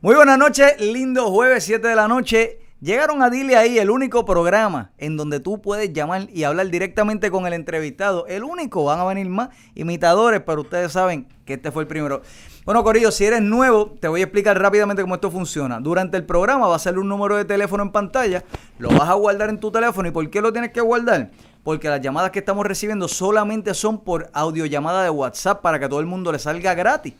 [0.00, 2.58] Muy buenas noches, lindo jueves 7 de la noche.
[2.80, 7.30] Llegaron a Dile ahí, el único programa en donde tú puedes llamar y hablar directamente
[7.30, 8.26] con el entrevistado.
[8.26, 12.22] El único, van a venir más imitadores, pero ustedes saben que este fue el primero.
[12.64, 15.80] Bueno, Corillo, si eres nuevo, te voy a explicar rápidamente cómo esto funciona.
[15.80, 18.44] Durante el programa va a salir un número de teléfono en pantalla,
[18.78, 20.08] lo vas a guardar en tu teléfono.
[20.08, 21.30] ¿Y por qué lo tienes que guardar?
[21.66, 25.98] Porque las llamadas que estamos recibiendo solamente son por audiollamada de WhatsApp para que todo
[25.98, 27.14] el mundo le salga gratis.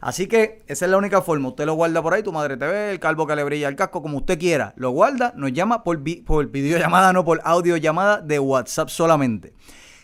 [0.00, 1.48] Así que esa es la única forma.
[1.48, 3.74] Usted lo guarda por ahí, tu madre te ve, el calvo que le brilla el
[3.74, 4.72] casco, como usted quiera.
[4.76, 9.52] Lo guarda, nos llama por, por videollamada, no por audiollamada de WhatsApp solamente.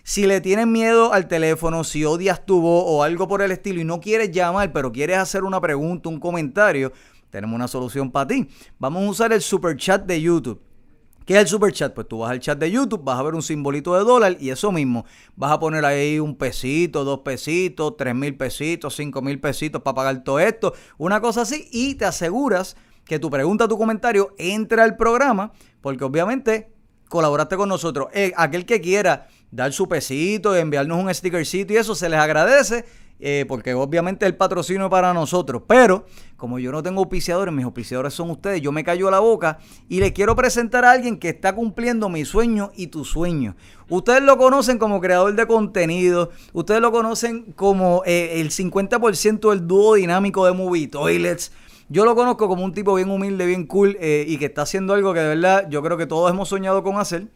[0.02, 3.80] Si le tienes miedo al teléfono, si odias tu voz o algo por el estilo
[3.80, 6.90] y no quieres llamar, pero quieres hacer una pregunta, un comentario,
[7.30, 8.48] tenemos una solución para ti.
[8.76, 10.60] Vamos a usar el super chat de YouTube.
[11.24, 11.94] ¿Qué es el super chat?
[11.94, 14.50] Pues tú vas al chat de YouTube, vas a ver un simbolito de dólar y
[14.50, 15.06] eso mismo.
[15.36, 19.94] Vas a poner ahí un pesito, dos pesitos, tres mil pesitos, cinco mil pesitos para
[19.94, 24.82] pagar todo esto, una cosa así y te aseguras que tu pregunta, tu comentario entre
[24.82, 26.70] al programa porque obviamente
[27.08, 28.08] colaboraste con nosotros.
[28.12, 32.84] Eh, aquel que quiera dar su pesito, enviarnos un stickercito y eso se les agradece
[33.20, 35.62] eh, porque obviamente el patrocinio es para nosotros.
[35.66, 39.58] Pero como yo no tengo auspiciadores, mis auspiciadores son ustedes, yo me callo la boca
[39.88, 43.56] y les quiero presentar a alguien que está cumpliendo mi sueño y tu sueño.
[43.88, 49.66] Ustedes lo conocen como creador de contenido, ustedes lo conocen como eh, el 50% del
[49.66, 51.52] dúo dinámico de Movie Toilets.
[51.88, 54.94] Yo lo conozco como un tipo bien humilde, bien cool eh, y que está haciendo
[54.94, 57.28] algo que de verdad yo creo que todos hemos soñado con hacer.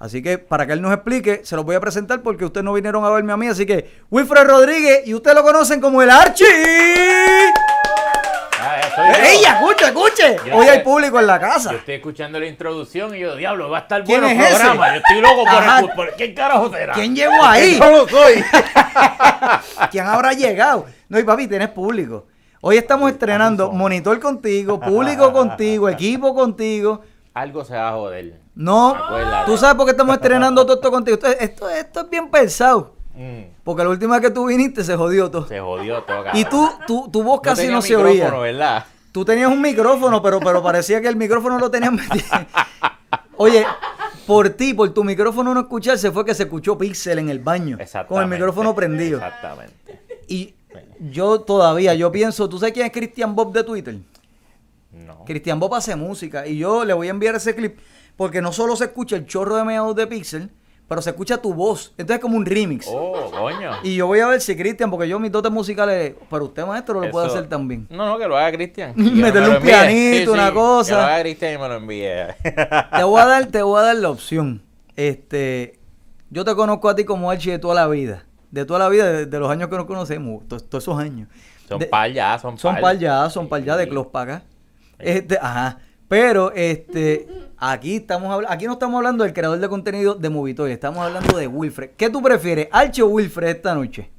[0.00, 2.72] Así que para que él nos explique, se los voy a presentar porque ustedes no
[2.72, 3.46] vinieron a verme a mí.
[3.48, 6.46] Así que Wilfred Rodríguez y ustedes lo conocen como el Archie.
[8.62, 8.80] Ah,
[9.22, 10.36] ¡Ey, escuche, escuche!
[10.54, 11.72] Hoy hay público en la casa.
[11.72, 14.48] Yo estoy escuchando la introducción y yo, diablo, va a estar ¿Quién bueno el es
[14.48, 14.56] ese?
[14.58, 14.88] programa.
[14.88, 16.92] Yo estoy loco por, por ¿Quién carajo será?
[16.94, 17.78] ¿Quién llegó ahí?
[17.78, 18.42] Yo lo soy.
[19.90, 20.86] ¿Quién habrá llegado?
[21.10, 22.26] No, y papi, tienes público.
[22.62, 27.02] Hoy estamos estrenando monitor contigo, público contigo, equipo contigo.
[27.34, 28.40] Algo se va a joder.
[28.60, 29.50] No, Acuérdate.
[29.50, 31.14] tú sabes por qué estamos estrenando todo esto contigo.
[31.14, 32.94] Esto, esto, esto es bien pensado.
[33.14, 35.48] Mm, Porque la última vez que tú viniste se jodió todo.
[35.48, 36.24] se jodió todo.
[36.34, 36.68] Y cabrón.
[36.86, 38.30] tú, tu, voz casi no se oía.
[38.30, 38.84] ¿verdad?
[39.12, 42.24] Tú tenías un micrófono, pero, pero parecía que el micrófono lo tenías metido.
[43.38, 43.64] Oye,
[44.26, 47.78] por ti, por tu micrófono no escucharse, fue que se escuchó Pixel en el baño.
[48.06, 49.16] Con el micrófono prendido.
[49.18, 50.02] Exactamente.
[50.28, 50.54] Y
[51.00, 53.96] yo todavía, yo pienso, ¿tú sabes quién es Christian Bob de Twitter?
[54.92, 55.24] No.
[55.24, 57.78] Cristian Bob hace música y yo le voy a enviar ese clip
[58.20, 60.50] porque no solo se escucha el chorro de meados de Pixel,
[60.86, 61.94] pero se escucha tu voz.
[61.96, 62.86] Entonces es como un remix.
[62.86, 63.70] Oh, coño.
[63.82, 67.00] Y yo voy a ver si Cristian, porque yo mis dotes musicales, pero usted maestro
[67.00, 67.86] lo puede Eso- hacer también.
[67.88, 68.92] No, no, que lo haga Cristian.
[68.96, 70.90] Meterle me un pianito, una cosa.
[70.90, 72.08] Que lo haga Cristian y me lo envíe.
[72.94, 74.62] Te voy a dar, te voy a dar la opción.
[74.96, 75.78] Este,
[76.28, 78.26] yo te conozco a ti como Archie de toda la vida.
[78.50, 81.26] De toda la vida, de, de los años que nos conocemos, to- todos esos años.
[81.66, 82.60] Son De- par ya, son par.
[82.60, 83.88] Son par ya, son par ya de.
[83.88, 84.44] Clos para acá.
[84.98, 85.78] Este, ajá.
[86.06, 87.26] Pero este,
[87.60, 91.46] aquí estamos aquí no estamos hablando del creador de contenido de Movitoy, estamos hablando de
[91.46, 91.90] Wilfred.
[91.96, 94.10] ¿Qué tú prefieres, Archie o Wilfred esta noche?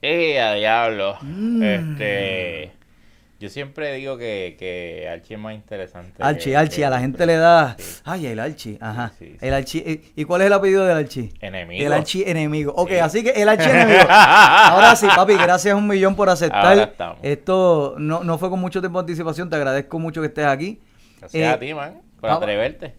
[0.00, 1.16] ¡Eh, a diablo!
[1.22, 1.62] Mm.
[1.62, 2.72] Este.
[3.38, 6.22] Yo siempre digo que, que Archie es más interesante.
[6.22, 7.74] Archie, que- Archie, que a la gente le da.
[7.76, 8.00] Sí.
[8.04, 9.12] Ay, el Archie, ajá.
[9.18, 9.36] Sí, sí.
[9.40, 9.82] El Archie.
[9.84, 11.32] eh, ¿Y cuál es el apellido del Archie?
[11.40, 11.84] Enemigo.
[11.84, 12.72] El Archie enemigo.
[12.76, 12.98] Ok, Sí.
[12.98, 14.04] así que el Archie enemigo.
[14.08, 16.94] Ahora sí, papi, gracias un millón por aceptar.
[17.22, 20.80] Esto no, no fue con mucho tiempo de anticipación, te agradezco mucho que estés aquí.
[21.18, 22.94] Gracias Eh, a ti, man, por vamos- atreverte.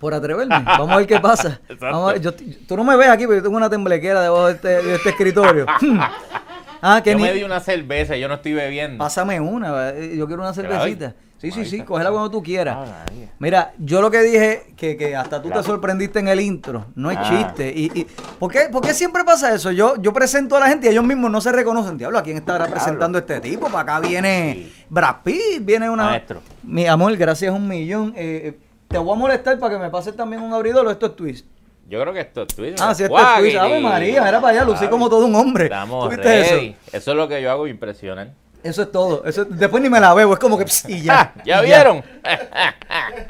[0.00, 0.64] Por atreverme.
[0.64, 1.60] Vamos a ver qué pasa.
[1.80, 4.46] Vamos a ver, yo- tú no me ves aquí, pero yo tengo una temblequera debajo
[4.48, 5.64] de este, de este escritorio.
[6.82, 7.22] ah, que Yo ni...
[7.22, 8.98] me di una cerveza, yo no estoy bebiendo.
[8.98, 11.14] Pásame una, yo quiero una cervecita.
[11.38, 12.76] Sí, sí, sí, cógela cuando tú quieras.
[12.88, 13.04] Ah.
[13.40, 15.62] Mira, yo lo que dije, que, que hasta tú te Claro.
[15.66, 17.28] sorprendiste en el intro, no es Ah.
[17.28, 17.72] chiste.
[17.74, 18.06] Y, y-
[18.38, 19.72] ¿por, qué, por qué siempre pasa eso?
[19.72, 21.98] Yo, yo presento a la gente y ellos mismos no se reconocen.
[21.98, 23.66] Diablo, ¿a quién estará presentando este tipo?
[23.66, 24.84] Para acá viene Sí.
[24.88, 26.04] Brad Pitt, viene una...
[26.04, 26.40] Maestro.
[26.62, 28.12] Mi amor, gracias un millón.
[28.16, 28.58] Eh, eh,
[28.92, 31.46] te voy a molestar para que me pases también un abridor o esto es twist.
[31.88, 32.76] Yo creo que esto es Twitter.
[32.80, 33.56] Ah, sí, esto es twist.
[33.56, 35.64] Ave María, era para allá, lucí como todo un hombre.
[35.64, 37.10] Estamos ¿Tú viste eso?
[37.10, 38.30] es lo que yo hago, impresionar.
[38.62, 39.24] Eso es todo.
[39.24, 41.34] Eso, después ni me la bebo, es como que pss, y ya.
[41.44, 42.02] ¿Ya y vieron?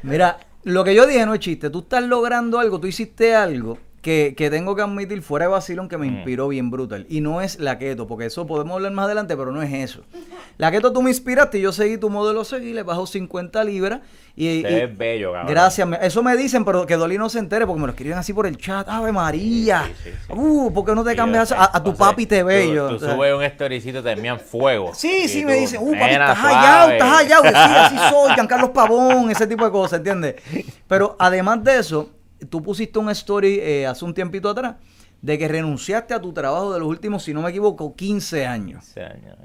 [0.03, 1.71] Mira, lo que yo dije no es chiste.
[1.71, 5.89] Tú estás logrando algo, tú hiciste algo que, que tengo que admitir fuera de vacilón
[5.89, 6.15] que me Mm.
[6.17, 7.07] inspiró bien brutal.
[7.09, 10.03] Y no es la keto, porque eso podemos hablar más adelante, pero no es eso.
[10.59, 14.01] La keto tú me inspiraste y yo seguí tu modelo seguí, le bajo 50 libras.
[14.35, 15.51] Y, Te y- ves bello, cabrón.
[15.53, 18.33] Gracias, eso me dicen, pero que Dolly no se entere porque me lo escriben así
[18.33, 18.89] por el chat.
[18.89, 19.85] Ave María.
[19.87, 20.33] Sí, sí, sí.
[20.35, 22.89] Uh, ¿por qué no te cambias yo a, tu O sea, papi te bello?
[22.89, 24.93] Tú, O tú sea, subes un storycito, te envían fuego.
[24.95, 26.55] Sí, sí, me dicen, uh, papi, "Nena, estás suave".
[26.57, 27.43] hallado, estás hallado.
[27.45, 30.35] Sí, así soy, Giancarlos Pavón, ese tipo de cosas, ¿entiendes?
[30.89, 32.11] Pero además de eso,
[32.49, 34.77] tú pusiste un story eh, hace un tiempito atrás
[35.21, 38.85] de que renunciaste a tu trabajo de los últimos, si no me equivoco, 15 años.
[38.85, 39.37] 15 años.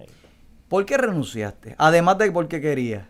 [0.67, 1.75] ¿Por qué renunciaste?
[1.77, 3.05] Además de porque querías.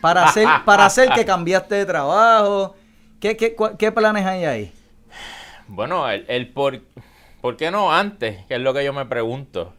[0.00, 2.74] Para hacer, para hacer que cambiaste de trabajo.
[3.20, 4.72] ¿Qué, qué, qué planes hay ahí?
[5.68, 6.80] Bueno, el, el por,
[7.40, 8.44] ¿por qué no antes?
[8.46, 9.72] Que es lo que yo me pregunto.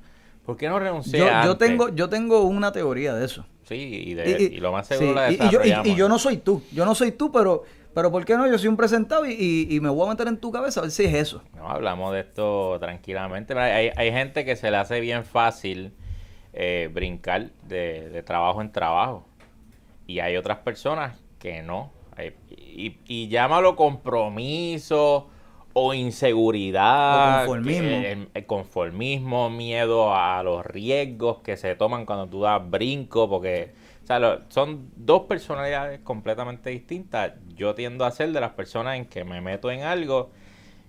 [0.45, 1.57] ¿Por qué no renuncié Yo, yo antes?
[1.57, 3.45] tengo, yo tengo una teoría de eso.
[3.67, 5.87] Sí, y, de- y lo más seguro sí, la yo, desarrollamos.
[5.87, 6.63] y yo no soy tú.
[6.71, 7.63] Yo no soy tú, pero,
[7.93, 8.47] pero ¿por qué no?
[8.47, 10.83] Yo soy un presentado y, y- y me voy a meter en tu cabeza a
[10.83, 11.41] ver si es eso.
[11.55, 13.57] No, hablamos de esto tranquilamente.
[13.57, 15.93] Hay, hay gente que se le hace bien fácil
[16.53, 19.25] eh, brincar de, de trabajo en trabajo.
[20.07, 21.91] Y hay otras personas que no.
[22.49, 25.29] Y, y llámalo compromiso
[25.73, 27.43] o inseguridad.
[27.43, 27.81] O conformismo.
[27.89, 33.29] que- el- el conformismo, miedo a los riesgos que se toman cuando tú das brinco,
[33.29, 33.71] porque
[34.09, 37.33] sea, lo- son dos personalidades completamente distintas.
[37.55, 40.31] Yo tiendo a ser de las personas en que me meto en algo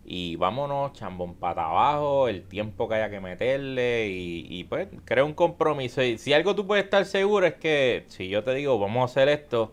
[0.04, 5.26] y vámonos, chambón para abajo, el tiempo que haya que meterle y, y, pues creo
[5.26, 6.02] un compromiso.
[6.02, 9.04] Y si algo tú puedes estar seguro es que si yo te digo vamos a
[9.04, 9.72] hacer esto,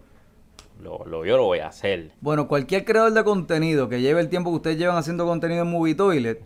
[0.84, 2.12] lo, lo- yo lo voy a hacer.
[2.22, 5.72] Bueno, cualquier creador de contenido que lleve el tiempo que ustedes llevan haciendo contenido en
[5.72, 6.42] Movie Toilet,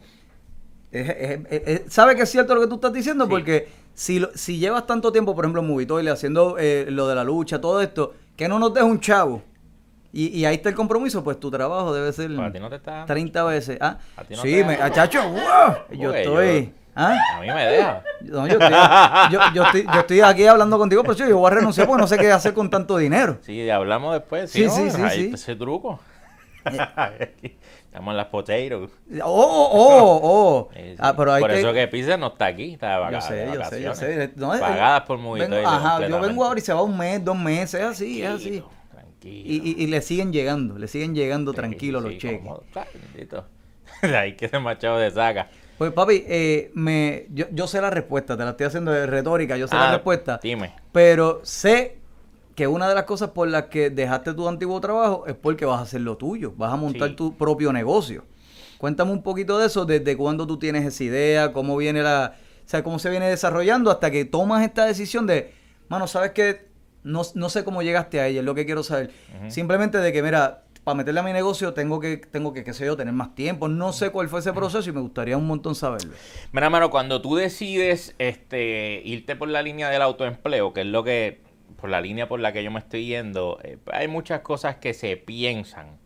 [0.92, 3.30] es- es- es- es- sabe que es cierto lo que tú estás diciendo, Sí.
[3.32, 3.68] porque
[4.02, 7.14] si, lo- si llevas tanto tiempo, por ejemplo, en Movie Toilet, haciendo eh, lo de
[7.16, 9.44] la lucha, todo esto, que no nos deja un chavo,
[10.12, 12.78] y, y ahí está el compromiso, pues tu trabajo debe ser a ti no te
[12.78, 13.06] está...
[13.06, 13.78] 30 veces.
[13.80, 13.98] ¿Ah?
[14.18, 15.98] A ti no sí, te me, da- ah, chacho, ¡wow!
[15.98, 16.66] yo estoy...
[16.66, 17.16] yo- ¿Ah?
[17.38, 18.04] A mí me deja.
[18.22, 21.48] No, yo, estoy, yo, yo estoy, yo estoy aquí hablando contigo, pero sí, yo voy
[21.50, 23.38] a renunciar porque no sé qué hacer con tanto dinero.
[23.42, 24.52] Sí, hablamos después.
[24.52, 24.72] Sí, ¿no?
[24.76, 25.24] sí, sí, Ahí sí.
[25.26, 26.00] está Ese truco.
[27.92, 28.90] Estamos en las potatoes.
[29.22, 30.70] Oh, oh, oh.
[30.74, 30.96] Sí, sí.
[30.98, 31.60] Ah, pero hay Por que...
[31.60, 33.98] eso que Pizza no está aquí, está de Yo sé, yo sé, yo vacaciones.
[33.98, 34.32] sé.
[34.38, 37.38] No, es- Pagadas por Toilet Ajá, yo vengo ahora y se va un mes, dos
[37.38, 38.44] meses, es así, es así.
[38.62, 39.50] Tranquilo, Tranquilo.
[39.54, 41.58] Y, y- y le siguen llegando, le siguen llegando sí,
[41.92, 42.50] los cheques.
[43.14, 43.46] bendito.
[44.02, 45.50] De ahí que ese machado de saca.
[45.78, 49.58] Pues papi, eh, me, yo, yo sé la respuesta, te la estoy haciendo de retórica,
[49.58, 50.40] yo sé la Ah, respuesta.
[50.42, 50.74] Dime.
[50.94, 51.98] Pero sé
[52.62, 55.80] que una de las cosas por las que dejaste tu antiguo trabajo es porque vas
[55.80, 57.16] a hacer lo tuyo, vas a montar Sí.
[57.16, 58.24] tu propio negocio.
[58.78, 62.70] Cuéntame un poquito de eso, desde cuándo tú tienes esa idea, cómo viene la, o
[62.70, 65.56] sea, cómo se viene desarrollando hasta que tomas esta decisión de,
[65.90, 66.68] mano, sabes que
[67.04, 69.10] no, no sé cómo llegaste a ella, es lo que quiero saber.
[69.48, 72.86] Simplemente de que, mira, para meterle a mi negocio tengo que, tengo que, qué sé
[72.86, 73.68] yo, tener más tiempo.
[73.70, 76.14] No sé cuál fue ese proceso y me gustaría un montón saberlo.
[76.52, 81.04] Mira, mano, cuando tú decides este, irte por la línea del autoempleo, que es lo
[81.04, 81.42] que,
[81.78, 84.94] por la línea por la que yo me estoy yendo, eh, hay muchas cosas que
[84.94, 86.00] se piensan.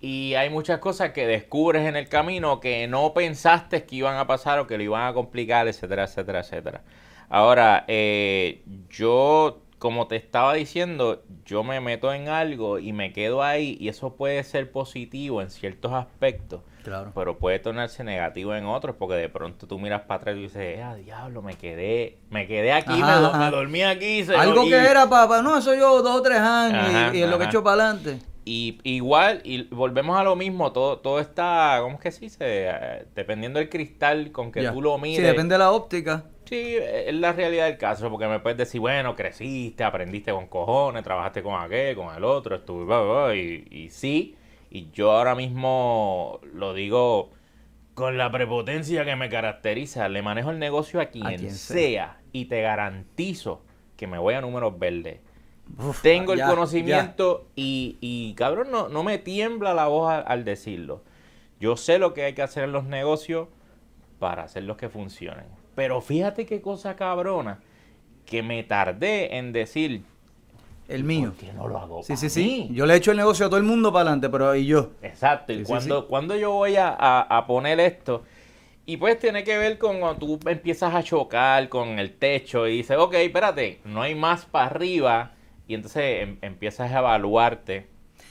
[0.00, 4.26] Y hay muchas cosas que descubres en el camino que no pensaste que iban a
[4.26, 6.82] pasar o que lo iban a complicar, etcétera, etcétera, etcétera.
[7.28, 13.42] Ahora, eh, yo, como te estaba diciendo, yo me meto en algo y me quedo
[13.42, 17.12] ahí y eso puede ser positivo en ciertos aspectos Claro.
[17.14, 20.80] pero puede tornarse negativo en otros porque de pronto tú miras para atrás y dices,
[20.82, 23.38] ah, diablo, me quedé, me quedé aquí, Ajá, me, do- ajá.
[23.38, 24.24] me dormí aquí.
[24.24, 27.16] se- Algo y- que era para, no, eso yo dos o tres años y- Ajá,
[27.16, 28.18] y, es lo que he hecho para adelante.
[28.44, 32.36] Y igual, y volvemos a lo mismo, todo, todo está, ¿cómo es que se dice?
[32.40, 34.72] Eh, Dependiendo del cristal con que Ya.
[34.72, 35.26] tú lo Sí, mires.
[35.26, 36.24] depende de la óptica.
[36.46, 41.04] Sí, es la realidad del caso, porque me puedes decir, bueno, creciste, aprendiste con cojones,
[41.04, 44.34] trabajaste con aquel, con el otro, estuve, y, y sí,
[44.70, 47.30] y yo ahora mismo lo digo
[47.94, 51.76] con la prepotencia que me caracteriza, le manejo el negocio a quien, quien sea.
[51.76, 53.62] sea, y te garantizo
[53.96, 55.20] que me voy a números verdes.
[55.78, 60.44] Uf, Tengo el conocimiento y, y, cabrón, no, no me tiembla la voz al, al
[60.44, 61.02] decirlo.
[61.60, 63.48] Yo sé lo que hay que hacer en los negocios
[64.18, 65.46] para hacerlos que funcionen.
[65.74, 67.60] Pero fíjate qué cosa cabrona,
[68.24, 70.04] que me tardé en decir.
[70.90, 71.30] El mío.
[71.36, 72.68] ¿por qué no lo hago Sí, sí, sí.
[72.72, 74.90] Yo le he hecho el negocio a todo el mundo para adelante, pero ¿y yo?
[75.02, 76.06] Exacto, y sí, cuando, sí.
[76.08, 78.24] cuando yo voy a, a- a poner esto,
[78.86, 82.78] y pues tiene que ver con cuando tú empiezas a chocar con el techo y
[82.78, 85.32] dices, ok, espérate, no hay más para arriba,
[85.68, 87.86] y entonces em- empiezas a evaluarte.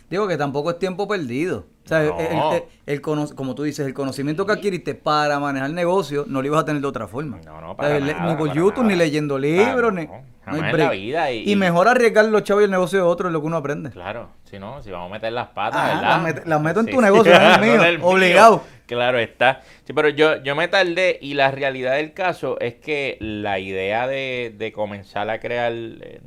[0.10, 1.66] Digo que tampoco es tiempo perdido.
[1.86, 2.20] O sea, No.
[2.20, 3.02] el- el- el- el
[3.36, 6.82] como tú dices, el conocimiento que adquiriste para manejar negocio no lo ibas a tener
[6.82, 7.40] de otra forma.
[7.46, 9.94] No, no, O para sea, le- nada, Ni por para YouTube, ni leyendo Ah, libros,
[9.94, 10.08] no, ni...
[10.46, 13.28] jamás en la vida, y- Y mejor arriesgar los chavos y el negocio de otro
[13.30, 13.90] es lo que uno aprende.
[13.90, 16.10] Claro, si no, si vamos a meter las patas, Ajá, ¿verdad?
[16.10, 17.04] las met- las meto en Sí, tu sí.
[17.06, 18.62] negocio, no en el mío, el obligado.
[18.86, 19.62] Claro está.
[19.84, 24.08] Sí, pero yo, yo me tardé y la realidad del caso es que la idea
[24.08, 26.20] de, de comenzar a crear eh,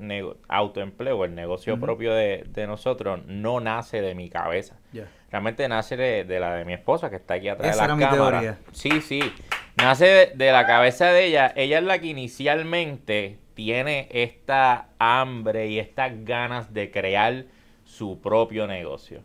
[0.49, 4.77] autoempleo, el negocio propio de, de nosotros, no nace de mi cabeza.
[4.93, 5.05] Ya.
[5.33, 7.95] Realmente nace de, de la de mi esposa, que está aquí atrás Esa de la
[7.95, 8.41] era mi cámara.
[8.41, 8.59] teoría.
[8.73, 9.21] Sí, sí.
[9.77, 11.53] Nace de, de la cabeza de ella.
[11.57, 17.45] Ella es la que inicialmente tiene esta hambre y estas ganas de crear
[17.85, 19.21] su propio negocio.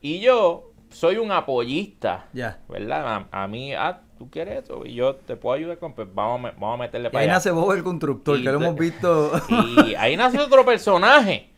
[0.00, 2.58] Y yo, soy un apoyista, Ya.
[2.68, 3.26] ¿verdad?
[3.32, 6.52] A, a mí, ah, tú quieres eso y yo te puedo ayudar con, pues vamos,
[6.58, 7.34] vamos a meterle Y para ahí allá.
[7.34, 9.32] nace Bob el constructor, Y que lo hemos visto.
[9.86, 11.48] Y ahí nace otro personaje.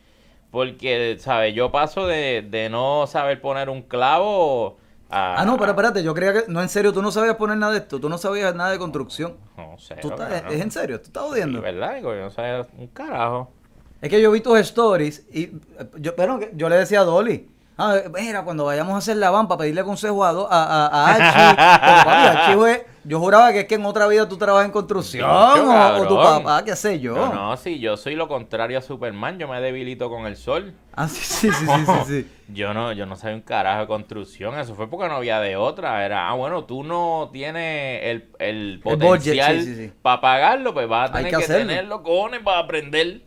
[0.51, 1.55] Porque, ¿sabes?
[1.55, 4.79] Yo paso de, de no saber poner un clavo
[5.09, 5.41] a...
[5.41, 6.45] Ah, no, pero espérate, yo creía que.
[6.49, 8.79] No, en serio, tú no sabías poner nada de esto, tú no sabías nada de
[8.79, 9.37] construcción.
[9.57, 9.97] No sé.
[9.97, 10.45] Tú estás-.
[10.51, 10.99] ¿Es en serio?
[11.01, 11.61] ¿Tú estás Sí, odiando?
[11.61, 11.95] ¿verdad?
[11.97, 13.53] Digo, yo no sabía un carajo.
[14.01, 15.51] Es que yo vi tus stories y eh,
[15.99, 17.49] yo, pero yo le decía a Dolly,
[17.81, 20.87] ah, mira, cuando vayamos a hacer la van para pedirle consejo a, Do- a, a,
[20.87, 21.57] a Archie,
[22.05, 25.27] papi, Archie fue- yo juraba que es que en otra vida tú trabajas en construcción
[25.27, 27.15] Bicho, o, o tu papá, qué sé yo.
[27.15, 30.75] No, no, sí, yo soy lo contrario a Superman, yo me debilito con el sol.
[30.95, 32.31] Ah, sí, sí, sí, sí, sí, sí.
[32.53, 35.55] Yo no, yo no sabía un carajo de construcción, eso fue porque no había de
[35.57, 36.05] otra.
[36.05, 39.93] Era, ah, bueno, tú no tienes el, el budget, potencial sí, sí, sí.
[40.03, 41.69] para pagarlo, pues vas a Hay tener que que, hacerlo.
[41.69, 43.23] tenerlo, cojones, para aprender.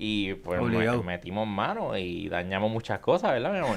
[0.00, 1.02] Y pues Obligado.
[1.02, 3.76] metimos mano y dañamos muchas cosas, ¿verdad, mi amor?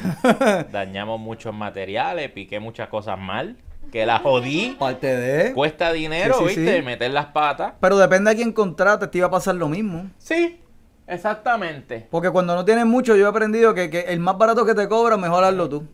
[0.72, 3.56] dañamos muchos materiales, piqué muchas cosas mal,
[3.92, 4.76] que las jodí.
[4.78, 5.52] Parte de...
[5.54, 6.78] Cuesta dinero, Sí, sí, ¿viste?
[6.78, 6.82] sí.
[6.84, 7.74] Meter las patas.
[7.82, 10.12] Pero depende de quién contrate, te iba a pasar lo mismo.
[10.20, 10.60] Sí,
[11.08, 12.08] exactamente.
[12.12, 14.88] Porque cuando no tienes mucho, yo he aprendido que, que el más barato que te
[14.88, 15.88] cobra, mejor hazlo tú.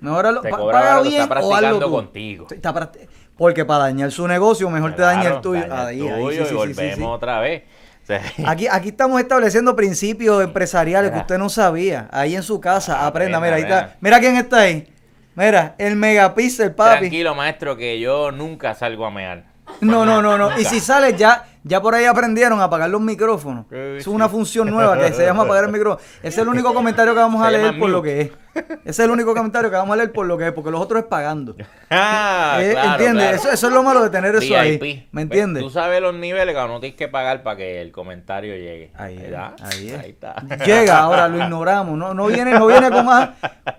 [0.00, 1.90] Mejor hazlo, Te pa- cobra paga barato, bien está practicando tú.
[1.90, 2.46] contigo.
[2.50, 5.60] Está practi- porque para dañar su negocio, mejor te daña el tuyo.
[5.66, 7.62] daña Ahí, ahí, tuyo sí, y volvemos otra vez.
[8.46, 11.22] Aquí, aquí estamos estableciendo principios empresariales que Mira.
[11.22, 12.08] usted no sabía.
[12.12, 13.38] Ahí en su casa, Ah, aprenda.
[13.38, 13.80] aprenda, Mira, ahí está.
[13.86, 13.96] mira.
[14.00, 14.88] Mira quién está ahí.
[15.36, 16.98] Mira, el megapixel, papi.
[17.00, 19.44] Tranquilo, maestro, que yo nunca salgo a mear.
[19.80, 20.58] No, no, no, no.
[20.60, 23.66] Y si sales ya, ya por ahí aprendieron a apagar los micrófonos.
[23.72, 26.00] Es una función nueva que se llama apagar el micrófono.
[26.18, 28.30] Ese es el único comentario que vamos a leer por lo que es.
[28.54, 30.80] Ese es el único comentario que vamos a leer por lo que es, porque los
[30.80, 31.56] otros es pagando.
[31.90, 33.22] Ah, Eh, claro, ¿Entiendes?
[33.24, 33.36] claro.
[33.36, 34.78] Eso, eso es lo malo de tener eso ahí.
[34.78, 35.62] ¿Me Pues, entiendes?
[35.62, 38.92] Tú sabes los niveles que no tienes que pagar para que el comentario llegue.
[38.96, 40.04] Ahí ahí es.
[40.04, 40.36] está.
[40.64, 41.96] Llega, ahora lo ignoramos.
[41.98, 43.30] No, no viene, no viene con más.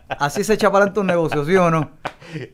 [0.09, 1.91] Así se echa para adelante un negocio, ¿sí o no?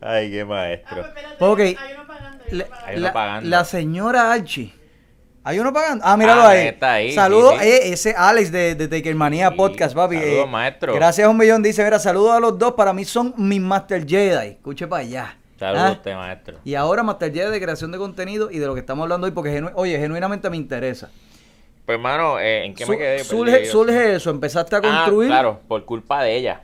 [0.00, 0.96] Ay, qué Ah, maestro.
[0.96, 1.58] pues espérate, Ok.
[1.60, 2.44] Hay uno pagando.
[2.44, 2.86] Hay La, uno pagando.
[2.86, 3.48] Hay uno la- pagando.
[3.48, 4.74] la señora Archie.
[5.44, 6.04] ¿Hay uno pagando?
[6.06, 6.68] Ah, míralo Ah, ahí.
[6.68, 7.68] está ahí, Saludos, sí, sí.
[7.68, 10.16] eh, ese Alex de, de Takermanía Sí, Podcast, papi.
[10.16, 10.94] saludos, eh, maestro.
[10.94, 11.62] Gracias a un millón.
[11.62, 12.72] Dice, mira, saludos a los dos.
[12.74, 14.48] Para mí son mis Master Jedi.
[14.50, 15.36] Escuche para allá.
[15.58, 16.58] Saludos Ah, usted, maestro.
[16.64, 19.32] Y ahora Master Jedi de creación de contenido y de lo que estamos hablando hoy,
[19.32, 21.10] porque, genu- oye, genuinamente me interesa.
[21.86, 23.24] Pues, hermano, eh, ¿en qué me quedé?
[23.24, 25.28] surge, surge eso, empezaste a construir.
[25.30, 26.60] Ah, claro, por culpa de ella.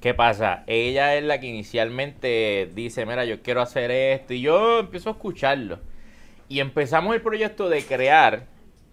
[0.00, 0.64] ¿Qué pasa?
[0.66, 5.12] Ella es la que inicialmente dice, mira, yo quiero hacer esto, y yo empiezo a
[5.12, 5.78] escucharlo.
[6.52, 8.44] Y empezamos el proyecto de crear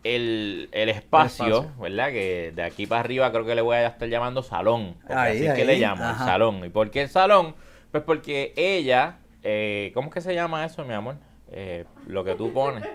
[0.05, 1.73] el, el espacio, espacio.
[1.77, 2.07] ¿verdad?
[2.07, 4.95] Que de aquí para arriba creo que le voy a estar llamando salón.
[5.09, 6.23] Ahí, así es que le llamo, ajá.
[6.23, 6.63] el salón.
[6.63, 7.55] ¿Y por qué el salón?
[7.91, 11.17] Pues porque ella, eh, ¿cómo es que se llama eso, mi amor?
[11.51, 12.87] Eh, lo que tú pones.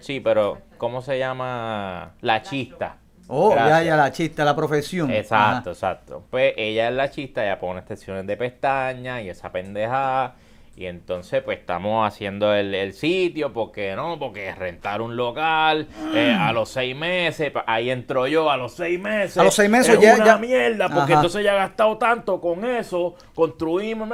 [0.00, 2.12] Sí, pero ¿cómo se llama?
[2.20, 2.98] La chista.
[3.28, 3.86] Oh, ya, Gracias.
[3.86, 5.10] ya, la chista, la profesión.
[5.10, 6.24] Exacto, exacto.
[6.28, 10.36] Pues ella es la chista, ella pone extensiones de pestañas y esa pendejada.
[10.80, 16.32] Y entonces, pues estamos haciendo el, el sitio, porque no, porque rentar un local eh,
[16.38, 19.36] a los seis meses, ahí entro yo a los seis meses.
[19.38, 21.14] A los seis meses es ya- una ya- mierda, porque Ajá.
[21.14, 24.08] entonces ya he gastado tanto con eso, construimos,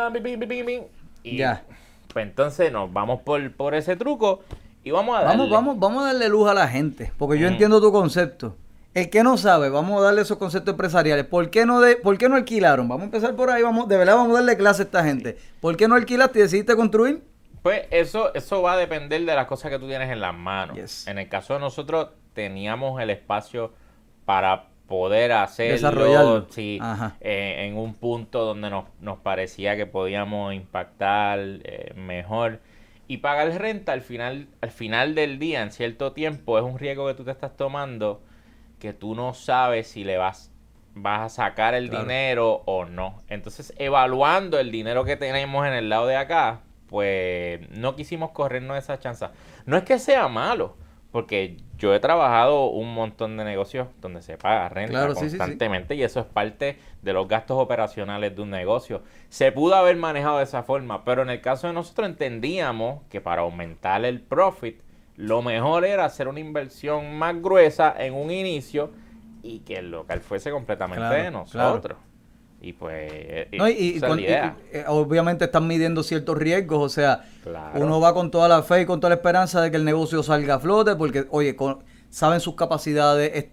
[1.23, 1.65] y Ya.
[2.11, 4.41] pues entonces nos vamos por, por ese truco
[4.83, 5.53] y vamos a Vamos, darle.
[5.53, 7.53] vamos, vamos a darle luz a la gente, porque yo Mm.
[7.53, 8.57] entiendo tu concepto.
[8.95, 11.27] El que no sabe, vamos a darle esos conceptos empresariales.
[11.27, 12.87] ¿Por qué no de, por qué no alquilaron?
[12.87, 15.37] Vamos a empezar por ahí, vamos, de verdad vamos a darle clase a esta gente.
[15.61, 17.25] ¿Por qué no alquilaste y decidiste construir?
[17.63, 20.77] Pues eso, eso va a depender de las cosas que tú tienes en las manos.
[20.77, 21.09] Yes.
[21.09, 23.73] En el caso de nosotros, teníamos el espacio
[24.25, 26.47] para poder hacerlo Desarrollarlo.
[26.51, 26.79] sí,
[27.21, 32.61] eh, en un punto donde nos, nos parecía que podíamos impactar eh, mejor.
[33.09, 37.09] Y pagar renta al final, al final del día, en cierto tiempo, es un riesgo
[37.09, 38.23] que tú te estás tomando
[38.85, 40.53] que tú no sabes si le vas,
[40.95, 42.05] vas a sacar el Claro.
[42.05, 43.23] dinero o no.
[43.29, 48.77] Entonces, evaluando el dinero que tenemos en el lado de acá, pues no quisimos corrernos
[48.77, 49.25] esa chance.
[49.65, 50.77] No es que sea malo,
[51.13, 55.31] porque yo he trabajado un montón de negocios donde se paga renta Claro, sí, sí,
[55.31, 55.39] sí.
[55.39, 59.03] constantemente y eso es parte de los gastos operacionales de un negocio.
[59.31, 63.23] Se pudo haber manejado de esa forma, pero en el caso de nosotros entendíamos que
[63.23, 64.83] para aumentar el profit,
[65.17, 68.91] lo mejor era hacer una inversión más gruesa en un inicio
[69.43, 71.99] y que el local fuese completamente Claro, de nosotros.
[72.61, 77.79] Y pues, eh, No, y, con- eh, obviamente están midiendo ciertos riesgos, o sea, Claro.
[77.79, 80.23] uno va con toda la fe y con toda la esperanza de que el negocio
[80.23, 83.47] salga a flote, porque, oye, con- saben sus capacidades, es-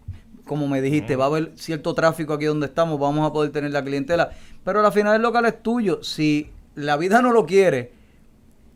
[0.46, 3.72] como me dijiste, va a haber cierto tráfico aquí donde estamos, vamos a poder tener
[3.72, 4.32] la clientela,
[4.64, 7.92] pero al final el local es tuyo, si la vida no lo quiere,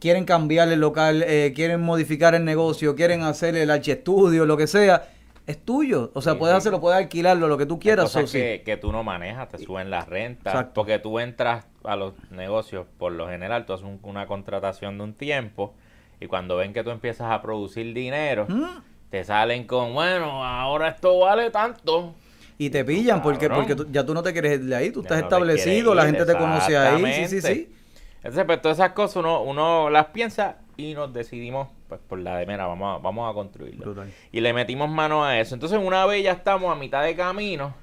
[0.06, 4.68] quieren cambiar el local, eh, quieren modificar el negocio, quieren hacer el archiestudio, lo que
[4.68, 5.08] sea,
[5.48, 6.12] es tuyo.
[6.14, 6.58] O sea, Sí, puedes sí.
[6.60, 8.06] hacerlo, puedes alquilarlo, lo que tú quieras.
[8.06, 8.38] Cosas sí.
[8.38, 10.54] que, que tú no manejas, te suben las rentas.
[10.54, 10.74] Exacto.
[10.76, 15.04] Porque tú entras a los negocios, por lo general, tú haces un- una contratación de
[15.06, 15.74] un tiempo
[16.22, 18.64] y cuando ven que tú empiezas a producir dinero, Mm.
[19.10, 22.14] te salen con, bueno, ahora esto vale tanto.
[22.60, 25.00] Y te pillan porque, porque tú- ya tú no te quieres ir de ahí, tú
[25.02, 27.04] Ya estás no establecido, la gente te conoce ahí.
[27.28, 27.70] Sí, sí, sí.
[28.26, 32.36] Entonces, pues todas esas cosas uno, uno las piensa y nos decidimos, pues por la
[32.38, 33.86] de mera, vamos a, vamos a construirlo.
[33.86, 34.12] Brutal.
[34.32, 35.54] Y le metimos mano a eso.
[35.54, 37.76] Entonces, una vez ya estamos a mitad de camino,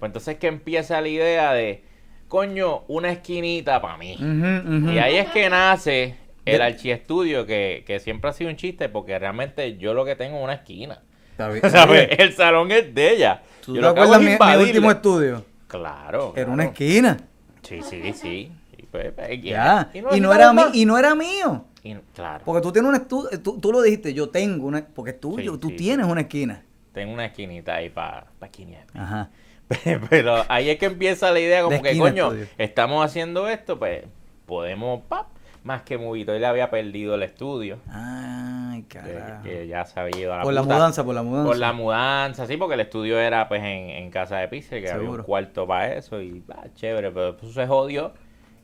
[0.00, 1.84] pues entonces que empieza la idea de,
[2.26, 4.16] coño, una esquinita para mí.
[4.18, 9.16] Y ahí es que nace el archiestudio, que, que siempre ha sido un chiste, porque
[9.16, 11.02] realmente yo lo que tengo es una esquina.
[11.30, 11.62] Está bien.
[11.70, 12.08] ¿Sabes?
[12.18, 13.42] El salón es de ella.
[13.64, 15.44] ¿Tú Yo te lo acuerdas mi, mi último estudio?
[15.68, 16.32] Claro.
[16.34, 17.16] Era una esquina.
[17.62, 18.50] Sí, sí, sí.
[18.98, 19.90] Y, pues, pues, Ya.
[19.92, 20.74] y Y no era más.
[20.74, 21.64] y no era mío.
[21.82, 22.42] Y- claro.
[22.44, 25.54] Porque tú tienes un estudio, tú, tú lo dijiste, yo tengo una, porque es tuyo,
[25.54, 26.62] Sí, tú sí, tienes una esquina.
[26.92, 28.48] Tengo una esquinita ahí para pa.
[28.94, 29.30] Ajá.
[30.10, 32.46] Pero ahí es que empieza la idea como De que, coño, estudio.
[32.58, 34.04] estamos haciendo esto, pues
[34.46, 35.26] podemos, pap,
[35.62, 36.32] más que Movito.
[36.34, 37.78] Él había perdido el estudio.
[37.90, 39.42] Ay, carajo.
[39.42, 41.48] que ya se había ido a la Por la mudanza, por la mudanza.
[41.48, 44.90] Por la mudanza, sí, porque el estudio era pues en, en casa de Pixel, que
[44.90, 48.12] había un cuarto para eso y ah, chévere, pero después se jodió.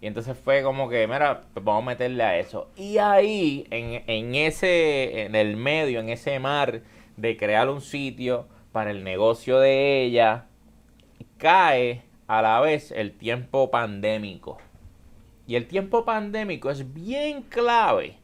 [0.00, 2.70] Y entonces fue como que, mira, pues vamos a meterle a eso.
[2.76, 6.82] Y ahí, en, en ese, en el medio, en ese mar
[7.16, 10.46] de crear un sitio para el negocio de ella,
[11.36, 14.58] cae a la vez el tiempo pandémico.
[15.46, 18.16] Y el tiempo pandémico es bien clave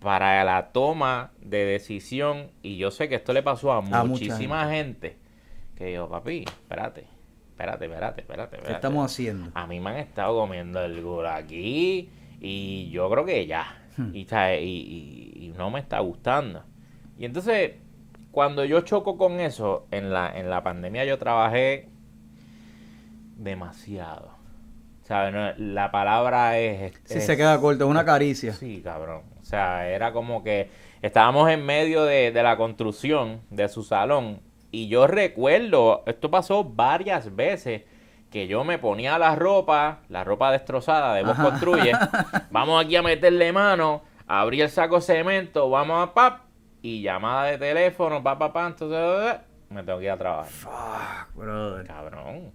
[0.00, 2.50] para la toma de decisión.
[2.62, 5.18] Y yo sé que esto le pasó a, muchísima gente.
[5.76, 7.06] Que digo, papi, espérate,
[7.56, 8.50] espérate, espérate, espérate.
[8.50, 8.74] ¿Qué espérate.
[8.86, 9.50] estamos haciendo?
[9.54, 12.10] A mí me han estado comiendo el gol aquí
[12.40, 13.82] y yo creo que ya.
[13.96, 14.14] Hmm.
[14.14, 16.62] Y, y, y- no me está gustando.
[17.18, 17.72] Y entonces,
[18.30, 21.88] cuando yo choco con eso, en la, en la pandemia yo trabajé
[23.36, 24.36] demasiado.
[25.04, 25.32] ¿Sabes?
[25.32, 26.92] No, la palabra es...
[27.08, 28.52] Es- se queda corto, es una caricia.
[28.52, 29.22] Sí, cabrón.
[29.40, 30.68] O sea, era como que
[31.00, 34.40] estábamos en medio de, de la construcción de su salón.
[34.76, 37.84] Y yo recuerdo, esto pasó varias veces,
[38.30, 41.44] que yo me ponía la ropa, la ropa destrozada de Vos Ajá.
[41.44, 41.92] Construye.
[42.50, 46.40] Vamos aquí a meterle mano, abrí el saco de cemento, vamos a pap,
[46.82, 49.36] y llamada de teléfono, pa, pa, pa, entonces
[49.70, 50.52] me tengo que ir a trabajar.
[50.52, 51.86] Fuck, brother.
[51.86, 52.52] Cabrón.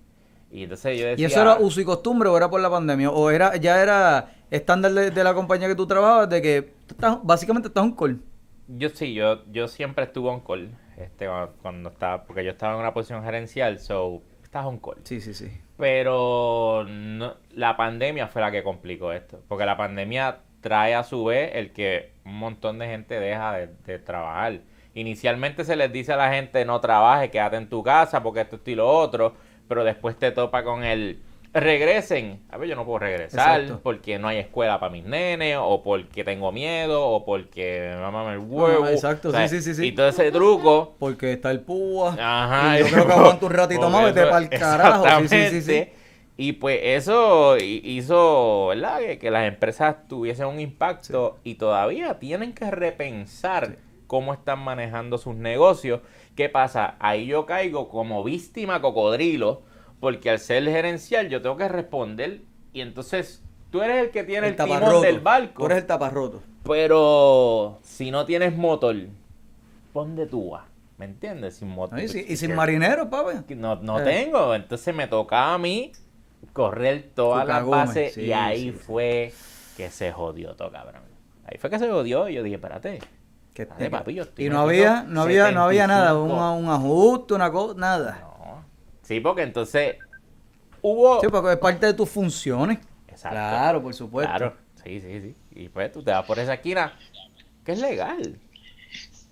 [0.52, 1.24] Y entonces yo decía...
[1.24, 3.10] ¿Y eso era uso y costumbre o era por la pandemia?
[3.10, 6.94] ¿O era ya era estándar de, de la compañía que tú trabajabas de que tú
[6.94, 8.22] estás- básicamente estás un call?
[8.68, 10.70] Yo sí, yo, yo siempre estuve on call,
[11.02, 14.98] este, cuando, cuando estaba, porque yo estaba en una posición gerencial, so, estás on call.
[15.04, 15.50] Sí, sí, sí.
[15.78, 21.26] Pero no- la pandemia fue la que complicó esto, porque la pandemia trae a su
[21.26, 24.62] vez el que un montón de gente deja de, de trabajar.
[24.94, 28.58] Inicialmente se les dice a la gente no trabaje, quédate en tu casa porque esto,
[28.58, 29.34] esto y lo otro,
[29.68, 31.22] pero después te topa con el
[31.54, 32.40] regresen.
[32.50, 33.82] A ver, yo no puedo regresar Exacto.
[33.84, 38.34] porque no hay escuela para mis nenes, o porque tengo miedo, o porque me maman
[38.34, 38.86] el huevo.
[38.86, 39.88] Ah, exacto, O sea, sí, sí, sí.
[39.88, 40.96] Y todo ese truco.
[41.00, 42.16] Porque está el púa.
[42.20, 42.80] Ajá.
[42.80, 45.28] Y yo creo que aguanto un ratito más, vete eso- pa'l carajo.
[45.28, 45.88] Sí, sí, sí.
[46.38, 49.00] Y pues eso hi- hizo, ¿verdad?
[49.00, 53.76] Que, que las empresas tuviesen un impacto y todavía tienen que repensar
[54.08, 56.00] cómo están manejando sus negocios.
[56.36, 56.96] ¿Qué pasa?
[57.00, 59.62] Ahí yo caigo como víctima cocodrilo,
[60.02, 62.42] porque al ser gerencial yo tengo que responder
[62.74, 65.02] y entonces tú eres el que tiene el, timón taparroto.
[65.02, 65.60] del barco.
[65.60, 66.42] Tú eres el taparroto.
[66.64, 68.96] Pero si no tienes motor,
[69.94, 70.52] pon de tú
[70.98, 71.56] ¿Me entiendes?
[71.56, 71.98] Sin motor.
[71.98, 73.10] Ay, sí, Y sin marinero,
[73.48, 74.04] que No, no Eh.
[74.04, 74.54] tengo.
[74.54, 75.92] Entonces me tocaba a mí
[76.54, 78.72] correr todas las bases sí, y ahí sí.
[78.72, 79.34] fue
[79.78, 81.02] que se jodió todo, cabrón.
[81.46, 83.00] Ahí fue que se jodió y yo dije, espérate.
[83.54, 86.54] Que- papi, yo estoy y no había, no había, no había nada, un, 75.
[86.56, 88.20] un ajuste, una cosa, nada.
[88.22, 88.31] No.
[89.12, 89.98] Sí, porque entonces
[90.82, 91.20] hubo...
[91.20, 92.78] Sí, porque es parte de tus funciones.
[93.10, 93.36] Exacto.
[93.38, 94.30] Claro, por supuesto.
[94.34, 95.36] Claro, sí, sí, sí.
[95.54, 96.98] Y pues tú te vas por esa esquina,
[97.66, 98.40] que es legal.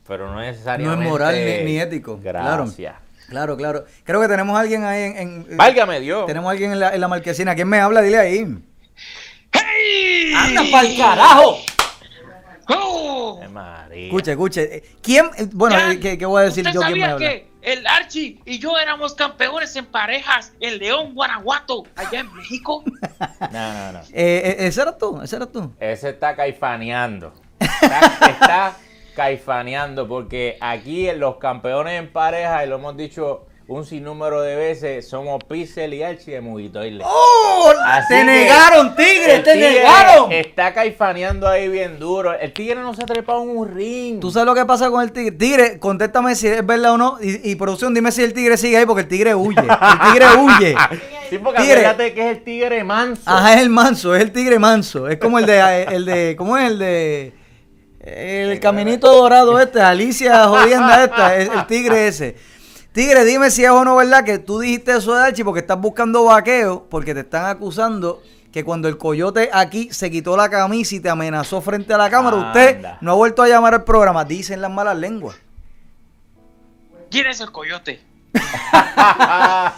[0.06, 1.06] Pero no necesariamente...
[1.06, 2.64] moral ni- ni ético, claro.
[2.66, 2.96] Gracias.
[3.30, 3.86] Claro, claro.
[4.04, 5.18] Creo que tenemos a alguien ahí en.
[5.48, 6.26] en- Válgame Dios.
[6.26, 7.56] Tenemos a alguien en la, en la marquesina.
[7.56, 8.02] ¿Quién me habla?
[8.02, 8.58] Dile ahí.
[9.54, 10.34] ¡Hey!
[10.36, 11.58] ¡Anda pa'l carajo!
[12.68, 13.40] ¡Oh!
[13.92, 14.76] Escuche, escuche.
[14.78, 15.28] Eh, ¿Quién?
[15.38, 16.86] eh, Bueno, eh, ¿qué, qué voy a decir ¿Usted yo?
[16.86, 17.18] ¿Quién me habla?
[17.30, 22.84] que el Archie y yo éramos campeones en parejas en León, Guanajuato, allá en México?
[23.52, 24.00] No, no, no.
[24.14, 25.74] Eh, eh, ese eras tú, ese eras tú.
[25.80, 27.34] Ese está caifaneando.
[27.60, 28.78] Está, está
[29.16, 34.56] caifaneando porque aquí en los campeones en pareja, y lo hemos dicho un sinnúmero de
[34.56, 37.06] veces somos Pixel y Archie de Toilet.
[37.06, 37.72] ¡Oh!
[37.86, 39.40] Así ¡Te negaron, tigre!
[39.40, 40.32] ¡Te tigre negaron!
[40.32, 42.34] Está caifaneando ahí bien duro.
[42.34, 44.20] El tigre no se ha trepado en un ring.
[44.20, 45.32] ¿Tú sabes lo que pasa con el tigre?
[45.34, 47.18] Tigre, contéstame si es verdad o no.
[47.22, 49.60] Y, y producción, dime si el tigre sigue ahí porque el tigre huye.
[49.60, 50.76] El tigre huye.
[51.30, 51.86] Sí, porque Tigre.
[51.86, 53.22] acuérdate que es el tigre manso.
[53.28, 55.08] Ajá, es el manso, es el tigre manso.
[55.08, 57.34] Es como el de, el de, ¿cómo es el de?
[58.00, 62.36] El caminito dorado este, Alicia jodienda esta, es el tigre ese.
[63.00, 65.80] Tigre, dime si es o no verdad que tú dijiste eso de Archie porque estás
[65.80, 70.96] buscando vaqueo, porque te están acusando que cuando el coyote aquí se quitó la camisa
[70.96, 74.26] y te amenazó frente a la cámara, usted no ha vuelto a llamar al programa.
[74.26, 75.38] Dicen las malas lenguas.
[77.10, 78.02] ¿Quién es el coyote?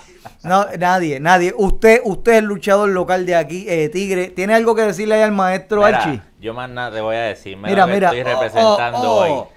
[0.44, 1.54] No, nadie, nadie.
[1.56, 4.30] Usted, usted es el luchador local de aquí, eh, Tigre.
[4.30, 6.22] ¿Tiene algo que decirle ahí al maestro Mira, Archie?
[6.40, 7.56] Yo más nada te voy a decir.
[7.58, 8.08] Mira, mira.
[8.12, 9.20] Estoy Oh, representando oh, oh.
[9.20, 9.48] hoy.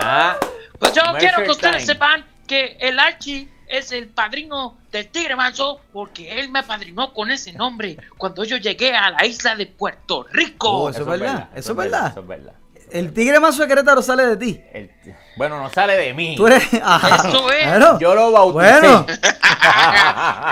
[0.00, 0.36] Ah,
[0.78, 1.86] Pues yo Mercer quiero que ustedes Time.
[1.86, 7.30] sepan que el Archie es el padrino del Tigre Manso porque él me padrinó con
[7.30, 10.68] ese nombre cuando yo llegué a la isla de Puerto Rico.
[10.70, 12.10] Oh, eso es verdad, eso es verdad.
[12.10, 12.52] Eso es verdad.
[12.90, 14.60] El Tigre Manso de Querétaro sale de ti.
[14.72, 14.90] El-
[15.36, 16.34] bueno, no sale de mí.
[16.36, 16.62] Tú eres.
[16.84, 17.28] Ajá.
[17.28, 17.66] Eso es.
[17.68, 18.80] Bueno, Yo lo bauticé.
[18.80, 19.06] Bueno.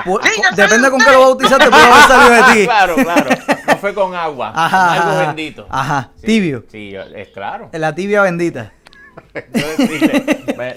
[0.05, 2.64] Sí, depende con qué lo bautizaste, puede haber salido de ti.
[2.64, 3.31] claro, claro.
[3.68, 4.52] No fue con agua.
[4.55, 5.66] Ajá, algo ajá, bendito.
[5.70, 6.64] ajá, Sí, tibio.
[6.70, 7.68] Sí, es claro.
[7.72, 8.72] La tibia bendita.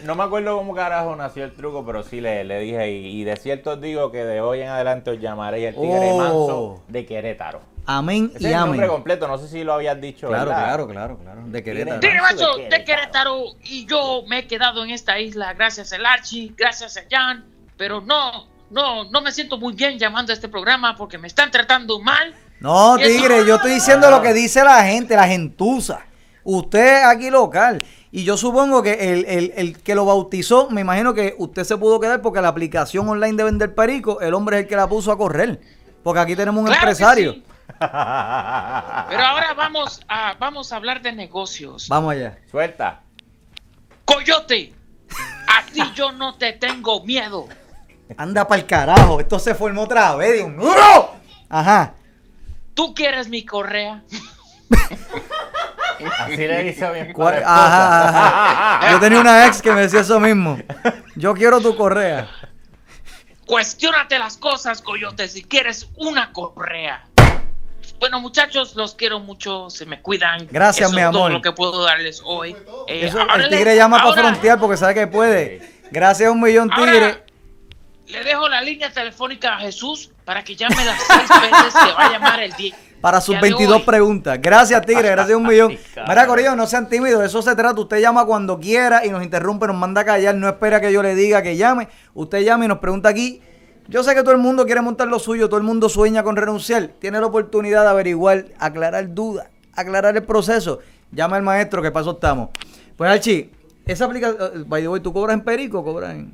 [0.03, 2.91] No me acuerdo cómo carajo nació el truco, pero sí le, le dije.
[2.91, 6.09] Y, y de cierto os digo que de hoy en adelante os llamaré el tigre
[6.11, 6.17] Oh.
[6.17, 7.61] manso de Querétaro.
[7.87, 10.27] Amén Ese y es el nombre completo, no sé si lo habías dicho.
[10.27, 10.63] Claro, ¿verdad?
[10.65, 11.41] claro, claro, claro.
[11.45, 11.99] De Querétaro.
[11.99, 16.05] Tigre Manso de de Querétaro y yo me he quedado en esta isla gracias al
[16.05, 17.45] Archie, gracias a Jan,
[17.77, 21.51] pero no, no, no me siento muy bien llamando a este programa porque me están
[21.51, 22.33] tratando mal.
[22.59, 26.05] No, Tigre, yo estoy diciendo lo que dice la gente, la gentuza.
[26.45, 27.83] Usted aquí local.
[28.11, 31.75] Y yo supongo que el, el- el que lo bautizó, me imagino que usted se
[31.75, 34.87] pudo quedar porque la aplicación online de vender perico, el hombre es el que la
[34.87, 35.59] puso a correr.
[36.03, 37.33] Porque aquí tenemos un Claro que empresario.
[37.33, 37.43] sí.
[37.79, 41.87] Pero ahora vamos a, vamos a hablar de negocios.
[41.89, 42.37] Vamos allá.
[42.49, 43.01] Suelta.
[44.05, 44.71] Coyote,
[45.47, 47.47] a ti yo no te tengo miedo.
[48.17, 49.19] Anda para el carajo.
[49.19, 50.35] Esto se formó otra vez.
[50.35, 51.09] Dios mío.
[51.49, 51.95] Ajá.
[52.75, 54.03] ¿Tú quieres mi correa?
[56.19, 57.55] Así le dice a mi ¿Cuál- esposa.
[57.65, 58.91] Ajá, ajá.
[58.91, 60.57] Yo tenía una ex que me decía eso mismo.
[61.15, 62.27] Yo quiero tu correa.
[63.45, 67.05] Cuestiónate las cosas, Coyote, si quieres una correa.
[67.99, 70.47] Bueno, muchachos, los quiero mucho, se me cuidan.
[70.51, 71.31] Gracias, Eso mi es todo amor.
[71.31, 72.55] lo que puedo darles hoy.
[72.87, 75.61] Eh, Eso, el le- tigre llama para ahora frontear porque sabe que puede.
[75.91, 77.23] Gracias a un millón Ahora- tigre.
[78.07, 82.05] Le dejo la línea telefónica a Jesús para que llame las seis veces que va
[82.05, 82.75] a llamar el día.
[83.05, 83.83] Para sus de 22 hoy.
[83.83, 84.39] preguntas.
[84.41, 85.09] Gracias, Tigre.
[85.11, 85.77] Gracias un millón.
[86.07, 87.23] Mira, Corillo, no sean tímidos.
[87.23, 87.79] Eso se trata.
[87.79, 90.33] Usted llama cuando quiera y nos interrumpe, nos manda a callar.
[90.33, 91.87] No espera que yo le diga que llame.
[92.15, 93.43] Usted llama y nos pregunta aquí.
[93.87, 95.47] Yo sé que todo el mundo quiere montar lo suyo.
[95.49, 96.87] Todo el mundo sueña con renunciar.
[96.97, 100.79] Tiene la oportunidad de averiguar, aclarar dudas, aclarar el proceso.
[101.11, 102.49] Llama al maestro, que paso estamos.
[102.97, 103.51] Pues, Archie,
[103.85, 104.65] esa aplicación.
[104.67, 106.31] By the way, ¿tú cobras en Perico cobras en.?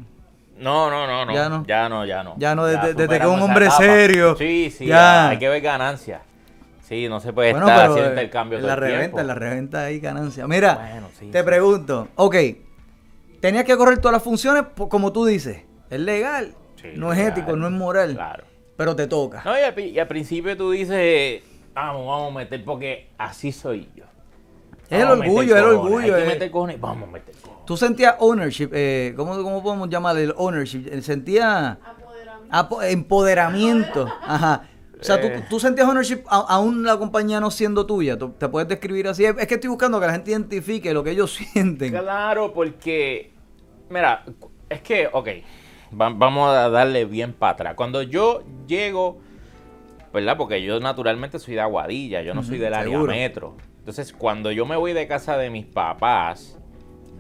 [0.58, 1.34] No, no, no, no.
[1.34, 1.66] Ya no.
[1.68, 2.36] Ya no, ya no.
[2.38, 3.84] Ya no, desde- desde que un hombre etapa.
[3.84, 4.36] serio.
[4.38, 4.96] Sí, sí, Ya.
[4.96, 5.30] ya.
[5.32, 6.22] Hay que ver ganancias.
[6.92, 9.00] Sí, no se puede Bueno, estar pero haciendo eh, intercambio en todo la el reventa,
[9.06, 9.20] tiempo.
[9.22, 10.46] en la reventa hay ganancia.
[10.46, 11.46] Mira, Bueno, sí, te sí.
[11.46, 12.36] pregunto, ok,
[13.40, 17.32] tenías que correr todas las funciones como tú dices, es legal, Sí, no es legal.
[17.32, 18.44] ético, no es moral, Claro.
[18.76, 19.42] pero te toca.
[19.46, 21.42] No, y al, pi- y al principio tú dices,
[21.74, 24.04] vamos, vamos a meter porque así soy yo.
[24.90, 27.66] Es el orgullo, es el orgullo, Hay que meter cojones, vamos a meter cojones.
[27.66, 30.90] Tú sentías ownership, eh, ¿cómo, ¿cómo podemos llamar el ownership?
[30.92, 31.80] Eh, Sentía
[32.52, 34.64] apo- empoderamiento, ajá.
[35.02, 35.44] O sea, tú, Eh.
[35.50, 38.18] tú sentías ownership a- aún la compañía no siendo tuya.
[38.18, 39.26] Tú- ¿Te puedes describir así?
[39.26, 41.92] Es es que estoy buscando que la gente identifique lo que ellos sienten.
[41.92, 43.32] Claro, porque,
[43.90, 44.24] mira,
[44.70, 45.28] es que, ok,
[46.00, 47.74] va- vamos a darle bien para atrás.
[47.76, 49.20] Cuando yo llego,
[50.14, 50.38] ¿verdad?
[50.38, 53.58] Porque yo naturalmente soy de Aguadilla, yo no soy del área metro.
[53.80, 56.60] Entonces, cuando yo me voy de casa de mis papás,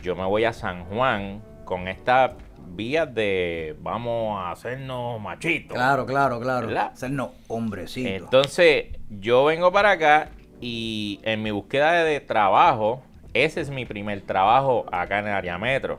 [0.04, 2.32] yo me voy a San Juan con estas
[2.75, 5.75] vías de vamos a hacernos machitos.
[5.75, 6.67] Claro, claro, claro.
[6.67, 6.93] ¿Verdad?
[6.95, 8.25] Ser no, hombrecito.
[8.25, 10.29] Entonces, yo vengo para acá
[10.60, 13.03] y en mi búsqueda de trabajo,
[13.34, 15.97] ese es mi primer trabajo acá en el área metro.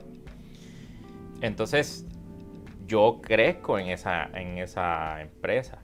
[1.40, 2.06] Entonces,
[2.86, 5.78] yo crezco en esa, en esa empresa.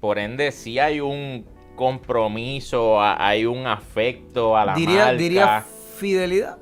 [0.00, 5.12] Por ende, sí hay un compromiso, hay un afecto a la diría, marca.
[5.12, 5.64] diría
[5.96, 6.57] fidelidad.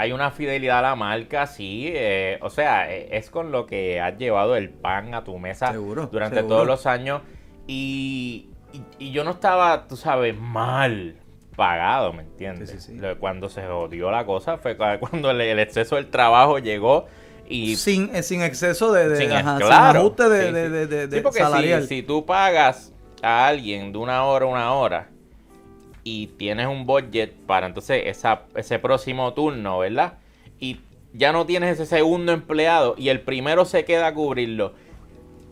[0.00, 1.90] Hay una fidelidad a la marca, sí.
[1.92, 5.72] eh, o sea, eh, es con lo que has llevado el pan a tu mesa
[5.72, 6.54] Seguro, durante seguro.
[6.54, 7.22] todos los años.
[7.66, 11.16] Y, y- y yo no estaba, tú sabes, mal
[11.56, 12.70] pagado, ¿me entiendes?
[12.70, 13.06] Sí, sí, sí.
[13.18, 17.06] Cuando se jodió la cosa fue cu- cuando el, el exceso del trabajo llegó
[17.48, 21.08] Y sin, eh, sin exceso de, de sin, ajá, sin claro, ajuste de, de, sí.
[21.08, 21.82] de, salarial.
[21.82, 25.08] Si, si tú pagas a alguien de una hora a una hora
[26.10, 30.14] y tienes un budget para entonces esa, ese próximo turno, ¿verdad?
[30.58, 30.80] Y
[31.12, 34.72] ya no tienes ese segundo empleado y el primero se queda a cubrirlo.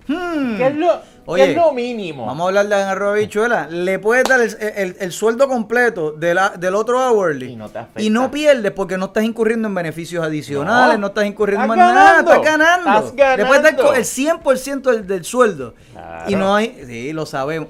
[0.09, 0.57] Hmm.
[0.57, 2.27] ¿Qué es lo, qué Oye, es lo mínimo?
[2.27, 3.67] Vamos a hablar de arroba bichuela.
[3.69, 7.53] Le puedes dar el, el- el sueldo completo de la- del otro hourly.
[7.53, 8.01] Y no te afecta.
[8.03, 11.07] Y no pierdes porque no estás incurriendo en beneficios adicionales, no, No.
[11.09, 12.33] estás incurriendo más nada, ganando.
[12.33, 13.37] estás ganando.
[13.37, 15.75] Le puedes dar el 100% del, del sueldo.
[15.93, 16.31] Claro.
[16.31, 16.83] Y no hay.
[16.87, 17.69] Sí, lo sabemos.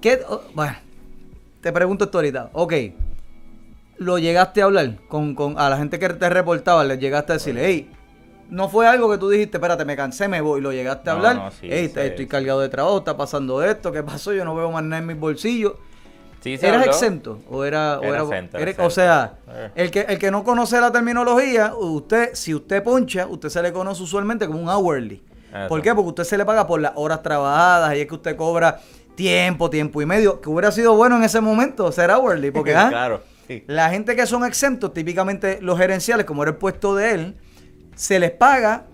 [0.00, 0.76] ¿Qué, oh, bueno,
[1.60, 2.50] te pregunto esto ahorita.
[2.52, 2.72] Ok.
[3.98, 7.34] Lo llegaste a hablar con, con- a la gente que te reportaba, le llegaste a
[7.34, 7.90] decirle, hey,
[8.48, 10.60] no fue algo que tú dijiste, espérate, me cansé, me voy.
[10.60, 11.36] Lo llegaste a No, hablar.
[11.36, 12.28] no, sí, hey, sí, estoy sí.
[12.28, 14.32] cargado de trabajo, está pasando esto, ¿qué pasó?
[14.32, 15.74] Yo no veo más nada en mis bolsillos.
[16.44, 16.84] ¿Eras habló.
[16.86, 17.40] exento?
[17.50, 19.70] ¿O era, o Era exento, era O sea, Eh.
[19.74, 23.72] el que, el que no conoce la terminología, usted, si usted poncha, usted se le
[23.72, 25.20] conoce usualmente como un hourly.
[25.50, 25.68] Eso.
[25.68, 25.92] ¿Por qué?
[25.94, 28.80] Porque usted se le paga por las horas trabajadas y es que usted cobra
[29.18, 32.88] tiempo, tiempo y medio, que hubiera sido bueno en ese momento ser hourly, porque ¿ah?
[32.88, 33.20] claro.
[33.48, 33.64] sí.
[33.66, 37.36] la gente que son exentos, típicamente los gerenciales, como era el puesto de él,
[37.96, 38.84] se les paga.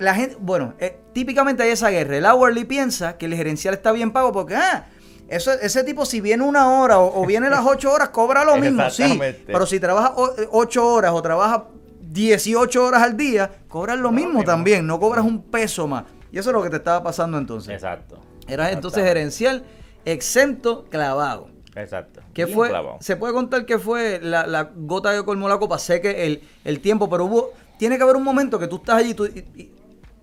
[0.00, 2.16] La gente, bueno, eh, típicamente hay esa guerra.
[2.16, 4.86] El hourly piensa que el gerencial está bien pago porque, ah,
[5.28, 8.56] eso, ese tipo si viene una hora o, o viene las ocho horas, cobra lo
[8.58, 9.18] mismo, sí.
[9.46, 11.68] Pero si trabaja eh, ocho horas o trabaja
[12.00, 14.44] 18 horas al día, cobras lo mismo mismo.
[14.44, 16.02] también, no cobras un peso más.
[16.32, 17.72] Y eso es lo que te estaba pasando entonces.
[17.72, 18.25] Exacto.
[18.48, 19.64] Eras entonces gerencial
[20.04, 21.48] exento clavado.
[21.74, 22.20] Exacto.
[22.32, 22.68] ¿Qué fue?
[22.68, 22.98] clavado.
[23.00, 25.78] ¿Se puede contar qué fue la, la gota que colmó la copa?
[25.78, 27.50] Sé que el, el tiempo, pero hubo.
[27.78, 29.26] Tiene que haber un momento que tú estás allí y tú.
[29.26, 29.72] y- y-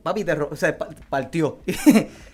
[0.02, 1.60] papi, te ro- o sea, pa- partió.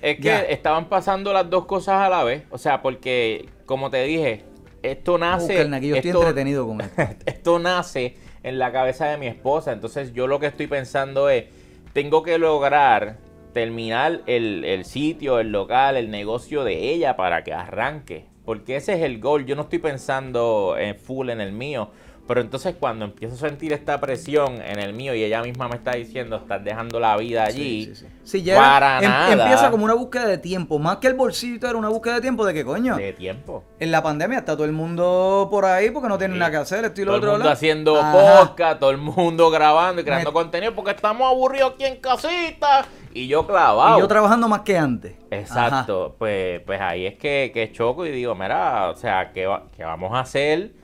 [0.01, 0.41] Es que Ya.
[0.43, 2.43] estaban pasando las dos cosas a la vez.
[2.51, 4.43] O sea, porque, como te dije,
[4.81, 5.61] esto nace.
[5.61, 6.81] Estoy entretenido con
[7.25, 9.73] esto nace en la cabeza de mi esposa.
[9.73, 11.45] Entonces, yo lo que estoy pensando es:
[11.91, 13.17] tengo que lograr
[13.53, 18.25] terminar el, el sitio, el local, el negocio de ella para que arranque.
[18.45, 19.45] Porque ese es el goal.
[19.45, 21.91] Yo no estoy pensando en full en el mío.
[22.29, 25.75] Pero entonces cuando empiezo a sentir esta presión en el mío y ella misma me
[25.77, 28.07] está diciendo, estás dejando la vida allí, Sí, sí, sí.
[28.23, 30.77] Sí, ya para em- nada empieza como una búsqueda de tiempo.
[30.77, 32.95] Más que el bolsito era una búsqueda de tiempo de que coño.
[32.97, 33.63] de tiempo.
[33.79, 36.39] En la pandemia está todo el mundo por ahí porque no tienen Sí.
[36.39, 36.85] nada que hacer.
[36.85, 37.37] Esto y lo Todo el otro.
[37.39, 38.39] mundo haciendo Ajá.
[38.41, 42.85] podcast, todo el mundo grabando y creando Me- contenido porque estamos aburridos aquí en casita.
[43.11, 43.97] Y yo clavado.
[43.97, 45.15] Y yo trabajando más que antes.
[45.31, 49.63] Exacto, pues, pues ahí es que, que choco y digo, mira, o sea, ¿qué, va-
[49.75, 50.77] qué vamos a hacer?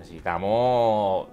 [0.00, 1.28] Necesitamos...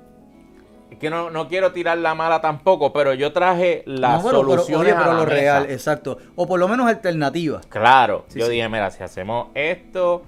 [0.91, 4.37] Es que no, no quiero tirar la mala tampoco, pero yo traje las No, pero,
[4.39, 5.35] soluciones oye, pero a la lo mesa.
[5.35, 6.17] real, exacto.
[6.35, 7.65] O por lo menos alternativas.
[7.65, 8.53] Claro, Sí, yo sí.
[8.53, 10.23] dije, mira, si hacemos esto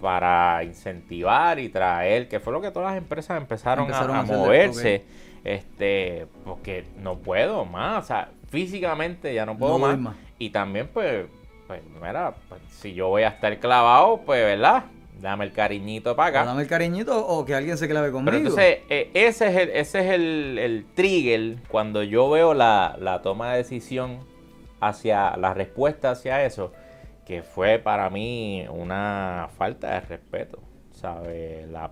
[0.00, 4.18] para incentivar y traer, que fue lo que todas las empresas empezaron, a- Empezaron a
[4.20, 5.04] a, hacerle, moverse,
[5.42, 9.90] este, porque no puedo más, o sea, físicamente ya no puedo No más.
[9.96, 10.16] doy más.
[10.38, 11.26] Y también, pues,
[11.66, 14.84] pues, mira, pues, si yo voy a estar clavado, pues, ¿verdad?
[15.20, 16.44] Dame el cariñito para O acá.
[16.44, 18.26] dame el cariñito o que alguien se clave conmigo.
[18.30, 22.96] Pero entonces, eh, ese es el, ese es el, el trigger cuando yo veo la,
[23.00, 24.18] la toma de decisión
[24.80, 26.72] hacia la respuesta hacia eso,
[27.24, 30.58] que fue para mí una falta de respeto,
[30.92, 31.66] ¿sabes?
[31.70, 31.90] La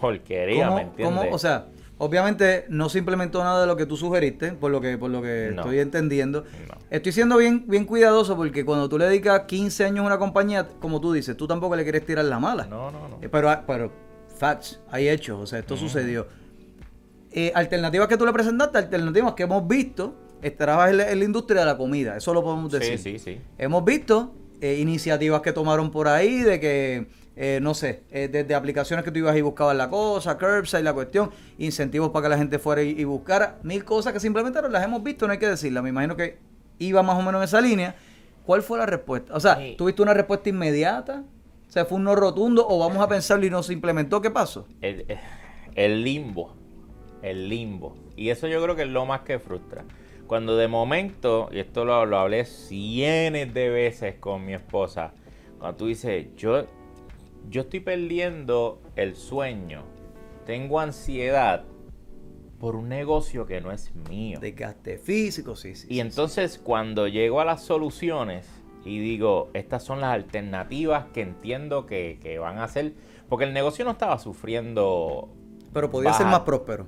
[0.00, 1.18] porquería, ¿Cómo- ¿me entiendes?
[1.24, 1.34] cómo?
[1.34, 1.66] o sea,
[2.04, 5.22] obviamente no se implementó nada de lo que tú sugeriste, por lo que, por lo
[5.22, 5.62] que No.
[5.62, 6.42] estoy entendiendo.
[6.68, 6.74] No.
[6.90, 10.68] Estoy siendo bien, bien cuidadoso porque cuando tú le dedicas 15 años a una compañía,
[10.80, 12.66] como tú dices, tú tampoco le quieres tirar la mala.
[12.66, 13.18] no, no, no.
[13.22, 13.92] Eh, Pero, pero,
[14.38, 16.26] facts, hay hechos, o sea, esto sucedió.
[17.32, 21.24] Eh, alternativas que tú le presentaste, alternativas que hemos visto, estarás en la, en la
[21.24, 22.98] industria de la comida, eso lo podemos decir.
[22.98, 23.40] Sí, sí, sí.
[23.58, 28.54] Hemos visto eh, iniciativas que tomaron por ahí de que, eh, no sé, eh, desde
[28.54, 32.38] aplicaciones que tú ibas y buscabas la cosa, curbside, la cuestión, incentivos para que la
[32.38, 35.38] gente fuera y, y buscara, mil cosas que se implementaron, las hemos visto, no hay
[35.38, 35.82] que decirlas.
[35.82, 36.38] Me imagino que
[36.78, 37.94] iba más o menos en esa línea.
[38.46, 39.34] ¿Cuál fue la respuesta?
[39.34, 39.74] O sea, Sí.
[39.78, 41.24] ¿tuviste una respuesta inmediata?
[41.68, 44.20] O sea, ¿fue un no rotundo o vamos a pensarlo y no se implementó?
[44.20, 44.66] ¿Qué pasó?
[44.80, 45.06] El,
[45.74, 46.54] el limbo.
[47.22, 47.96] El limbo.
[48.16, 49.84] Y eso yo creo que es lo más que frustra.
[50.26, 55.12] Cuando de momento, y esto lo, lo hablé cientos de veces con mi esposa,
[55.58, 56.66] cuando tú dices, yo,
[57.50, 59.82] yo estoy perdiendo el sueño,
[60.46, 61.64] tengo ansiedad
[62.58, 64.38] por un negocio que no es mío.
[64.40, 65.86] Desgaste físico, sí, sí.
[65.90, 68.48] Y sí, entonces cuando llego a las soluciones
[68.84, 72.94] y digo, estas son las alternativas que entiendo que, que van a hacer,
[73.28, 75.34] porque el negocio no estaba sufriendo...
[75.72, 76.86] Pero podía ser más próspero.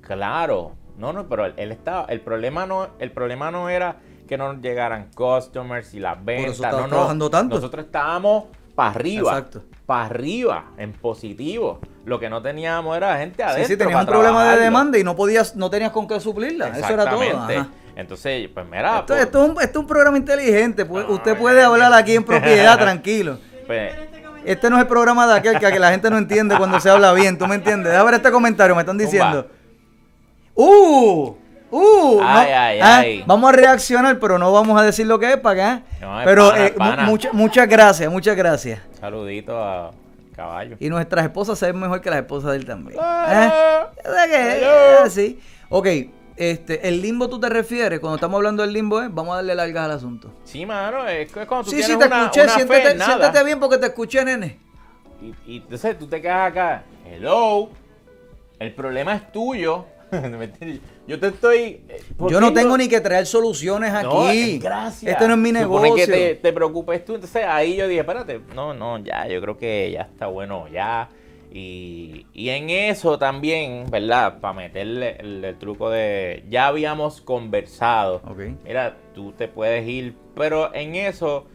[0.00, 3.96] Claro, no, no, pero él, estaba, el problema no, el problema no era
[4.28, 7.54] que no nos llegaran customers y las ventas, no, no, trabajando tanto.
[7.56, 9.62] nosotros estábamos para arriba, Exacto.
[9.86, 11.80] para arriba, en positivo.
[12.04, 13.66] Lo que no teníamos era gente Sí, adentro.
[13.68, 16.68] sí, tenías un problema de demanda y no podías, no tenías con qué suplirla.
[16.76, 17.22] Eso era todo.
[17.22, 17.68] Ajá.
[17.96, 19.00] Entonces, pues mira.
[19.00, 20.84] Esto, pues, esto es un, esto es un programa inteligente.
[20.84, 23.38] pues, No, usted puede hablar aquí en propiedad, tranquilo.
[23.66, 23.92] pues,
[24.44, 26.88] Este no es el programa de aquel que, que la gente no entiende cuando se
[26.88, 27.36] habla bien.
[27.36, 27.90] ¿Tú me entiendes?
[27.90, 28.74] Déjame ver este comentario.
[28.76, 29.48] Me están diciendo.
[30.60, 31.34] ¡Uh!
[31.70, 32.20] ¡Uh!
[32.20, 33.24] Ay, no, ay, ah, ay.
[33.26, 35.82] Vamos a reaccionar, pero no vamos a decir lo que es para acá.
[36.00, 37.02] No, pero pana, eh, pana.
[37.04, 38.80] mucha- muchas gracias, muchas gracias.
[38.98, 39.92] saludito a
[40.34, 40.76] caballo.
[40.80, 42.98] Y nuestras esposas se ven mejor que las esposas de él también.
[42.98, 43.50] ¿Eh?
[44.34, 45.38] Eh, sí.
[45.68, 45.86] Ok,
[46.36, 49.08] este, el limbo tú te refieres, cuando estamos hablando del limbo, ¿eh?
[49.10, 50.32] vamos a darle largas al asunto.
[50.44, 52.98] Sí, mano, es, cuando tú Sí, tienes sí, te una, escuché, una fe siéntate, en
[52.98, 53.16] nada.
[53.16, 54.58] siéntate bien porque te escuché, nene.
[55.20, 57.68] Y, y entonces tú te quedas acá, hello,
[58.58, 59.84] el problema es tuyo.
[60.38, 60.80] ¿Me entiendes?
[61.06, 61.58] Yo te estoy...
[61.88, 64.54] eh, ¿por Yo no tengo ni que traer soluciones No, aquí.
[64.54, 65.12] eh, gracias.
[65.12, 65.88] Este no es mi Se negocio.
[65.88, 67.14] supone que te, te preocupes tú.
[67.14, 71.08] Entonces ahí yo dije, espérate, no, no, ya, yo creo que ya está bueno, ya.
[71.50, 74.38] Y, y en eso también, ¿verdad?
[74.40, 78.16] Para meterle el, el truco de, ya habíamos conversado.
[78.26, 78.40] Ok.
[78.64, 81.46] Mira, tú te puedes ir, pero en eso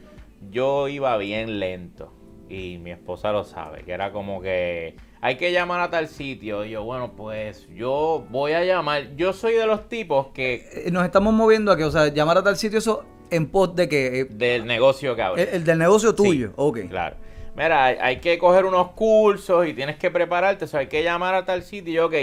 [0.52, 2.12] yo iba bien lento.
[2.50, 6.66] Y mi esposa lo sabe, que era como que hay que llamar a tal sitio.
[6.66, 9.16] Y yo, bueno, pues yo voy a llamar.
[9.16, 12.38] Yo soy de los tipos que Eh, Nos estamos moviendo a que, o sea, llamar
[12.40, 14.20] a tal sitio, eso en pos de que.
[14.20, 16.52] eh, del negocio que el, el del negocio Sí, tuyo.
[16.58, 16.80] ok.
[16.90, 17.16] Claro.
[17.56, 21.04] Mira, hay, hay que coger unos cursos y tienes que prepararte, o sea, hay que
[21.04, 21.92] llamar a tal sitio.
[21.92, 22.16] Y yo, ok,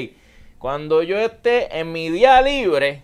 [0.59, 3.03] cuando yo esté en mi día libre,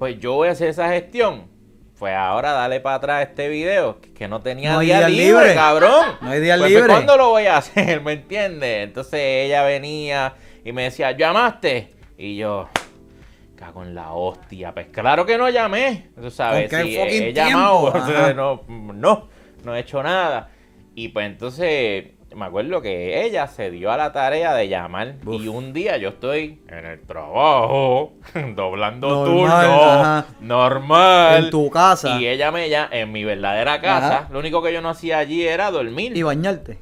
[0.00, 1.51] pues yo voy a hacer esa gestión.
[1.98, 5.54] Pues ahora dale para atrás este video, que- no tenía No día, día libre, libre.
[5.54, 6.06] cabrón.
[6.20, 6.86] No hay día Pues, libre.
[6.88, 8.00] ¿Cuándo lo voy a hacer?
[8.00, 8.84] ¿Me entiendes?
[8.84, 11.92] Entonces ella venía y me decía, ¿llamaste?
[12.18, 12.68] Y yo,
[13.56, 14.72] cago en la hostia.
[14.72, 16.08] Pues claro que no llamé.
[16.20, 17.92] Tú sabes, ¿Con qué si fucking he, he llamado,
[18.34, 19.28] no, no,
[19.64, 20.50] no he hecho nada.
[20.96, 25.14] Y pues entonces me acuerdo que ella se dio a la tarea de llamar.
[25.24, 25.42] Uf.
[25.42, 28.12] Y un día yo estoy en el trabajo,
[28.56, 29.26] doblando Normal,
[29.66, 30.26] turno, ajá.
[30.40, 31.44] normal.
[31.44, 32.18] En tu casa.
[32.20, 34.18] Y ella me llama en mi verdadera casa.
[34.18, 34.28] Ajá.
[34.30, 36.16] Lo único que yo no hacía allí era dormir.
[36.16, 36.78] Y bañarte.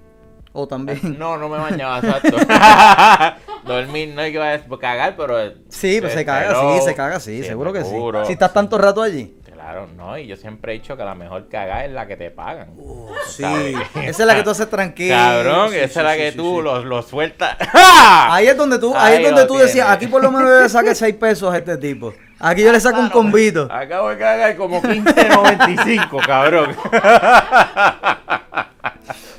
[0.52, 1.16] O también.
[1.18, 2.36] No, no me bañaba, exacto.
[3.64, 5.36] Dormir no hay que cagar, pero.
[5.68, 7.94] Sí, pues se caga, pero- sí, se caga, sí, seguro que sí.
[8.26, 9.36] Si estás tanto rato allí.
[9.70, 12.32] Claro, no, y yo siempre he dicho que la mejor cagada es la que te
[12.32, 12.70] pagan.
[13.28, 13.76] Sí, ¿Sabes?
[13.94, 15.14] esa es la que tú haces tranquilo.
[15.14, 16.62] Cabrón, Sí, esa sí, es la sí, que sí, tú sí.
[16.64, 17.56] Los, los sueltas.
[17.72, 20.68] Ahí es donde tú, ahí es donde lo tú decías, aquí por lo menos le
[20.68, 22.12] saque 6 pesos a este tipo.
[22.40, 23.68] Aquí yo le saco un convito.
[23.70, 26.74] Acabo de cagar como 15.95, cabrón.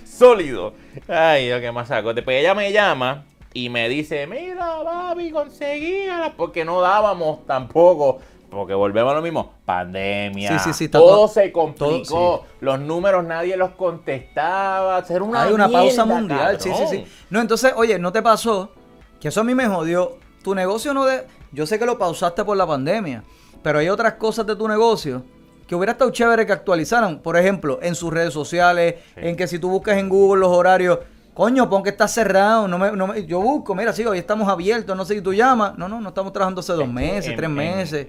[0.06, 0.74] Sólido.
[1.10, 2.14] Ay, lo que más saco.
[2.14, 6.32] Después ella me llama y me dice, mira, papi, conseguíala.
[6.38, 8.22] Porque no dábamos tampoco.
[8.52, 9.54] Porque volvemos a lo mismo.
[9.66, 10.60] Pandemia.
[10.60, 12.04] Sí, sí, sí, está todo, todo- se complicó.
[12.08, 15.04] todo, Los números nadie los contestaba.
[15.10, 17.06] Era una Hay una pausa mundial, sí, sí, sí.
[17.30, 18.72] No, entonces, oye, ¿no te pasó?
[19.20, 20.18] Que eso a mí me jodió.
[20.44, 21.26] Tu negocio no de...
[21.52, 23.24] Yo sé que lo pausaste por la pandemia,
[23.64, 25.24] pero hay otras cosas de tu negocio
[25.68, 27.20] que hubiera estado chévere que actualizaran.
[27.20, 29.22] Por ejemplo, en sus redes sociales, Sí.
[29.28, 31.00] en que si tú buscas en Google los horarios,
[31.34, 32.68] coño, pon que está cerrado.
[32.68, 35.34] No me, no me- yo busco, mira, sí, hoy estamos abiertos, no sé si tú
[35.34, 35.78] llamas.
[35.78, 38.08] No, no, no estamos trabajando hace dos meses, en- tres en- meses.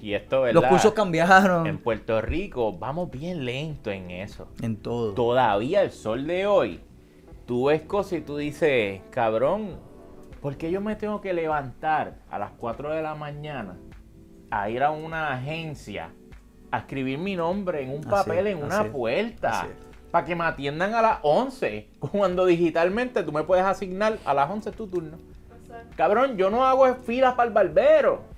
[0.00, 0.60] Y esto, ¿verdad?
[0.60, 1.66] Los cursos cambiaron.
[1.66, 4.48] En Puerto Rico vamos bien lento en eso.
[4.60, 5.14] En todo.
[5.14, 6.80] Todavía el sol de hoy,
[7.46, 9.78] tú ves cosas y tú dices, cabrón,
[10.40, 13.76] ¿por qué yo me tengo que levantar a las 4 de la mañana
[14.50, 16.10] a ir a una agencia
[16.70, 19.60] a escribir mi nombre en un papel en una puerta?
[19.60, 19.68] así.
[20.10, 24.50] Para que me atiendan a las 11, cuando digitalmente tú me puedes asignar a las
[24.50, 25.16] 11 tu turno.
[25.96, 28.31] Cabrón, yo no hago filas para el barbero.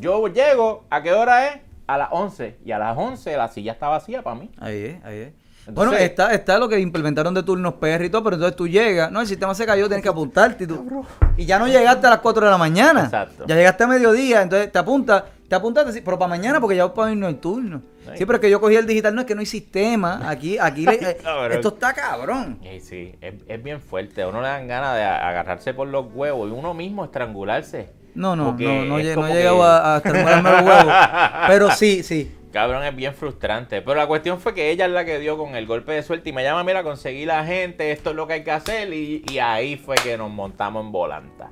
[0.00, 1.60] Yo llego, ¿a qué hora es?
[1.86, 2.58] A las 11.
[2.64, 4.50] Y a las 11 la silla está vacía para mí.
[4.60, 5.32] Ahí es, ahí es.
[5.66, 8.66] Entonces- bueno, está, está lo que implementaron de turnos PR y todo, pero entonces tú
[8.66, 11.04] llegas, no, el sistema se cayó, tienes que apuntarte y tú.
[11.36, 13.04] Y ya no llegaste a las 4 de la mañana.
[13.04, 13.44] Exacto.
[13.46, 16.86] Ya llegaste a mediodía, entonces te apuntas, te apuntaste, sí, pero para mañana porque ya
[16.86, 17.82] voy para irnos el turno.
[18.04, 18.10] Sí.
[18.16, 20.26] Sí, pero es que yo cogí el digital, no es que no hay sistema.
[20.30, 21.18] Aquí, aquí le- eh,
[21.52, 22.58] esto está cabrón.
[22.62, 24.22] Y sí, es, es bien fuerte.
[24.22, 27.90] A uno le dan ganas de agarrarse por los huevos y uno mismo estrangularse.
[28.18, 30.94] No, no, Porque no, no, he llegado que- a, a los huevos.
[31.48, 32.34] Pero sí, sí.
[32.52, 33.80] Cabrón, es bien frustrante.
[33.82, 36.30] Pero la cuestión fue que ella es la que dio con el golpe de suerte
[36.30, 38.92] y me llama, mira, conseguí la gente, esto es lo que hay que hacer.
[38.92, 41.50] Y, y ahí fue que nos montamos en volanta.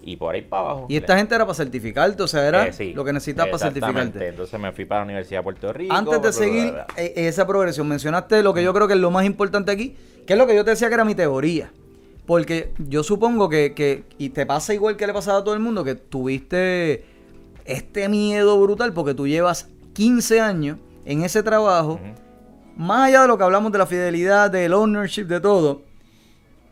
[0.00, 0.86] Y por ahí para abajo.
[0.88, 3.58] Y esta gente era para certificarte, o sea, era Eh, sí, lo que necesitas para
[3.58, 4.28] certificarte.
[4.28, 5.94] Entonces me fui para la Universidad de Puerto Rico.
[5.94, 6.86] Antes de bla, seguir bla, bla.
[6.96, 9.94] eh, esa progresión, mencionaste lo que yo creo que es lo más importante aquí,
[10.26, 11.70] que es lo que yo te decía que era mi teoría.
[12.28, 15.60] Porque yo supongo que, que- y te pasa igual que le pasaba a todo el
[15.60, 17.04] mundo, que tuviste
[17.64, 20.76] este miedo brutal porque tú llevas 15 años
[21.06, 21.98] en ese trabajo,
[22.76, 25.82] más allá de lo que hablamos de la fidelidad, del ownership, de todo,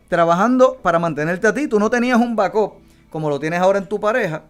[0.09, 2.73] trabajando para mantenerte a ti, tú no tenías un backup
[3.09, 4.43] como lo tienes ahora en tu pareja,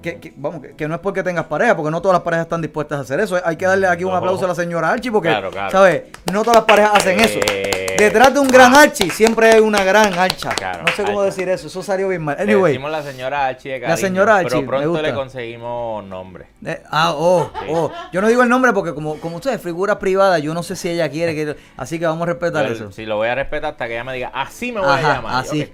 [0.00, 2.98] que, vamos, que, no es porque tengas pareja, porque no todas las parejas están dispuestas
[2.98, 3.38] a hacer eso.
[3.44, 5.30] Hay que darle aquí un aplauso a la señora Archie, porque,
[5.70, 6.02] ¿sabes?
[6.32, 7.38] No todas las parejas hacen eso.
[7.46, 8.82] Eh, Detrás de un gran ah.
[8.82, 10.54] Archie siempre hay una gran archa.
[10.80, 12.36] no sé cómo decir eso, eso salió bien mal.
[12.38, 12.72] Anyway.
[12.72, 14.60] decimos la señora Archie de La señora Archie.
[14.60, 16.46] Pero pronto le conseguimos nombre.
[16.64, 17.92] Eh, ah, oh, oh.
[18.10, 20.88] Yo no digo el nombre porque, como, como ustedes, figura privada, yo no sé si
[20.88, 21.56] ella quiere que.
[21.76, 22.90] Así que vamos a respetar eso.
[22.90, 25.34] Si lo voy a respetar hasta que ella me diga, así me voy a llamar.
[25.34, 25.70] Así.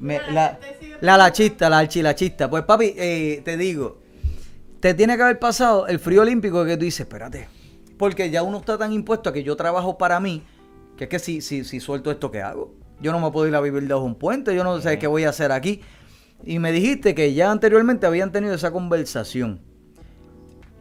[0.00, 0.58] La,
[1.00, 2.48] la lachista, la archilachista.
[2.50, 3.98] Pues papi, eh, te digo,
[4.80, 7.48] te tiene que haber pasado el frío olímpico que tú dices, espérate,
[7.98, 10.42] porque ya uno está tan impuesto a que yo trabajo para mí,
[10.96, 12.74] que es que si, si, si suelto esto, ¿qué hago?
[13.00, 15.06] Yo no me puedo ir a vivir debajo de un puente, yo no sé qué
[15.06, 15.80] voy a hacer aquí.
[16.44, 19.62] Y me dijiste que ya anteriormente habían tenido esa conversación.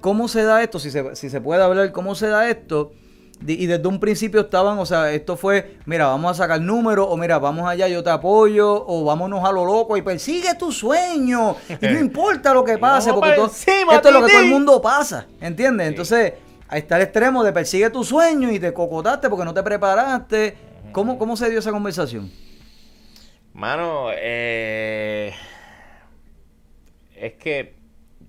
[0.02, 0.80] ¿Cómo se da esto?
[0.80, 2.92] Si se, si se puede hablar, ¿cómo se da esto?
[3.46, 7.18] Y desde un principio estaban, o sea, esto fue, mira, vamos a sacar números, o
[7.18, 11.58] mira, vamos allá, yo te apoyo, o vámonos a lo loco y persigue tu sueño.
[11.82, 15.28] Y no importa lo que pase, porque esto es lo que todo el mundo pasa,
[15.42, 15.88] ¿entiendes?
[15.88, 16.34] Entonces,
[16.70, 20.56] ahí está el extremo de persigue tu sueño y te cocotaste porque no te preparaste.
[20.94, 22.32] ¿Cómo, cómo se dio esa conversación?
[23.54, 25.34] Mano, eh,
[27.16, 27.76] es que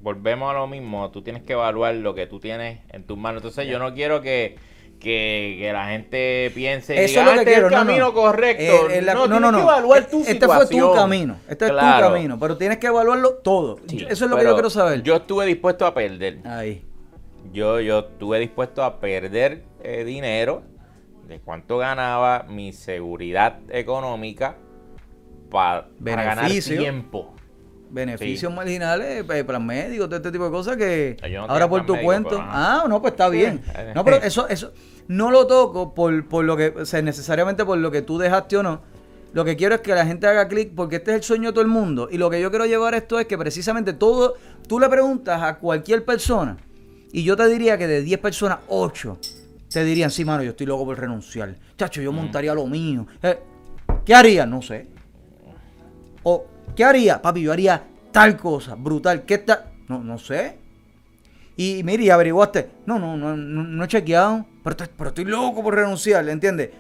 [0.00, 3.42] volvemos a lo mismo, tú tienes que evaluar lo que tú tienes en tus manos.
[3.42, 4.56] Entonces, yo no quiero que
[5.04, 8.90] que, la gente piense Eso es lo que este quiero, el camino correcto.
[8.90, 11.36] Eh, no, no, no, no, evaluar tu este fue tu camino.
[11.48, 12.38] Este es tu camino.
[12.38, 13.78] Pero tienes que evaluarlo todo.
[13.88, 15.02] Eso es lo que yo quiero saber.
[15.02, 16.38] Yo estuve dispuesto a perder.
[16.44, 16.82] Ahí.
[17.52, 20.62] Yo, yo estuve dispuesto a perder eh, dinero
[21.28, 24.56] de cuánto ganaba mi seguridad económica
[25.50, 27.33] para ganar tiempo
[27.94, 31.16] beneficios marginales, eh, plan médico, todo este tipo de cosas que
[31.48, 32.38] ahora por tu cuento.
[32.40, 33.62] ah, no, pues está bien.
[33.94, 34.72] No, pero eso, eso
[35.08, 38.56] no lo toco por, por lo que, o sea, necesariamente por lo que tú dejaste
[38.56, 38.82] o no.
[39.32, 41.52] Lo que quiero es que la gente haga clic porque este es el sueño de
[41.54, 42.08] todo el mundo.
[42.10, 44.34] Y lo que yo quiero llevar esto es que precisamente todo,
[44.68, 46.56] tú le preguntas a cualquier persona,
[47.12, 49.18] y yo te diría que de 10 personas, 8
[49.72, 51.54] te dirían, sí, mano, yo estoy loco por renunciar.
[51.76, 53.06] Chacho, yo montaría lo mío.
[53.22, 53.38] Eh,
[54.04, 54.46] ¿Qué haría?
[54.46, 54.86] No sé.
[56.22, 56.44] O,
[56.74, 57.20] ¿qué haría?
[57.20, 59.24] Papi, yo haría tal cosa, brutal.
[59.24, 59.64] ¿Qué tal?
[59.88, 60.58] No, no sé.
[61.56, 62.70] Y mire, y averiguaste.
[62.86, 64.46] No, no, no, no, he chequeado.
[64.62, 66.70] Pero, pero estoy loco por renunciar, ¿entiendes?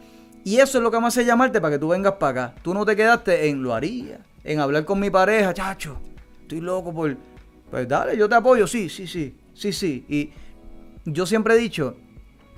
[0.44, 2.54] Y eso es lo que me hace llamarte para que tú vengas para acá.
[2.62, 5.98] Tú no te quedaste en lo haría, en hablar con mi pareja, chacho.
[6.42, 7.16] Estoy loco por.
[7.70, 10.04] Pues dale, yo te apoyo, sí, sí, sí, sí, sí.
[10.08, 10.30] Y
[11.04, 11.96] yo siempre he dicho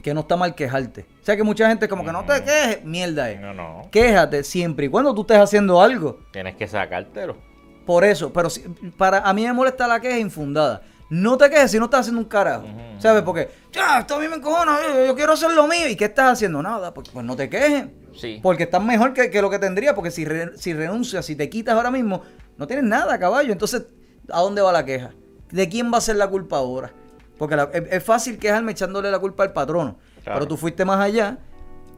[0.07, 1.05] que no está mal quejarte.
[1.21, 3.41] O sea que mucha gente como que no te quejes, mierda es.
[3.41, 3.89] No, no.
[3.91, 6.21] Quéjate siempre y cuando tú estés haciendo algo.
[6.31, 7.37] Tienes que sacártelo.
[7.85, 8.61] Por eso, pero si,
[8.97, 10.81] para a mí me molesta la queja infundada.
[11.11, 12.69] No te quejes si no estás haciendo un carajo.
[13.01, 13.23] ¿Sabes?
[13.23, 14.79] Porque, ya, esto a mí me encojona,
[15.09, 15.89] yo, quiero hacer lo mío.
[15.89, 16.63] ¿Y qué estás haciendo?
[16.63, 17.87] Nada, pues, pues no te quejes.
[18.15, 18.39] Sí.
[18.41, 19.97] Porque estás mejor que, lo que tendría.
[19.97, 22.23] Porque si, si renuncias, si te quitas ahora mismo,
[22.57, 23.51] no tienes nada, caballo.
[23.51, 23.87] Entonces,
[24.31, 25.11] ¿a dónde va la queja?
[25.51, 26.93] ¿De quién va a ser la culpa ahora?
[27.39, 27.57] Porque
[27.91, 29.97] es, fácil quejarme echándole la culpa al patrono.
[30.25, 31.39] Pero tú fuiste más allá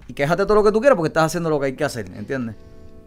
[0.07, 2.07] y quéjate todo lo que tú quieras porque estás haciendo lo que hay que hacer,
[2.15, 2.57] ¿entiendes?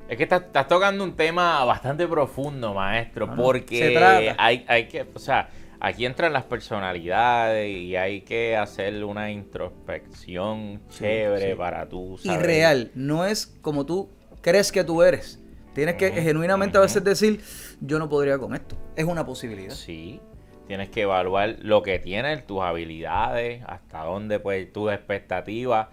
[0.07, 5.19] Es que estás, tocando un tema bastante profundo, maestro, ah, porque hay, hay que, o
[5.19, 12.19] sea, aquí entran las personalidades y hay que hacer una introspección chévere para tú.
[12.23, 14.09] Y real, no es como tú
[14.41, 15.39] crees que tú eres.
[15.73, 17.41] Tienes que genuinamente a veces decir,
[17.79, 18.75] yo no podría con esto.
[18.95, 19.73] Es una posibilidad.
[19.73, 20.19] Sí.
[20.67, 25.87] Tienes que evaluar lo que tienes, tus habilidades, hasta dónde pues tus expectativas.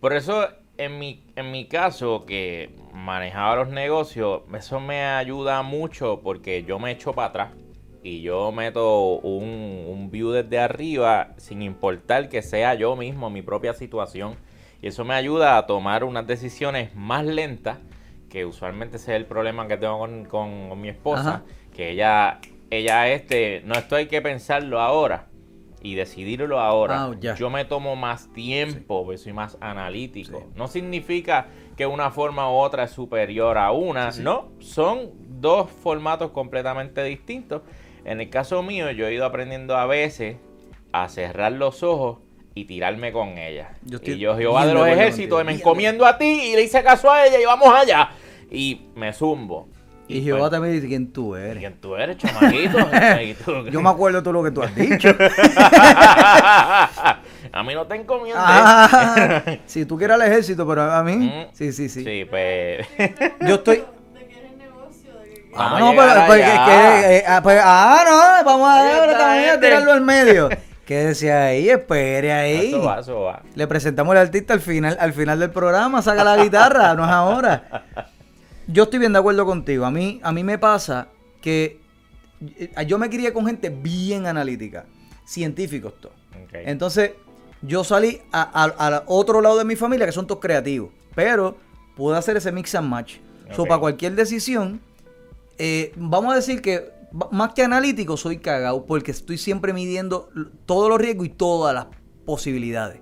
[0.00, 6.20] Por eso en mi, en mi caso, que manejaba los negocios, eso me ayuda mucho
[6.22, 7.50] porque yo me echo para atrás
[8.02, 13.42] y yo meto un, un view desde arriba sin importar que sea yo mismo mi
[13.42, 14.36] propia situación.
[14.82, 17.78] Y eso me ayuda a tomar unas decisiones más lentas,
[18.28, 19.98] que usualmente ese es el problema que tengo
[20.28, 21.42] con, mi esposa,
[21.74, 22.40] que ella,
[22.78, 25.28] ella este, no esto hay que pensarlo ahora
[25.82, 27.04] y decidirlo ahora.
[27.04, 30.50] Ah, yo me tomo más tiempo, porque soy más analítico.
[30.56, 35.10] No significa que una forma u otra es superior a una, no, son
[35.40, 37.62] dos formatos completamente distintos
[38.04, 40.36] en el caso mío, yo he ido aprendiendo a veces
[40.92, 42.18] a cerrar los ojos
[42.54, 43.72] y tirarme con ella.
[44.02, 47.26] y yo, Jehová de los ejércitos, me encomiendo a ti y le hice caso a
[47.26, 48.10] ella y vamos allá.
[48.50, 49.68] Y me zumbo.
[50.06, 51.58] Y, Jehová también dice quién tú eres.
[51.58, 52.78] ¿Quién tú eres, chamaquito?
[53.70, 55.08] yo me acuerdo de todo lo que tú has dicho.
[57.52, 58.42] a mí no te encomiendo.
[58.44, 61.16] Ah, si tú quieres al ejército, pero a mí.
[61.16, 61.46] Mm.
[61.52, 62.04] Sí, sí, sí.
[62.04, 62.86] Sí, pues.
[63.40, 63.82] yo estoy.
[65.56, 69.92] Ah, no, pero, pues, eh, ah, pues, ah, no, vamos a, ver, también a tirarlo
[69.92, 70.48] al medio.
[70.84, 72.68] Quédese ahí, espere ahí.
[72.68, 73.42] Eso va, eso va.
[73.54, 77.10] Le presentamos al artista al final, al final del programa, saca la guitarra, no es
[77.10, 77.84] ahora.
[78.66, 79.84] Yo estoy bien de acuerdo contigo.
[79.84, 81.08] A mí, a mí me pasa
[81.40, 81.80] que
[82.56, 84.86] eh, yo me crié con gente bien analítica,
[85.26, 86.14] científicos todos.
[86.44, 86.52] Ok.
[86.54, 87.12] Entonces,
[87.62, 90.90] yo salí al otro lado de mi familia, que son todos creativos.
[91.14, 91.56] Pero
[91.96, 93.16] pude hacer ese mix and match.
[93.54, 93.68] So, Ok.
[93.68, 94.80] para cualquier decisión,
[95.58, 96.92] eh, vamos a decir que
[97.30, 100.30] más que analítico, soy cagado porque estoy siempre midiendo
[100.66, 101.86] todos los riesgos y todas las
[102.24, 103.00] posibilidades.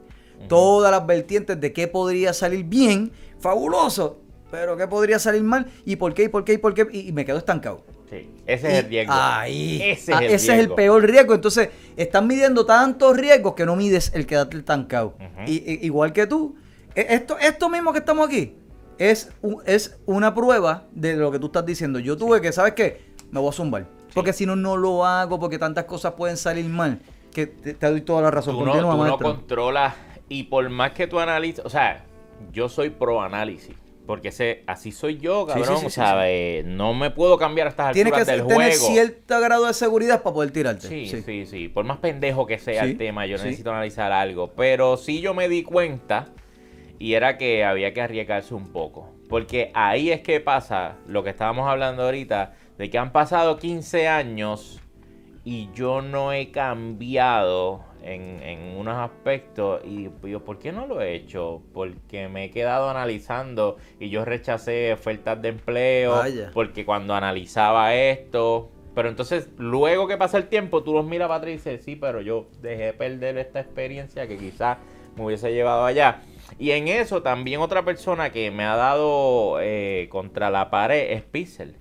[0.49, 4.19] Todas las vertientes de qué podría salir bien, fabuloso,
[4.53, 7.09] pero qué podría salir mal y por qué, y por qué, y por qué, y,
[7.09, 7.83] y me quedo estancado.
[8.11, 9.13] Sí, ese es el riesgo.
[9.17, 9.81] Ahí.
[9.83, 10.77] Ese Ah, es el ese es el riesgo.
[10.77, 11.35] peor riesgo.
[11.35, 15.15] Entonces, estás midiendo tantos riesgos que no mides el quedarte estancado.
[15.17, 15.43] Ujú.
[15.51, 16.55] y, y- igual que tú.
[16.95, 18.55] E- Esto, esto mismo que estamos aquí
[18.99, 21.99] es, un- es una prueba de lo que tú estás diciendo.
[21.99, 23.01] Yo tuve que, ¿sabes qué?
[23.31, 23.87] Me voy a zumbar.
[24.13, 27.01] Porque si no, no lo hago, porque tantas cosas pueden salir mal.
[27.33, 28.59] Que te, te doy toda la razón.
[28.59, 29.95] Tú no, tú no controlas
[30.29, 32.05] y por más que tú analices, o sea,
[32.53, 33.75] yo soy pro análisis.
[34.07, 35.79] Porque ese, así soy yo, sí, cabrón.
[35.83, 38.87] sí, sí, eh, no me puedo cambiar a estas Tienes que alturas del tener juego.
[38.93, 40.89] cierto grado de seguridad para poder tirarte.
[40.89, 44.53] Sí, sí, sí, Por más pendejo que sea el tema, yo necesito analizar algo.
[44.57, 46.27] Pero sí yo me di cuenta
[46.99, 49.09] y era que había que arriesgarse un poco.
[49.29, 54.09] Porque ahí es que pasa lo que estábamos hablando ahorita, de que han pasado 15
[54.09, 54.81] años
[55.45, 59.81] y yo no he cambiado en, en unos aspectos.
[59.85, 61.63] Y yo, ¿por qué no lo he hecho?
[61.73, 66.13] Porque me he quedado analizando y yo rechacé ofertas de empleo.
[66.13, 66.51] Vaya.
[66.53, 68.71] Porque cuando analizaba esto.
[68.95, 71.97] Pero entonces, luego que pasa el tiempo, tú los miras para atrás y dices, sí,
[71.97, 74.77] pero yo dejé perder esta experiencia que quizás
[75.17, 76.23] me hubiese llevado allá.
[76.59, 81.23] Y en eso también otra persona que me ha dado eh, contra la pared es
[81.23, 81.77] Pixel.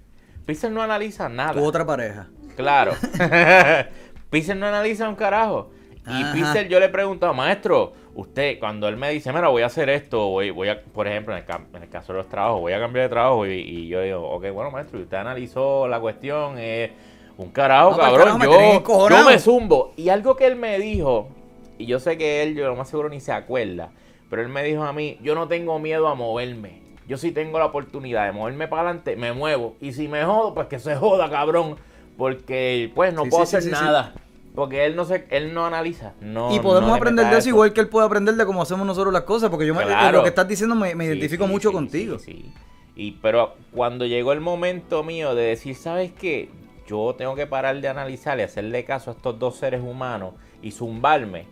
[0.46, 1.54] Pixel no analiza nada.
[1.54, 2.30] Tu otra pareja.
[2.56, 2.94] Claro.
[4.30, 5.72] Pixel no analiza un carajo.
[6.08, 6.24] Y.
[6.34, 9.90] Pixel yo le he preguntado, maestro, usted, cuando él me dice, mira, voy a hacer
[9.90, 12.74] esto, voy, voy a, por ejemplo, en el, en el caso de los trabajos, voy
[12.74, 16.00] a cambiar de trabajo, y, y yo digo, ok, bueno, maestro, y usted analizó la
[16.00, 16.92] cuestión, eh,
[17.38, 19.24] un carajo, No, pues, cabrón, carajo, me yo, encojonado.
[19.24, 19.94] yo me zumbo.
[19.96, 21.30] Y algo que él me dijo,
[21.78, 23.92] y yo sé que él, yo lo más seguro ni se acuerda,
[24.30, 26.82] pero él me dijo a mí, yo no tengo miedo a moverme.
[27.08, 29.76] Yo sí tengo la oportunidad de moverme para adelante, me muevo.
[29.82, 31.76] Y si me jodo, pues que se joda, cabrón.
[32.18, 33.72] Porque pues no Sí, puedo sí, hacer sí.
[33.72, 34.14] nada.
[34.56, 36.14] Porque él no se, él no analiza.
[36.20, 38.86] No, y podemos no aprender de eso igual que él puede aprender de cómo hacemos
[38.86, 39.50] nosotros las cosas.
[39.50, 40.18] Porque yo me, Claro.
[40.18, 42.20] lo que estás diciendo me, me Sí, identifico sí, mucho sí, contigo.
[42.20, 42.54] sí.
[42.96, 46.50] Y pero cuando llegó el momento mío de decir, ¿sabes qué?
[46.86, 50.72] Yo tengo que parar de analizar y hacerle caso a estos dos seres humanos y
[50.72, 51.46] zumbarme.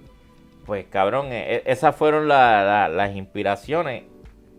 [0.66, 4.04] Pues cabrón, e- e- esas fueron la- la- las inspiraciones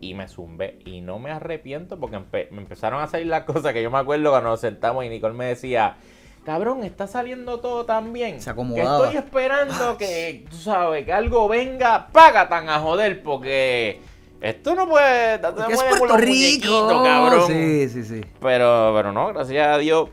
[0.01, 0.79] y me zumbé.
[0.83, 3.99] Y no me arrepiento porque empe- me empezaron a salir las cosas que yo me
[3.99, 5.97] acuerdo cuando nos sentamos y Nicole me decía,
[6.45, 8.39] cabrón, está saliendo todo tan bien.
[8.39, 9.05] Se que acomodaba.
[9.05, 13.99] estoy esperando que, tú sabes, que algo venga, paga tan a joder porque...
[14.41, 15.37] Esto no puede...
[15.39, 16.87] no Porque es Puerto Rico.
[17.03, 17.45] cabrón.
[17.47, 18.21] Sí, sí, sí.
[18.41, 20.09] Pero, pero no, gracias a Dios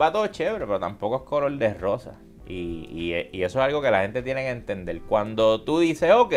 [0.00, 2.12] va todo chévere, pero tampoco es color de rosa.
[2.46, 5.00] Y, y- y eso es algo que la gente tiene que entender.
[5.02, 6.32] Cuando tú dices, ok,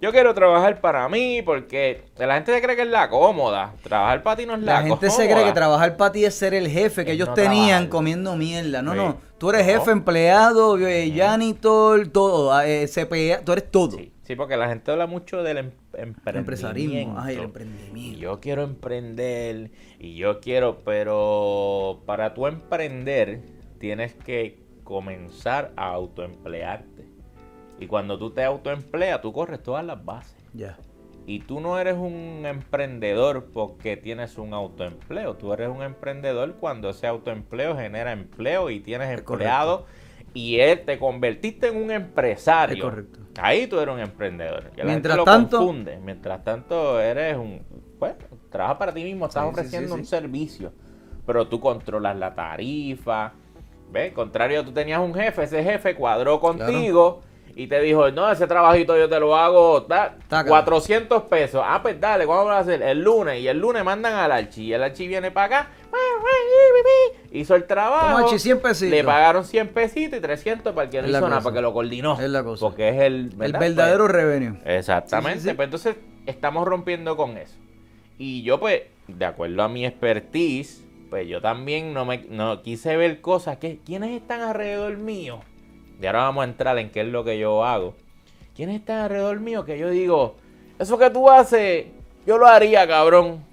[0.00, 3.74] yo quiero trabajar para mí, porque la gente se cree que es la cómoda.
[3.82, 6.34] Trabajar para ti no es la, La gente se cree que trabajar para ti es
[6.34, 7.88] ser el jefe que Es ellos no tenían trabajar.
[7.88, 8.82] comiendo mierda.
[8.82, 8.96] No, Sí.
[8.98, 9.16] no.
[9.38, 9.72] Tú eres No.
[9.72, 12.52] jefe, empleado, eh, janitor, todo.
[12.52, 13.96] ah, eh, CPA, tú eres todo.
[13.96, 16.38] Sí, sí, porque la gente habla mucho del em- emprendimiento.
[16.38, 17.16] Empresarismo.
[17.18, 18.18] Ay, el Y emprendimiento.
[18.20, 23.40] yo quiero emprender y yo quiero, pero para tú emprender
[23.78, 27.08] tienes que comenzar a autoemplearte.
[27.80, 30.36] Y cuando tú te autoempleas, tú corres todas las bases.
[30.52, 30.76] Ya.
[31.26, 35.34] Y tú no eres un emprendedor porque tienes un autoempleo.
[35.36, 39.86] Tú eres un emprendedor cuando ese autoempleo genera empleo y tienes Es empleado
[40.34, 42.76] y él te convertiste en un empresario.
[42.76, 43.18] Es correcto.
[43.40, 44.70] Ahí tú eres un emprendedor.
[44.70, 45.98] Que la Mientras lo tanto- confunde.
[45.98, 47.62] Mientras tanto eres un...
[47.98, 48.14] Pues,
[48.50, 50.72] trabajas para ti mismo, estás Sí, ofreciendo sí, un servicio.
[51.26, 53.32] Pero tú controlas la tarifa.
[53.92, 54.12] ¿Ves?
[54.12, 57.20] Contrario, tú tenías un jefe, ese jefe cuadró contigo
[57.56, 60.48] y te dijo, no, ese trabajito yo te lo hago, ta, Taca.
[60.48, 61.62] 400 pesos.
[61.64, 62.82] Ah, pues dale, ¿cuándo lo vas a hacer?
[62.82, 63.40] El lunes.
[63.40, 64.64] Y el lunes mandan al archi.
[64.64, 65.68] Y el archi viene para acá.
[67.32, 68.18] Hizo el trabajo.
[68.18, 68.90] Archi, 100 pesitos.
[68.90, 71.72] Le pagaron 100 pesitos y 300 para el que no hizo nada, para que lo
[71.72, 72.20] coordinó.
[72.20, 72.66] Es la cosa.
[72.66, 73.60] Porque es el, El ¿verdad?
[73.60, 74.58] verdadero Pues, revenue.
[74.64, 75.38] Exactamente.
[75.40, 75.54] Sí, sí, sí.
[75.54, 75.96] Pues entonces
[76.26, 77.54] estamos rompiendo con eso.
[78.18, 82.96] Y yo, pues, de acuerdo a mi expertise, pues yo también no me no quise
[82.96, 83.78] ver cosas que.
[83.84, 85.40] ¿Quiénes están alrededor mío?
[86.00, 87.94] Y ahora vamos a entrar en qué es lo que yo hago.
[88.56, 89.64] ¿Quiénes están alrededor mío?
[89.64, 90.36] Que yo digo,
[90.78, 91.86] eso que tú haces,
[92.26, 93.44] yo lo haría, cabrón.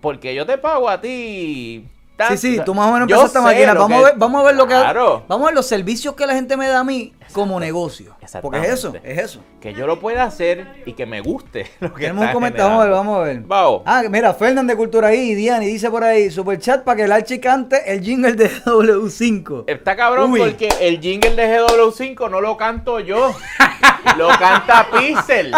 [0.00, 1.88] Porque yo te pago a ti
[2.30, 3.74] Sí, sí, tú más o menos empezaste esta sé máquina.
[3.74, 5.24] lo Vamos, a ver, vamos a ver lo que Claro.
[5.28, 8.16] vamos a ver los servicios que la gente me da a mí como negocio.
[8.40, 9.40] Porque es eso, es eso.
[9.60, 12.80] Que yo lo pueda hacer y que me guste lo que Tenemos un comentario, vamos
[12.80, 13.40] a ver, vamos a ver.
[13.40, 13.82] Vamos.
[13.84, 17.12] Ah, mira, Fernán de Cultura ahí, Diani dice por ahí, super chat para que el
[17.12, 19.64] Archie cante el jingle de W5.
[19.66, 20.40] Está cabrón Uy.
[20.40, 23.34] porque el jingle de GW5 no lo canto yo.
[24.16, 25.48] lo canta Pixel.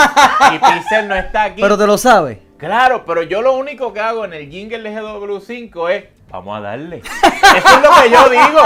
[0.54, 1.60] Y Pixel no está aquí.
[1.62, 2.38] Pero te lo sabes.
[2.56, 6.60] Claro, pero yo lo único que hago en el jingle de GW5 es, vamos a
[6.60, 6.98] darle.
[6.98, 8.60] Eso es lo que yo digo.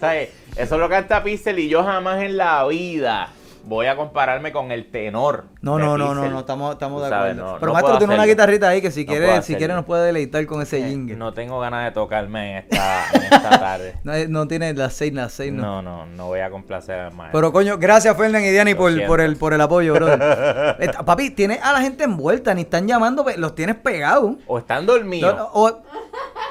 [0.00, 0.30] ¿Sabes?
[0.56, 3.28] Eso lo canta Pixel y yo jamás en la vida
[3.66, 5.46] voy a compararme con el tenor.
[5.62, 7.34] No, no, no, no, no, estamos, estamos de acuerdo.
[7.46, 9.86] no- Pero no maestro tiene una guitarrita ahí que si No quiere, si quiere nos
[9.86, 11.16] puede deleitar con ese Eh, jingle.
[11.16, 13.94] No tengo ganas de tocarme en esta, en esta tarde.
[14.04, 15.62] No, eh, no tiene las seis, las seis, no.
[15.62, 17.40] No, no, no voy a complacer al maestro.
[17.40, 19.94] Pero coño, gracias Fernán y Diani por, por, el, por el apoyo.
[20.78, 24.34] Esta- papi, tienes a la gente envuelta, ni están llamando, los tienes pegados.
[24.46, 25.34] O están dormidos.
[25.54, 25.80] O-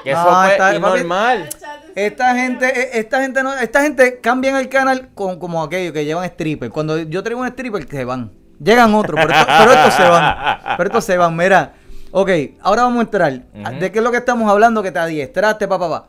[0.04, 1.48] que eso No, fue está- normal.
[1.96, 6.04] esta gente, eh, esta gente no, esta gente cambian el canal con, como aquellos que
[6.04, 6.70] llevan stripper.
[6.70, 8.30] Cuando yo traigo un stripper, se van.
[8.62, 10.58] Llegan otros, pero, esto- pero estos se van.
[10.76, 11.72] Pero estos se van, mira.
[12.12, 12.30] Ok,
[12.60, 13.32] ahora vamos a entrar.
[13.80, 14.82] ¿De qué es lo que estamos hablando?
[14.82, 16.08] Que te adiestraste, papá, papá.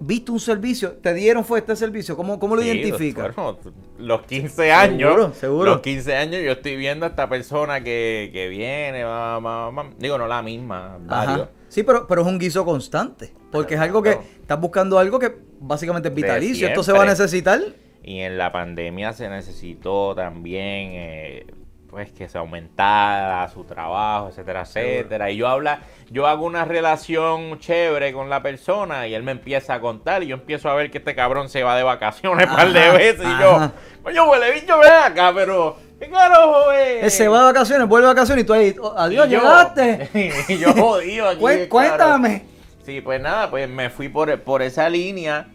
[0.00, 0.90] ¿Viste un servicio?
[1.00, 2.16] ¿Te dieron fue este servicio?
[2.16, 3.34] ¿Cómo, cómo lo Sí, identificas?
[3.34, 3.56] bueno,
[3.98, 5.08] los 15 años.
[5.08, 5.70] Seguro, seguro.
[5.70, 9.86] Los 15 años yo estoy viendo a esta persona que, que viene, va, va, va.
[9.96, 11.42] digo, no la misma, varios.
[11.42, 11.50] Ajá.
[11.74, 13.32] Sí, pero, pero es un guiso constante.
[13.50, 16.68] Porque es algo que estás buscando algo que básicamente es vitalicio.
[16.68, 17.60] Esto se va a necesitar.
[18.00, 21.46] Y en la pandemia se necesitó también, eh,
[21.94, 25.30] pues, que se aumentara su trabajo, etcétera, etcétera.
[25.30, 25.78] Y yo habla,
[26.10, 30.26] yo hago una relación chévere con la persona y él me empieza a contar y
[30.26, 33.24] yo empiezo a ver que este cabrón se va de vacaciones un par de veces
[33.24, 33.70] y yo,
[34.02, 37.14] coño, huele bicho, ven acá, pero, ¿qué carajo es?
[37.14, 40.10] Se va de vacaciones, vuelve de vacaciones y tú ahí, oh, adiós, Y yo- llegaste.
[40.52, 41.40] y yo jodido aquí.
[41.40, 41.68] Cué-.
[41.68, 42.44] Cuéntame.
[42.84, 45.46] Sí, pues nada, pues me fui por, por esa línea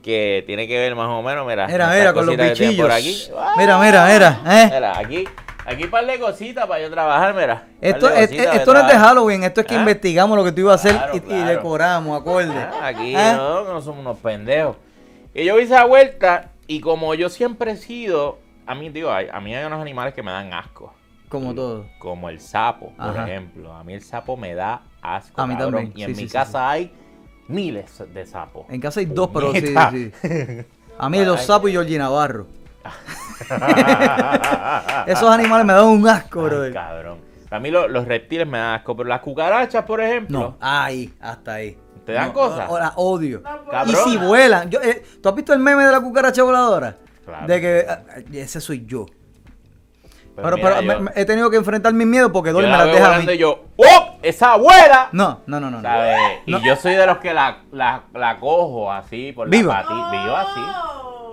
[0.00, 1.66] que tiene que ver más o menos, mira.
[1.66, 2.76] Mira, mira, con los bichillos.
[2.86, 3.20] Por aquí.
[3.56, 4.40] Mira, mira, mira.
[4.46, 4.70] ¿eh?
[4.72, 5.24] Mira, aquí,
[5.68, 7.66] aquí un par de cositas para yo trabajar, mira.
[7.80, 8.94] Esto, es- esto no es de.
[8.98, 9.80] Halloween, esto es que ¿Ah?
[9.80, 11.46] investigamos lo que tú ibas a hacer Claro, y, y claro.
[11.50, 12.52] decoramos, acorde.
[12.58, 13.34] Ah, aquí ¿Ah?
[13.36, 14.76] no, no somos unos pendejos.
[15.34, 19.40] Y yo hice la vuelta y como yo siempre he sido, a mí, digo, a
[19.40, 20.92] mí hay unos animales que me dan asco.
[21.28, 21.84] Como todo.
[21.98, 23.72] Como el sapo, por ejemplo.
[23.74, 25.40] A mí el sapo me da asco.
[25.42, 25.84] A mí cabrón.
[25.84, 26.90] también, Y en sí, mi sí, casa hay
[27.48, 28.64] miles de sapos.
[28.70, 29.60] En casa hay dos, pero sí,
[29.92, 30.12] sí.
[30.98, 32.46] A mí los sapos y Georgie Navarro.
[35.06, 36.72] Esos animales me dan un asco, Ay, brother.
[36.72, 37.18] cabrón.
[37.50, 40.38] A mí lo- los reptiles me dan asco, pero las cucarachas, por ejemplo.
[40.38, 41.78] No, ahí, hasta ahí.
[42.04, 42.66] ¿Te dan No, cosas?
[42.68, 43.42] o- la odio.
[43.42, 43.88] Cabrón.
[43.88, 44.70] Y si vuelan.
[44.70, 46.96] Yo, eh, ¿Tú has visto el meme de la cucaracha voladora?
[47.24, 47.46] Claro.
[47.46, 48.00] De que ah,
[48.32, 49.06] ese soy yo.
[50.36, 52.72] Pero mira, pero yo- me- me- he tenido que enfrentar mis miedos porque Dolly me
[52.72, 53.36] la las deja a mí.
[53.38, 54.18] yo, ¡Oh!
[54.22, 55.08] ¡Esa abuela!
[55.12, 55.78] No, no, no, no.
[55.78, 55.82] no.
[55.82, 56.16] ¿Sabes?
[56.46, 56.58] No.
[56.58, 59.78] Y yo soy de los que la, la, la cojo así por Viva.
[59.78, 60.10] la patita.
[60.10, 60.60] Vivo así.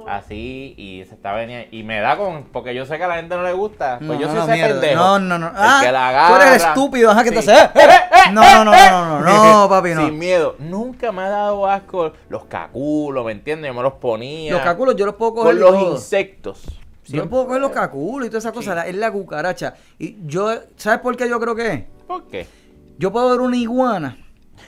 [0.07, 1.67] Así y se está veniendo.
[1.71, 2.43] Y me da con.
[2.45, 3.97] Porque yo sé que a la gente no le gusta.
[3.97, 4.81] Pues No, yo soy no, ese mierda.
[4.81, 5.01] pendejo.
[5.03, 5.47] No, no, no.
[5.47, 6.47] El Ah, que la tú agarra.
[6.49, 7.53] eres el estúpido, ajá, que te hace.
[7.53, 8.31] eh, eh.
[8.31, 10.05] No, no, no, no, no, papi, no.
[10.05, 10.55] Sin miedo.
[10.59, 13.69] Nunca me ha dado asco los caculos, ¿me entiendes?
[13.69, 14.53] Yo me los ponía.
[14.53, 15.53] Los caculos yo los puedo coger.
[15.53, 15.91] Con los todo.
[15.93, 16.63] insectos.
[16.65, 17.29] Yo Siempre.
[17.29, 18.75] puedo coger los caculos y todas esas cosas.
[18.75, 19.73] la- Es la cucaracha.
[19.99, 21.83] Y yo, ¿sabes por qué yo creo que es?
[22.07, 22.47] ¿Por qué?
[22.97, 24.17] Yo puedo ver una iguana.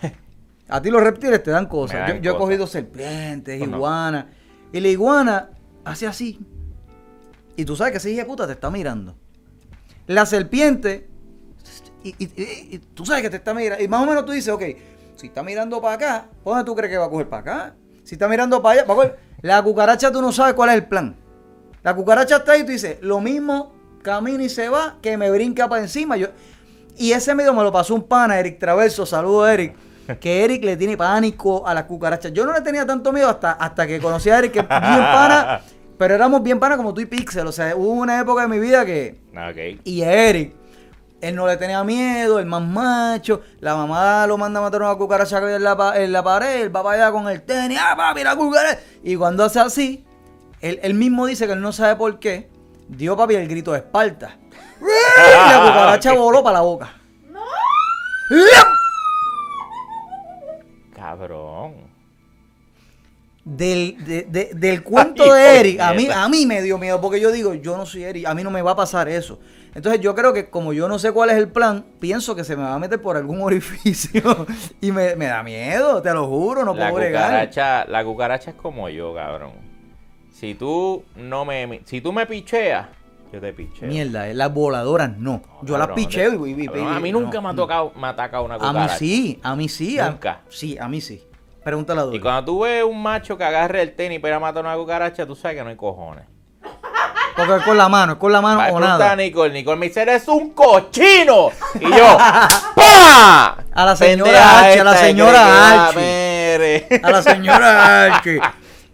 [0.69, 1.99] A ti los reptiles te dan cosas.
[2.07, 3.77] dan yo, yo he cogido serpientes, Pues no.
[4.71, 5.51] Y la iguana
[5.85, 6.39] hace así.
[7.55, 9.15] Y tú sabes que ese hijo de puta te está mirando.
[10.05, 11.09] La serpiente.
[12.03, 13.83] Y, tú sabes que te está mirando.
[13.83, 14.63] Y más o menos tú dices, ok,
[15.15, 17.75] si está mirando para acá, ¿por dónde tú crees que va a coger para acá?
[18.03, 19.19] Si está mirando para allá, va coger.
[19.41, 21.15] La cucaracha tú no sabes cuál es el plan.
[21.83, 25.29] La cucaracha está ahí y tú dices, lo mismo camina y se va, que me
[25.29, 26.17] brinca para encima.
[26.17, 26.27] Yo,
[26.97, 29.75] y ese medio me lo pasó un pana, Eric Traverso, saludo a Eric,
[30.15, 32.31] que Eric le tiene pánico a las cucarachas.
[32.31, 34.79] Yo no le tenía tanto miedo hasta, hasta que conocí a Eric, que es bien
[34.79, 35.61] pana,
[35.97, 37.45] pero éramos bien pana como tú y Pixel.
[37.45, 39.19] O sea, hubo una época de mi vida que...
[39.33, 39.81] Ok.
[39.83, 40.55] Y a Eric,
[41.19, 43.41] él no le tenía miedo, el más macho.
[43.59, 46.61] La mamá lo manda a matar a una cucaracha que en la, en la pared,
[46.61, 48.79] él va para allá con el tenis, ¡ah, papi, la cucaracha!
[49.03, 50.05] Y cuando hace así,
[50.61, 52.49] él, él mismo dice que él no sabe por qué,
[52.87, 54.37] dio papi el grito de Esparta.
[54.79, 56.93] Y la cucaracha voló para la boca.
[61.17, 61.97] Cabrón.
[63.43, 66.99] Del, de- de- del cuento Ay, de Eric, a mí, a mí me dio miedo
[66.99, 69.39] porque yo digo, yo no soy Eric, a mí no me va a pasar eso.
[69.73, 72.55] Entonces yo creo que como yo no sé cuál es el plan, pienso que se
[72.57, 74.47] me va a meter por algún orificio
[74.81, 77.23] y me, me da miedo, te lo juro, no la puedo bregar.
[77.25, 79.51] cucaracha, la cucaracha es como yo, cabrón.
[80.33, 82.87] Si tú no me, si tú me picheas,
[83.31, 83.87] Yo te picheo.
[83.89, 85.41] Mierda, eh, las voladoras no.
[85.63, 87.61] Yo las picheo te- y, y- cabrón, y- a mí nunca no, me ha no.
[87.61, 88.93] tocado, me ha atacado una A cucaracha.
[88.93, 89.99] mí sí, a mí sí.
[89.99, 90.39] a- Nunca.
[90.49, 91.23] sí, a mí sí.
[91.63, 92.17] Pregúntale a Dori.
[92.17, 95.25] Y cuando tú ves un macho que agarre el tenis para a matar una cucaracha,
[95.25, 96.23] tú sabes que no hay cojones.
[97.35, 99.11] Porque es con la mano, es con la mano a o nada.
[99.11, 101.49] a Nicole, Nicole me dice, eres un cochino.
[101.79, 102.17] Y yo,
[102.75, 103.57] ¡pa!
[103.73, 106.87] A la señora Archie, a la señora mere.
[107.03, 108.39] A la señora Archie.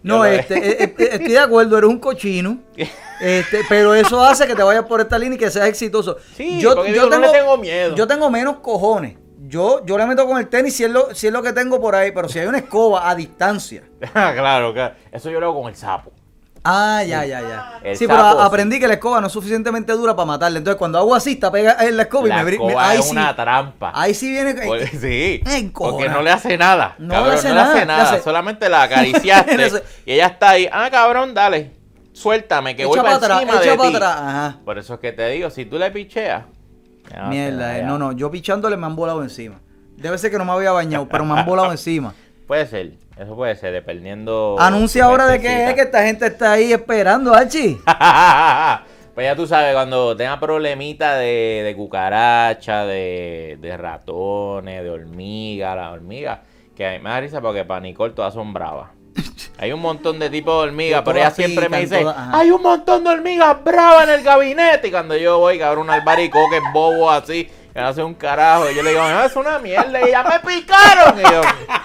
[0.03, 2.59] No, Yo este, eh, estoy de acuerdo, eres un cochino.
[3.21, 6.17] Este, pero eso hace que te vayas por esta línea y que seas exitoso.
[6.35, 7.95] Sí, porque digo, no le tengo miedo.
[7.95, 9.15] Yo tengo menos cojones.
[9.47, 11.79] Yo, yo le meto con el tenis si es, lo, si es lo que tengo
[11.79, 13.83] por ahí, pero si hay una escoba a distancia.
[14.11, 14.95] claro, claro.
[15.09, 16.11] Eso yo lo hago con el sapo.
[16.65, 17.79] Ah, ya, ya, ya.
[17.83, 18.45] El sí, pero sapo, sí.
[18.47, 20.59] aprendí que la escoba no es suficientemente dura para matarle.
[20.59, 22.89] Entonces, cuando hago así, está pega en la escoba y La me, bri- me- escoba
[22.89, 23.91] ahí es sí, una trampa.
[23.93, 24.53] Ahí sí viene.
[24.91, 25.73] Sí, Ay, porque
[26.05, 26.13] cojona.
[26.13, 26.95] no le hace nada.
[26.99, 28.03] No cabrón, le hace no nada, le hace le nada.
[28.13, 29.83] hace- Solamente la acariciaste.
[30.05, 30.69] Y ella está ahí.
[30.71, 31.71] Ah, cabrón, dale.
[32.13, 33.95] Suéltame, que voy echa para para atrás, encima de echa para ti.
[33.97, 34.15] atrás.
[34.19, 34.57] Ajá.
[34.63, 36.43] Por eso es que te digo, si tú le picheas.
[37.27, 39.59] Mierda, eh, no, no, yo pichándole me han volado encima.
[39.97, 42.13] Debe ser que no me había bañado, pero me han volado encima.
[42.47, 44.55] Puede ser, eso puede ser, dependiendo.
[44.59, 47.77] Anuncia ahora de que es que esta gente está ahí esperando, Archie.
[49.13, 55.75] pues ya tú sabes, cuando tenga problemita de, de cucaracha, de, de ratones, de hormiga,
[55.75, 56.41] la hormiga,
[56.75, 58.89] que a mí me da risa porque para Nicole todas son bravas.
[59.59, 62.61] Hay un montón de tipos de hormigas, pero ella siempre me dice, todas- hay un
[62.63, 64.87] montón de hormigas bravas en el gabinete.
[64.87, 68.75] Y cuando yo voy, cabrón, un albaricoque bobo así, que no hace un carajo, y
[68.75, 71.19] yo le digo, no, es una mierda, y ya me picaron.
[71.19, 71.41] Y yo,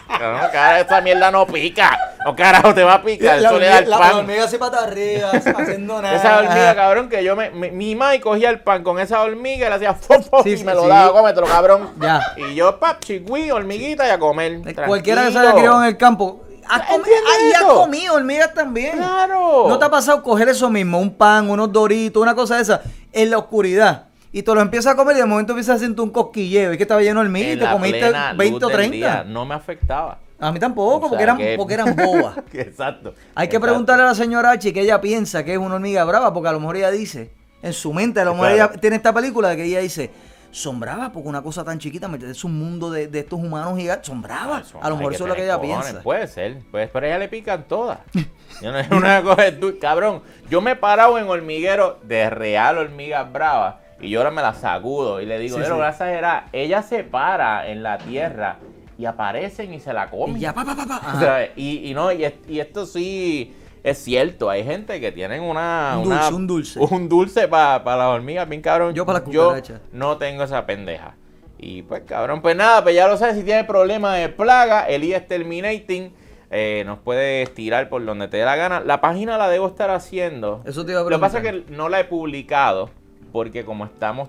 [0.09, 1.99] cabrón, cara, esa mierda no pica.
[2.27, 4.29] No, carajo, te va a picar, eso le da el pan.
[4.45, 6.17] así para arriba, haciendo nada.
[6.17, 7.51] Esa hormiga, cabrón, que yo me.
[7.51, 10.59] Mi, mi mamá cogía el pan con esa hormiga y le hacía fum, Sí, y
[10.59, 10.89] sí, me lo sí.
[10.89, 11.91] daba, cómetelo, cabrón.
[12.01, 12.21] Ya.
[12.37, 14.61] Y yo, pap, chigüí, hormiguita y a comer.
[14.87, 16.45] Cualquiera que se haya criado en el campo.
[16.69, 18.99] ¿Has comi- ¿Entiendes Ahí has comido hormigas también.
[18.99, 19.65] Claro.
[19.69, 22.83] ¿No te ha pasado coger eso mismo, un pan, unos doritos, una cosa de esa,
[23.11, 24.08] en la oscuridad?
[24.39, 26.73] Y te lo empiezas a comer y de momento empiezas a sentir un cosquilleo.
[26.73, 28.97] Y que estaba lleno y En te comiste plena 20 o luz del 30.
[28.97, 30.19] día no me afectaba.
[30.39, 32.37] A mí tampoco, O porque, eran, que- porque eran bobas.
[32.53, 33.15] Exacto.
[33.35, 36.33] Hay que preguntarle a la señora Archie que ella piensa que es una hormiga brava,
[36.33, 37.33] porque a lo mejor ella dice,
[37.63, 38.71] en su mente, a lo mejor Claro.
[38.73, 40.09] ella tiene esta película de que ella dice,
[40.53, 44.07] son bravas porque una cosa tan chiquita, meterse un mundo de, de estos humanos gigantes,
[44.07, 44.73] son bravas.
[44.81, 46.03] A lo mejor eso es lo que ella cojones, piensa.
[46.05, 47.99] Puede ser, pues, pero a ella le pican todas.
[48.63, 49.43] Yo no es una cosa,
[49.81, 50.23] cabrón.
[50.49, 54.59] Yo me he parado en hormiguero de real hormigas bravas y yo ahora me las
[54.59, 55.79] sacudo y le digo, Sí, pero sí.
[55.79, 56.45] voy a exagerar.
[56.53, 58.57] Ella se para en la tierra
[58.97, 60.37] y aparecen y se la comen.
[60.37, 61.41] Y ya, pa, pa, pa, pa.
[61.57, 64.51] Y, y no, y, es- y esto sí es cierto.
[64.51, 65.95] Hay gente que tienen una.
[66.01, 66.81] Un una- dulce, un dulce.
[66.95, 68.95] Un dulce para las hormigas, bien cabrón.
[68.95, 69.81] Yo para las cucarachas.
[69.93, 71.15] no tengo esa pendeja.
[71.61, 75.27] Y pues cabrón, pues nada, pues ya lo sabes, si tienes problemas de plaga, Elías
[75.27, 76.13] Terminating,
[76.53, 78.79] eh, nos puedes tirar por donde te dé la gana.
[78.81, 80.63] La página la debo estar haciendo.
[80.65, 81.69] Eso te iba a Lo que pasa es preguntar.
[81.71, 82.91] que no la he publicado
[83.33, 84.29] porque como estamos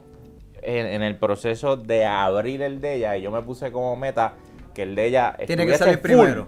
[0.62, 4.34] en, en el proceso de abrir el de ella y yo me puse como meta
[4.74, 6.48] que el de ella Tiene que salir full, primero.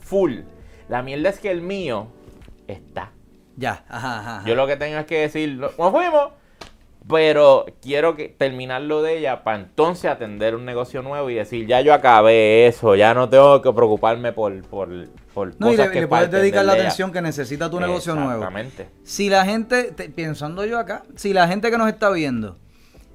[0.00, 0.40] Full.
[0.88, 2.08] La mierda es que el mío
[2.66, 3.12] está.
[3.56, 4.36] Ya, ajá, ajá.
[4.38, 4.48] ajá.
[4.48, 6.32] Yo lo que tengo es que decir, nos fuimos,
[7.08, 11.66] pero quiero que terminar lo de ella para entonces atender un negocio nuevo y decir,
[11.66, 14.88] ya yo acabé eso, ya no tengo que preocuparme por, por,
[15.34, 18.14] por no, y cosas le, que le puedes dedicar la atención que necesita tu negocio
[18.14, 18.32] nuevo.
[18.44, 18.88] Exactamente.
[19.04, 22.58] Si la gente, te- pensando yo acá, si la gente que nos está viendo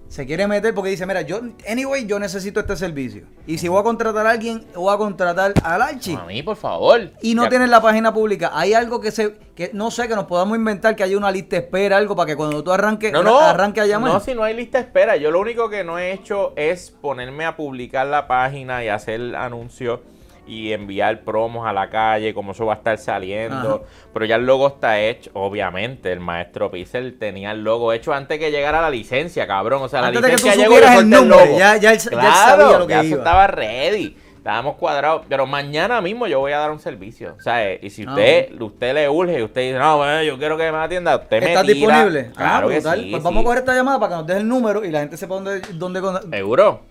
[0.07, 3.25] se quiere meter porque dice, mira, yo, anyway, yo necesito este servicio.
[3.45, 6.15] Y si voy a contratar a alguien, voy a contratar al Archie.
[6.15, 7.11] A mí, por favor.
[7.21, 8.51] Y no Ya- tienes la página pública.
[8.53, 11.57] Hay algo que se, que no sé, que nos podamos inventar que haya una lista
[11.57, 14.13] de espera, algo para que cuando tú arranques, No, no, arranque a llamar.
[14.13, 15.17] no, si no hay lista de espera.
[15.17, 19.35] Yo lo único que no he hecho es ponerme a publicar la página y hacer
[19.35, 19.99] anuncios
[20.47, 23.85] y enviar promos a la calle, como eso va a estar saliendo.
[24.13, 26.11] Pero ya el logo está hecho, obviamente.
[26.11, 29.81] El maestro Pixel tenía el logo hecho antes que llegara la licencia, cabrón.
[29.83, 31.57] O sea, Antes la de que tú licencia llegó y el logo.
[31.59, 33.17] ya- ya sabía lo que ya iba.
[33.17, 34.17] estaba ready.
[34.37, 37.35] Estábamos cuadrados, pero mañana mismo yo voy a dar un servicio.
[37.37, 40.23] O sea, eh, y si Ah, usted, usted le urge y usted dice, no, bueno,
[40.23, 42.31] yo quiero que me atienda, usted me ¿Está disponible?
[42.33, 42.99] Claro ah, que brutal.
[43.01, 43.25] sí, Pues sí.
[43.25, 45.35] vamos a coger esta llamada para que nos deje el número y la gente sepa
[45.35, 45.99] dónde, dónde
[46.31, 46.83] ¿Seguro?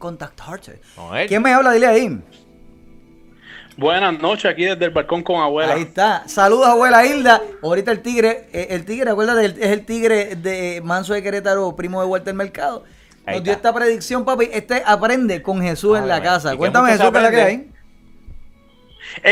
[1.14, 1.28] él.
[1.28, 1.72] ¿Quién me habla?
[1.72, 2.20] Dile ahí.
[3.76, 5.74] Buenas noches aquí desde el balcón con abuela.
[5.74, 6.26] Ahí está.
[6.26, 7.42] Saludos, abuela Hilda.
[7.62, 11.76] Ahorita el tigre, eh, el tigre, acuérdate, el- es el tigre de Manso de Querétaro,
[11.76, 12.84] primo de Walter Mercado.
[13.26, 13.68] Ahí Nos dio está.
[13.68, 14.48] esta predicción, papi.
[14.52, 16.48] Este aprende con Jesús en Ay, la casa.
[16.50, 17.70] ¿Y qué Cuéntame, Jesús, ¿qué es la que hay?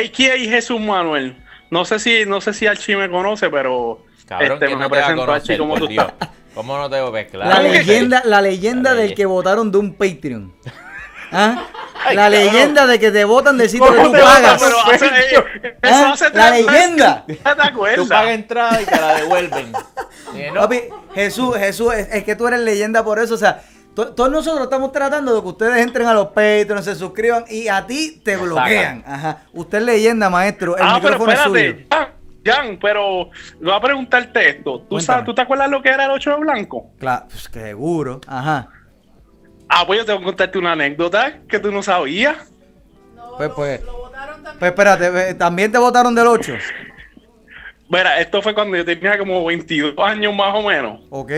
[0.05, 1.37] Aquí hay Jesús Manuel.
[1.71, 4.87] No sé si, no sé si Archie me conoce, pero Cabrón, este, ¿quién me no
[4.87, 6.13] a presento a Archie como tú estás.
[6.55, 7.33] ¿Cómo no te ves?
[7.35, 7.87] La Claro que sí.
[7.87, 10.53] leyenda, la leyenda La del que votaron de un Patreon.
[11.35, 11.67] ¿Ah?
[12.13, 14.63] La leyenda de que te botan del sitio que ¿Cómo tú pagas.
[14.63, 16.11] Pero hace- eh, eso ¿Ah?
[16.13, 17.25] hace La leyenda.
[17.27, 17.35] ¿Te
[17.97, 19.73] Tú pagas entrada y te la devuelven.
[20.37, 20.81] Eh, no, Papi,
[21.15, 23.35] Jesús, Jesús, es, es que tú eres leyenda por eso.
[23.35, 23.63] O sea,
[23.95, 27.69] to- todos nosotros estamos tratando de que ustedes entren a los Patreons, se suscriban y
[27.69, 29.05] a ti te Lo bloquean.
[29.07, 29.43] Ajá.
[29.53, 30.77] Usted es leyenda, maestro.
[30.77, 31.61] El Ah, pero micrófono es suyo.
[31.61, 31.87] espérate,
[32.45, 33.31] Jan, Jan, pero
[33.61, 34.81] voy a preguntarte esto.
[34.91, 36.91] ¿Tú, sabes, ¿Tú te acuerdas lo que era el 8 de blanco?
[36.99, 38.21] Claro, pues, seguro.
[38.27, 38.69] Ajá.
[39.77, 42.37] Ah, pues yo tengo que contarte una anécdota que tú no sabías.
[43.17, 43.83] No, Pues, lo, pues.
[43.85, 44.59] lo votaron también.
[44.61, 46.53] Pues espérate, ve, ¿también te votaron del 8?
[47.89, 51.01] Mira, esto fue cuando yo tenía como 22 años más o menos.
[51.11, 51.33] Ok.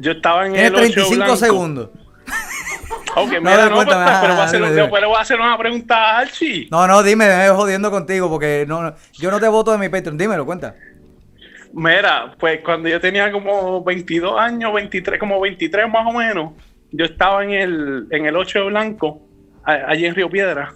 [0.00, 1.36] Yo estaba en Tienes el 8 35 blanco.
[1.36, 1.90] segundos.
[3.16, 4.88] Ok, No, mira, no, pues, cuéntame, ajá, pero voy a hacer, dime, un- dime.
[4.92, 6.68] pero voy a hacer una pregunta a Archie.
[6.70, 9.88] No, no, dime, me jodiendo contigo porque no, no, yo no te voto de mi
[9.88, 10.16] Patreon.
[10.18, 10.74] Dímelo, cuenta.
[11.72, 16.52] Mira, pues cuando yo tenía como 22 años, 23, como 23 más o menos,
[16.92, 19.22] yo estaba en el, en el 8 de blanco,
[19.64, 20.72] a- allí en Río Piedra.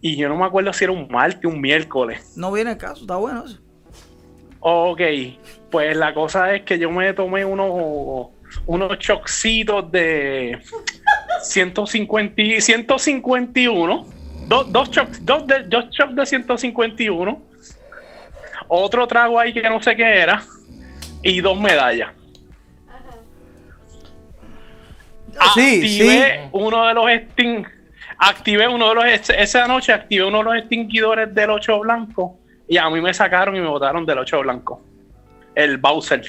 [0.00, 2.32] Y yo no me acuerdo si era un martes, un miércoles.
[2.36, 3.58] No viene el caso, está bueno eso.
[4.60, 5.00] Ok,
[5.70, 8.28] pues la cosa es que yo me tomé unos,
[8.66, 10.58] unos choxitos de
[11.42, 14.06] 150, y- 151,
[14.48, 17.42] dos, dos, chocs, dos, de, dos shots de 151,
[18.68, 20.42] otro trago ahí que no sé qué era,
[21.22, 22.12] y dos medallas.
[25.54, 26.00] Sí, sí.
[26.02, 27.66] activé uno de los extin
[28.18, 32.76] activé uno de los esa noche activé uno de los extinguidores del 8 blanco y
[32.76, 34.82] a mí me sacaron y me botaron del 8 blanco
[35.54, 36.22] el Bowser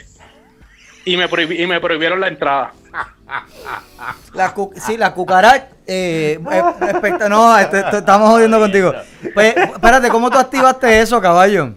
[1.03, 1.27] y me,
[1.57, 2.71] y me prohibieron la entrada
[4.33, 5.67] La cu- sí, la cucaracha.
[5.87, 8.93] Eh, eh, no, este- este- estamos jodiendo contigo.
[9.33, 11.75] Pues, espérate, ¿cómo tú activaste eso, caballo?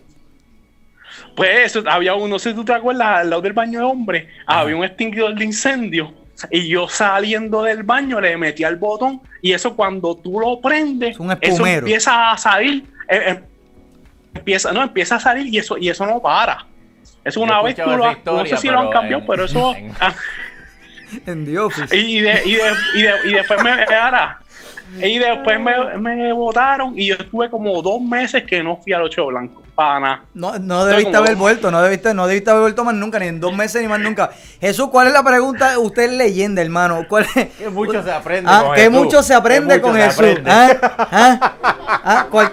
[1.37, 4.77] pues eso, había uno, si tú te acuerdas, al lado del baño de hombre había
[4.77, 6.13] un extinguidor de incendio
[6.51, 11.11] y yo saliendo del baño le metí al botón y eso cuando tú lo prendes
[11.13, 13.41] Es un eso empieza a salir eh, eh,
[14.35, 16.67] empieza no empieza a salir y eso y eso no para.
[17.25, 19.45] Eso una Yo vez tú lo historia, no sé si lo han cambiado en- pero
[19.45, 19.93] eso en-
[21.27, 21.73] En Dios.
[21.93, 22.63] y, de, y, de,
[22.97, 24.39] y, de- y después me ahora,
[25.03, 29.03] y después me, me votaron y yo estuve como dos meses que no fui al
[29.03, 32.63] 8 blanco para nada No, no debiste como- haber vuelto, no debiste, no debiste haber
[32.63, 34.31] vuelto más nunca, ni en dos meses ni más nunca.
[34.61, 35.77] Jesús, ¿cuál es la pregunta?
[35.81, 37.05] Usted es leyenda, hermano.
[37.09, 37.47] ¿Cuál es?
[37.57, 38.95] Que mucho se aprende Ah, con que Jesús.
[38.97, 40.19] mucho se aprende Que mucho con se Jesús.
[40.21, 40.51] aprende.
[40.51, 40.77] Ah,
[41.11, 41.55] ah,
[42.05, 42.53] ah, cual-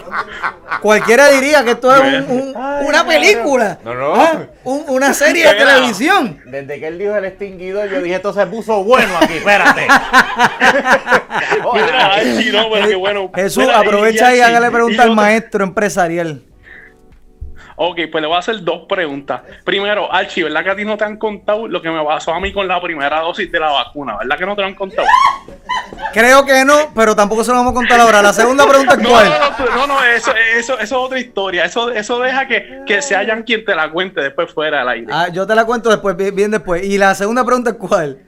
[0.82, 2.56] cualquiera diría que esto es un- un-
[2.86, 3.78] una película.
[3.84, 4.16] No, no.
[4.16, 6.42] Ah, un- una serie de televisión.
[6.46, 9.88] Desde que él dijo el extinguidor, yo dije, esto se puso bueno aquí, espérate.
[11.74, 13.32] Mira, Archie, no, pero qué bueno.
[13.34, 16.42] Jesús, Mira, aprovecha y, hágale pregunta y al maestro empresarial.
[17.84, 19.42] Ok, pues le voy a hacer dos preguntas.
[19.64, 22.40] Primero, Archie, ¿verdad que a ti no te han contado lo que me pasó a
[22.40, 24.18] mí con la primera dosis de la vacuna?
[24.20, 25.08] ¿Verdad que no te lo han contado?
[26.14, 28.22] Creo que no, pero tampoco se lo vamos a contar ahora.
[28.22, 29.30] La segunda pregunta es No, cuál.
[29.30, 31.66] no, no, no, no, eso, eso, eso es otra historia.
[31.66, 35.08] Eso, eso deja que, que se hayan quien te la cuente después fuera del aire.
[35.10, 36.84] Ah, yo te la cuento después, bien, bien después.
[36.84, 38.20] Y la segunda pregunta es cuál.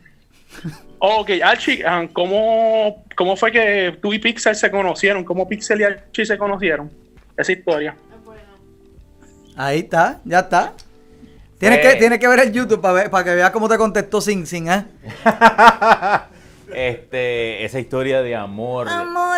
[0.98, 5.24] Ok, Archie, ah, ¿cómo, ¿cómo fue que tú y Pixel se conocieron?
[5.24, 6.90] ¿Cómo Pixel y Archie se conocieron?
[7.38, 7.96] Esa historia.
[9.56, 10.74] Ahí está, ya está.
[11.60, 13.78] Tienes, Pues- que, tienes que ver el YouTube para, ver, para que veas cómo te
[13.78, 14.88] contestó sin, sin, ¿ah?
[16.76, 18.88] Este, esa historia de amor,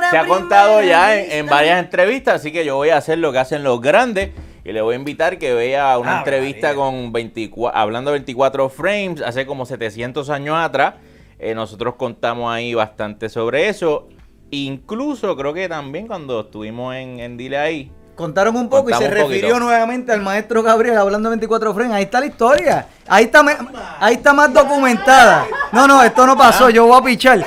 [0.10, 3.40] se ha contado ya en, varias entrevistas, así que yo voy a hacer lo que
[3.40, 4.30] hacen los grandes
[4.64, 6.82] y le voy a invitar que vea una Ah, entrevista María.
[6.82, 10.94] con 24, hablando de 24 frames, hace como 700 años atrás.
[11.38, 14.08] Eh, nosotros contamos ahí bastante sobre eso.
[14.52, 19.10] Incluso creo que también cuando estuvimos en, en Dile ahí, Contaron un poco y se
[19.10, 19.60] refirió poquito.
[19.60, 21.94] nuevamente al maestro Gabriel hablando 24 frames.
[21.94, 22.88] Ahí está la historia.
[23.08, 23.44] Ahí está,
[24.00, 25.46] ahí está más documentada.
[25.72, 26.70] No, no, esto no pasó.
[26.70, 27.46] Yo voy a pichar.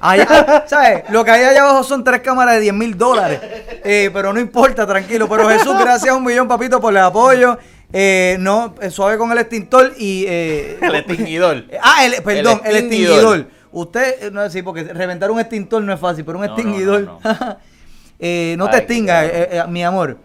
[0.00, 1.04] Allá, ¿sabes?
[1.10, 3.40] Lo que hay allá abajo son tres cámaras de 10 mil dólares.
[3.84, 5.28] Eh, pero no importa, tranquilo.
[5.28, 7.58] Pero Jesús, gracias a un millón, papito, por el apoyo.
[7.92, 10.24] Eh, no, eh, suave con el extintor y...
[10.28, 11.64] eh, el extinguidor.
[11.82, 13.14] Ah, el, perdón, el extinguidor.
[13.38, 13.46] extinguidor.
[13.72, 16.54] Usted, eh, no sí, porque reventar un extintor no es fácil, pero un No, no,
[16.56, 17.00] extinguidor.
[17.02, 17.20] no,
[18.20, 19.34] eh, no te Ay, extinga, claro.
[19.36, 20.18] eh, eh, mi amor.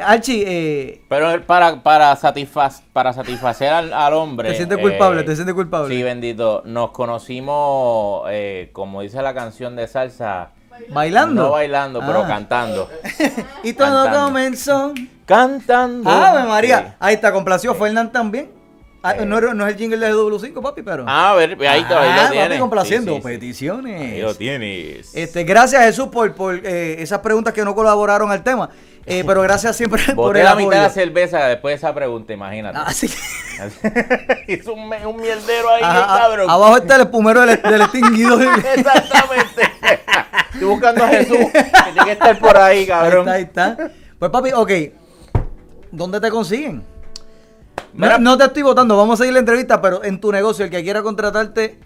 [0.00, 4.50] Archie, eh, Pero para, para, satisfaz- para satisfacer al, al hombre.
[4.50, 5.92] te sientes culpable, eh, te sientes culpable.
[5.92, 6.62] Sí, bendito.
[6.66, 10.50] Nos conocimos, eh, como dice la canción de salsa,
[10.90, 11.42] Bailando.
[11.44, 12.28] no bailando, pero Ah.
[12.28, 12.88] cantando.
[13.64, 14.26] Y todo cantando.
[14.26, 14.92] comenzó.
[15.26, 16.08] Cantando.
[16.08, 16.78] Ave María.
[16.78, 16.94] Sí.
[17.00, 18.50] Ahí está, complació Fernán también.
[19.10, 21.04] Ah, no, no es el jingle de W5, papi, pero.
[21.06, 22.60] Ah, a ver, ahí, está, ahí Ah, lo papi, tienes.
[22.60, 23.12] complaciendo.
[23.12, 23.28] Sí, sí, sí.
[23.34, 24.00] Peticiones.
[24.00, 25.14] Ahí lo tienes.
[25.14, 28.70] Este, gracias Jesús por, por eh, esas preguntas que no colaboraron al tema.
[29.06, 31.94] Eh, pero gracias siempre por Boté el la mitad de la cerveza después de esa
[31.94, 32.78] pregunta, imagínate.
[32.78, 36.50] Así que- Hizo un, un mierdero ahí, Ajá, cabrón.
[36.50, 38.42] abajo está el espumero del, del extinguidor.
[38.76, 39.62] Exactamente.
[40.52, 43.20] Estoy buscando a Jesús, que tiene que estar por ahí, Ahí cabrón.
[43.20, 43.90] está, ahí está.
[44.18, 44.70] Pues papi, ok.
[45.90, 46.82] ¿Dónde te consiguen?
[47.94, 50.64] No, Mira- no te estoy votando, vamos a seguir la entrevista, pero en tu negocio,
[50.64, 51.78] el que quiera contratarte,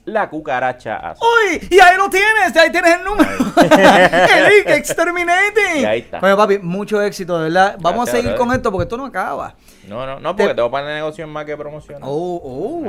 [0.04, 1.26] la cucaracha azul.
[1.46, 1.68] ¡Uy!
[1.70, 3.30] Y ahí lo tienes, ahí tienes el número.
[4.46, 5.82] Elite Exterminating.
[5.82, 6.20] Y ahí está.
[6.20, 7.76] Bueno, papi, mucho éxito, de verdad.
[7.80, 8.46] Vamos a seguir brother.
[8.46, 9.54] con esto porque esto no acaba.
[9.88, 12.02] No, no, no, porque Te- tengo para el negocio más que promocionar.
[12.04, 12.82] Oh, oh.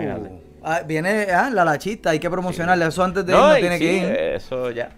[0.63, 2.85] Ah, viene ah, la lachita, hay que promocionarle.
[2.85, 4.03] Eso antes de no, tiene sí, que ir.
[4.05, 4.89] eso ya.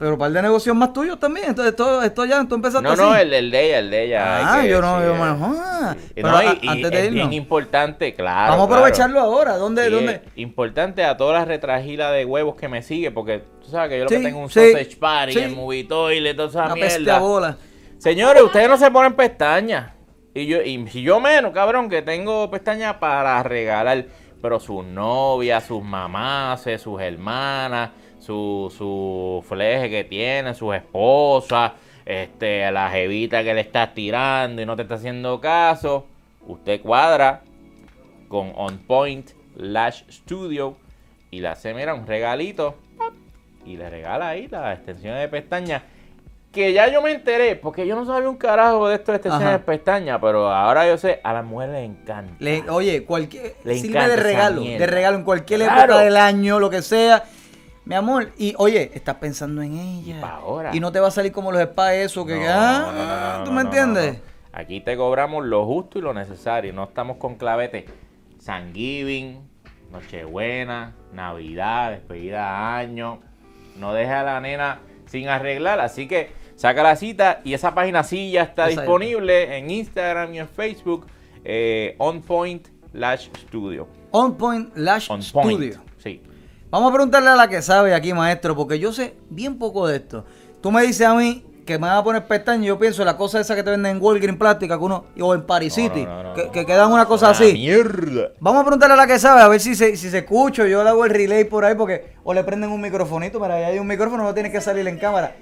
[0.00, 1.50] Pero un par de negocios más tuyos también.
[1.50, 3.02] Entonces, esto, esto ya, tú empezaste No, así.
[3.02, 4.54] no, el, el de ella, el de ella.
[4.54, 5.18] Ah, que- yo no, sí, yo eh.
[5.18, 7.14] me ah, Y Pero no, a- y- y antes de es irnos.
[7.28, 8.52] bien importante, claro.
[8.52, 8.82] Vamos a claro.
[8.82, 9.56] aprovecharlo ahora.
[9.58, 9.84] ¿Dónde?
[9.84, 10.22] Sí, dónde?
[10.36, 14.04] Importante a todas las retragilas de huevos que me sigue, porque tú sabes que yo
[14.04, 15.38] lo Sí, que tengo es un sí, sausage party, sí.
[15.40, 17.18] el movie toilet, toda esa Una peste a mierda.
[17.18, 17.56] bola.
[17.98, 19.92] Señores, ustedes no se ponen pestañas.
[20.32, 24.06] Y yo, y yo menos, cabrón, que tengo pestañas para regalar.
[24.40, 27.90] Pero sus novias, sus mamás, eh, sus hermanas,
[28.20, 31.72] su, su fleje que tiene, sus esposas,
[32.06, 36.06] este, la jevita que le estás tirando y no te está haciendo caso.
[36.46, 37.42] Usted cuadra
[38.28, 40.76] con On Point Lash Studio
[41.30, 42.76] y le hace, mira, un regalito.
[43.64, 45.82] Y le regala ahí las extensiones de pestañas.
[46.50, 49.48] Que ya yo me enteré, porque yo no sabía un carajo de esto de extensiones
[49.48, 49.58] Ajá.
[49.58, 52.34] de pestañas, pero ahora yo sé, a las mujeres les encanta.
[52.40, 55.80] Le- oye, cualquier Le sirve de regalo, de regalo en cualquier Claro.
[55.92, 57.22] época del año, lo que sea.
[57.84, 60.18] Mi amor, y oye, estás pensando en ella.
[60.18, 60.70] Y pa' ahora.
[60.74, 63.38] Y no te va a salir como los spas eso que No, ah, no, no,
[63.38, 64.20] no, ¿tú me entiendes?
[64.52, 66.72] Aquí te cobramos lo justo y lo necesario.
[66.72, 67.86] No estamos con clavete.
[68.44, 69.40] Thanksgiving,
[69.90, 73.20] Nochebuena, Navidad, despedida de año.
[73.76, 75.80] No deja a la nena sin arreglar.
[75.80, 80.40] Así que saca la cita y esa página sí ya está disponible en Instagram y
[80.40, 81.06] en Facebook.
[81.44, 83.88] eh, On Point Lash Studio.
[84.10, 85.52] On Point Lash On Point.
[85.58, 85.80] Studio.
[85.98, 86.22] Sí.
[86.70, 89.96] Vamos a preguntarle a la que sabe aquí, maestro, porque yo sé bien poco de
[89.96, 90.24] esto.
[90.60, 93.16] Tú me dices a mí que me van a poner pestañas, yo pienso en la
[93.16, 96.02] cosa esa que te venden en Walgreens plástica que uno, o en Paris No, City,
[96.04, 96.52] no, no, no, que, no.
[96.52, 97.52] que quedan una cosa así.
[97.52, 98.30] Mierda.
[98.40, 100.66] Vamos a preguntarle a la que sabe, a ver si se, si se escucha.
[100.66, 103.64] Yo le hago el relay por ahí porque o le prenden un microfonito, mira, ahí
[103.64, 105.34] hay un micrófono, no tiene que salir en cámara.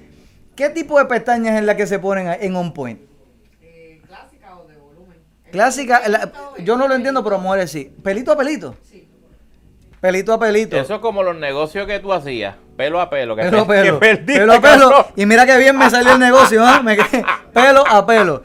[0.57, 3.01] ¿Qué tipo de pestañas es la que se ponen en On Point?
[3.63, 5.19] Eh, clásica o de volumen.
[5.53, 6.33] Clásica, la-
[6.65, 7.93] yo no lo entiendo, pero mujeres sí.
[8.03, 8.75] ¿Pelito a pelito?
[8.83, 8.98] Sí.
[10.01, 10.77] Pelito a pelito.
[10.77, 13.35] Eso es como los negocios que tú hacías, pelo a pelo.
[13.35, 13.99] Que Pelo a que pelo.
[13.99, 15.07] perdiste, Pelo a pelo.
[15.17, 16.65] Y mira que bien me salió el negocio.
[16.83, 18.43] Me quedé pelo a pelo.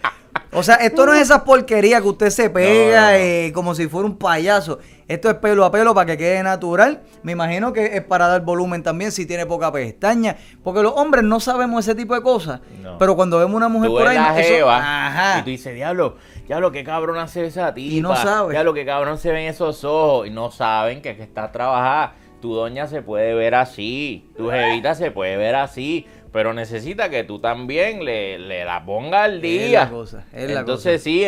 [0.55, 3.17] O sea, esto no es esa porquería que usted se pega No, no, no.
[3.17, 4.79] eh, como si fuera un payaso.
[5.07, 7.01] Esto es pelo a pelo para que quede natural.
[7.23, 10.37] Me imagino que es para dar volumen también si tiene poca pestaña.
[10.63, 12.61] Porque los hombres no sabemos ese tipo de cosas.
[12.81, 12.97] No.
[12.97, 14.15] Pero cuando vemos una mujer Tú por ahí.
[14.17, 14.77] la eso- jeva
[15.07, 15.39] Ajá.
[15.39, 16.15] y tú dices, diablo,
[16.47, 17.93] diablo, qué cabrón hace esa tipa.
[17.95, 18.51] Y no sabe.
[18.53, 20.27] Diablo, qué cabrón se ven esos ojos.
[20.27, 22.13] Y no saben que, que está trabajada.
[22.41, 24.29] Tu doña se puede ver así.
[24.37, 26.05] Tu jevita se puede ver así.
[26.33, 29.83] Pero necesita que tú también le, le la pongas al Es día.
[29.85, 31.03] la cosa, es la Entonces cosa.
[31.03, 31.27] sí, eh,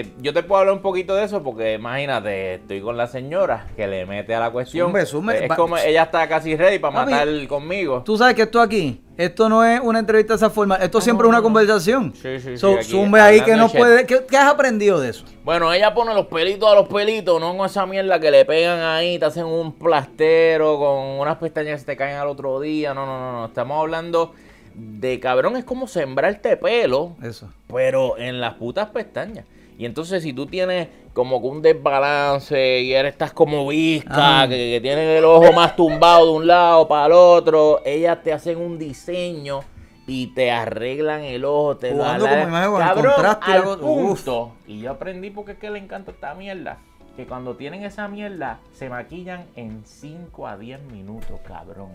[0.00, 3.66] eh, yo te puedo hablar un poquito de eso porque imagínate, estoy con la señora
[3.76, 4.86] que le mete a la cuestión.
[4.86, 5.44] Zumbe, zumbe.
[5.46, 8.02] es como ella está casi ready para Papi, matar conmigo.
[8.04, 11.26] Tú sabes que esto aquí, esto no es una entrevista de esa forma, esto siempre
[11.26, 12.12] es una conversación.
[12.14, 14.06] Sí, sí, sí, So, zumbe ahí que no de puede.
[14.06, 15.24] ¿Qué, qué has aprendido de eso?
[15.42, 18.80] Bueno, ella pone los pelitos a los pelitos, no con esa mierda que le pegan
[18.80, 22.94] ahí, te hacen un plastero con unas pestañas que se te caen al otro día.
[22.94, 23.46] No, no, no, no.
[23.46, 24.32] Estamos hablando
[24.74, 27.50] de cabrón, es como sembrarte pelo, Eso.
[27.68, 29.44] pero en las putas pestañas.
[29.78, 34.48] Y entonces si tú tienes como que un desbalance y eres estás como visca, Ajá.
[34.48, 38.32] que, que tienes el ojo más tumbado de un lado para el otro, ellas te
[38.32, 39.60] hacen un diseño
[40.06, 43.80] y te arreglan el ojo, te lo Jugando como Cabrón, contraste al cosa.
[43.80, 44.52] punto.
[44.66, 46.78] Y yo aprendí porque es que le encanta esta mierda.
[47.16, 51.92] Que cuando tienen esa mierda, se maquillan en 5 a 10 minutos, cabrón.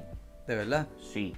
[0.47, 0.88] De verdad.
[1.13, 1.36] Sí.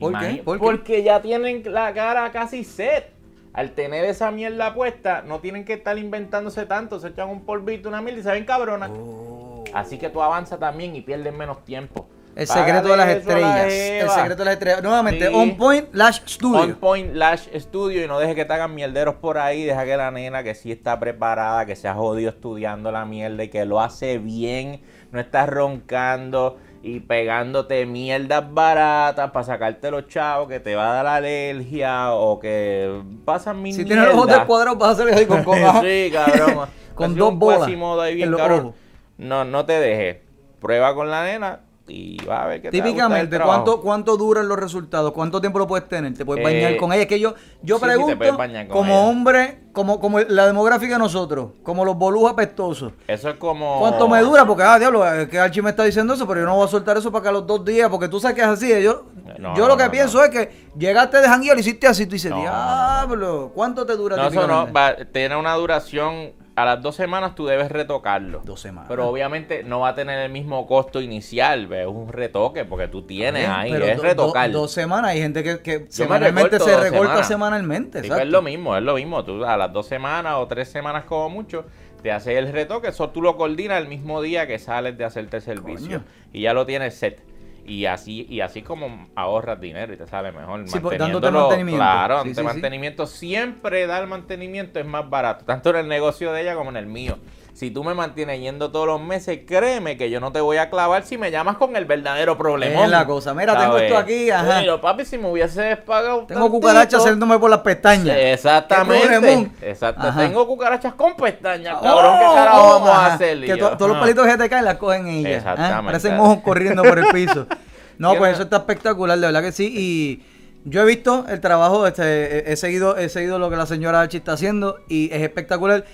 [0.00, 0.18] ¿Por qué?
[0.18, 0.64] Imagi- ¿Por qué?
[0.64, 3.12] Porque ya tienen la cara casi set.
[3.52, 6.98] Al tener esa mierda puesta, no tienen que estar inventándose tanto.
[7.00, 8.90] Se echan un polvito, una mierda y se ven cabronas.
[8.92, 9.64] Oh.
[9.74, 12.08] Así que tú avanzas también y pierdes menos tiempo.
[12.36, 13.72] El secreto de las la estrellas.
[13.72, 14.82] El secreto de las estrellas.
[14.84, 15.34] Nuevamente, Sí.
[15.34, 16.60] On Point Lash Studio.
[16.60, 19.96] On Point Lash Studio y no deje que te hagan mierderos por ahí, deja que
[19.96, 23.64] la nena que sí está preparada, que se ha jodido estudiando la mierda y que
[23.64, 24.80] lo hace bien,
[25.10, 30.94] no estás roncando y pegándote mierdas baratas para sacarte los chavos que te va a
[30.94, 35.26] dar alergia o que pasan mil Si tienes los ojos descuadrados, vas a salir ahí
[35.26, 35.80] con coja.
[35.82, 36.68] sí, cabrón.
[36.94, 38.74] Con dos bolas ahí bien cabrón.
[39.16, 40.18] No, no te dejes.
[40.60, 43.64] Prueba con la nena y va a ver te el Típicamente, trabajo.
[43.64, 45.12] ¿cuánto, ¿cuánto duran los resultados?
[45.12, 46.12] ¿Cuánto tiempo lo puedes tener?
[46.14, 47.02] ¿Te puedes bañar Eh, con ella?
[47.02, 49.00] Es que yo, yo sí, te pregunto, bañar como ella.
[49.00, 52.92] hombre, como, como la demográfica de nosotros, como los bolús apestosos.
[53.06, 53.78] Eso es como.
[53.80, 54.44] ¿Cuánto me dura?
[54.46, 56.68] Porque, ah, diablo, es que Archie me está diciendo eso, pero yo no voy a
[56.68, 58.82] soltar eso para que a los dos días, porque tú sabes que es así.
[58.82, 59.04] Yo,
[59.38, 60.24] No, yo lo que no, pienso no.
[60.24, 64.28] es que llegaste de jangueo, lo hiciste así, tú dices, diablo, ¿cuánto te dura No,
[64.28, 64.72] eso no.
[64.72, 66.38] Va, tiene una duración.
[66.56, 68.42] A las dos semanas tú debes retocarlo.
[68.44, 68.86] Dos semanas.
[68.86, 71.72] Pero obviamente no va a tener el mismo costo inicial.
[71.72, 73.72] Es un retoque porque tú tienes Bien, ahí.
[73.72, 74.50] Es do- retocar.
[74.52, 78.02] do- dos semanas, hay gente que, que semanalmente se recorta semanalmente.
[78.02, 79.24] Sí, pues es lo mismo, es lo mismo.
[79.24, 81.64] Tú a las dos semanas o tres semanas como mucho,
[82.02, 82.88] te haces el retoque.
[82.88, 85.98] Eso tú lo coordinas el mismo día que sales de hacerte el servicio.
[86.00, 86.04] Coño.
[86.32, 87.22] Y ya lo tienes set.
[87.66, 90.66] Y así, y así como ahorras dinero y te sale mejor.
[90.68, 91.76] Sí, dándote mantenimiento.
[91.84, 92.46] Claro, Sí, dándote sí.
[92.46, 93.06] mantenimiento.
[93.06, 95.44] Siempre dar mantenimiento es más barato.
[95.44, 97.18] Tanto en el negocio de ella como en el mío.
[97.60, 100.70] Si tú me mantienes yendo todos los meses, créeme que yo no te voy a
[100.70, 102.84] clavar si me llamas con el verdadero problema.
[102.84, 103.34] Es la cosa.
[103.34, 104.60] Mira, tengo esto aquí, ajá.
[104.60, 108.16] Pero papi, si me hubiese pagado Tengo cucarachas saliéndome por las pestañas.
[108.16, 109.50] ¿Qué Exactamente.
[109.60, 110.06] Exacto.
[110.06, 110.20] Ajá.
[110.20, 112.18] Tengo cucarachas con pestañas, Oh, cabrón.
[112.18, 113.44] ¿Qué carajo oh, vamos a hacer?
[113.44, 114.00] Que to- todos los ah.
[114.00, 115.32] palitos que te caen las cogen ellas.
[115.32, 115.74] Exactamente.
[115.74, 115.84] ¿ah?
[115.84, 117.46] Parecen ojos corriendo por el piso.
[117.98, 119.70] No, ¿Qué pues eso está espectacular, de verdad que sí.
[119.76, 120.22] Y
[120.64, 124.00] yo he visto el trabajo, este, he, he seguido, he seguido lo que la señora
[124.00, 125.84] Archie está haciendo y es espectacular.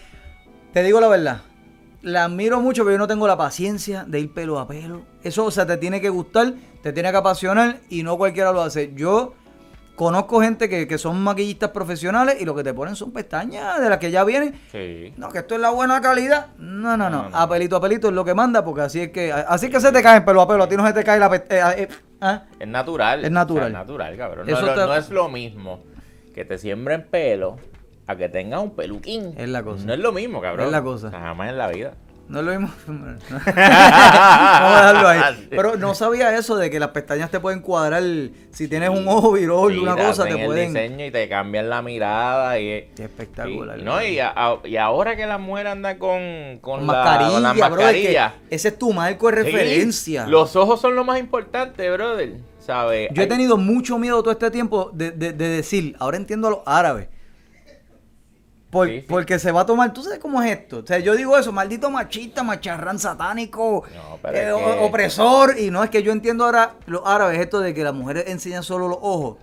[0.72, 1.40] Te digo la verdad,
[2.06, 5.02] la admiro mucho, pero yo no tengo la paciencia de ir pelo a pelo.
[5.22, 8.62] Eso, o sea, te tiene que gustar, te tiene que apasionar y no cualquiera lo
[8.62, 8.92] hace.
[8.94, 9.34] Yo
[9.96, 13.88] conozco gente que, que son maquillistas profesionales y lo que te ponen son pestañas de
[13.88, 14.54] las que ya vienen.
[14.70, 15.14] Sí.
[15.16, 16.48] No, que esto es la buena calidad.
[16.58, 17.22] No, no, no.
[17.24, 17.36] No, no.
[17.36, 19.80] A pelito a pelito es lo que manda, porque así es que así es que
[19.80, 20.62] se te caen pelo a pelo.
[20.64, 21.88] A ti no se te cae la pe- eh, eh,
[22.20, 22.44] ¿ah?
[22.60, 23.24] Es natural.
[23.24, 23.64] Es natural.
[23.64, 24.48] O sea, es natural, cabrón.
[24.48, 25.82] Eso no, no- te- no es lo mismo
[26.34, 27.56] que te siembren pelo
[28.06, 29.34] a que tengas un peluquín.
[29.36, 29.84] Es la cosa.
[29.84, 30.66] No es lo mismo, cabrón.
[30.66, 31.10] Es la cosa.
[31.10, 31.94] Jamás en la vida.
[32.28, 32.70] No es lo mismo.
[32.88, 33.16] Vamos
[33.56, 35.46] a dejarlo ahí.
[35.50, 38.02] Pero no sabía eso de que las pestañas te pueden cuadrar.
[38.50, 40.72] Si tienes un ojo virol, Sí, una cosa, te el pueden.
[40.72, 43.78] diseño y te cambian la mirada y Qué espectacular.
[43.78, 46.92] y, no, y, a- a- y ahora que la mujer anda con, con, Con la,
[46.94, 50.26] mascarilla, con la ese es tu marco de Sí, referencia.
[50.26, 52.34] Los ojos son lo más importante, brother.
[52.58, 53.08] ¿Sabes?
[53.12, 56.50] Yo he tenido mucho miedo todo este tiempo de, de- de decir, ahora entiendo a
[56.50, 57.08] los árabes.
[58.76, 59.06] Por- Sí, sí.
[59.08, 60.78] Porque se va a tomar, tú sabes cómo es esto.
[60.78, 65.58] O sea, yo digo eso, maldito machista, macharrán satánico, No, eh, que- opresor.
[65.58, 68.62] Y no es que yo entiendo ahora los árabes, esto de que las mujeres enseñan
[68.62, 69.36] solo los ojos.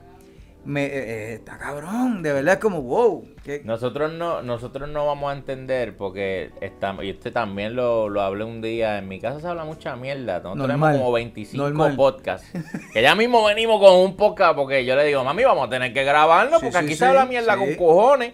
[0.66, 3.28] Me, eh, eh, está cabrón, de verdad es como, wow.
[3.66, 8.46] Nosotros no, nosotros no vamos a entender porque estamos, y este también lo, lo hablé
[8.46, 11.96] un día, en mi casa se habla mucha mierda, nosotros Normal, tenemos como 25 normal.
[11.98, 12.48] podcasts,
[12.94, 15.92] que ya mismo venimos con un podcast porque yo le digo, mami, vamos a tener
[15.92, 18.34] que grabarlo Sí, porque sí, aquí sí, se habla mierda con cojones,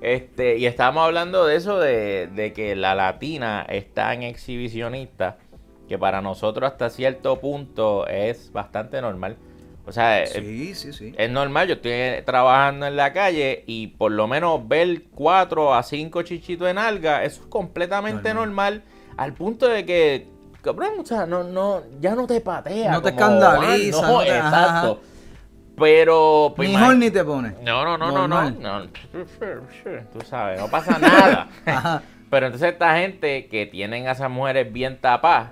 [0.00, 5.38] este, y estábamos hablando de eso, de, de que la latina está en exhibicionista,
[5.88, 9.36] que para nosotros hasta cierto punto es bastante normal,
[9.86, 11.14] o sea, eh, Sí, sí, sí.
[11.16, 15.82] es normal, yo estoy trabajando en la calle y por lo menos ver cuatro a
[15.82, 18.82] cinco chichitos en alga, eso es completamente normal.
[19.16, 20.28] al punto de que,
[20.62, 22.92] cabrón, o sea, no, no, ya no te patea.
[22.92, 25.00] No te como escandaliza, no ajá, exacto.
[25.80, 27.54] Pero, pues, Ni horny te pone.
[27.64, 28.82] no, no, no, no, no, no.
[30.12, 31.48] Tú sabes, no pasa nada.
[31.66, 32.02] Ajá.
[32.30, 35.50] Pero entonces esta gente que tienen a esas mujeres bien tapadas,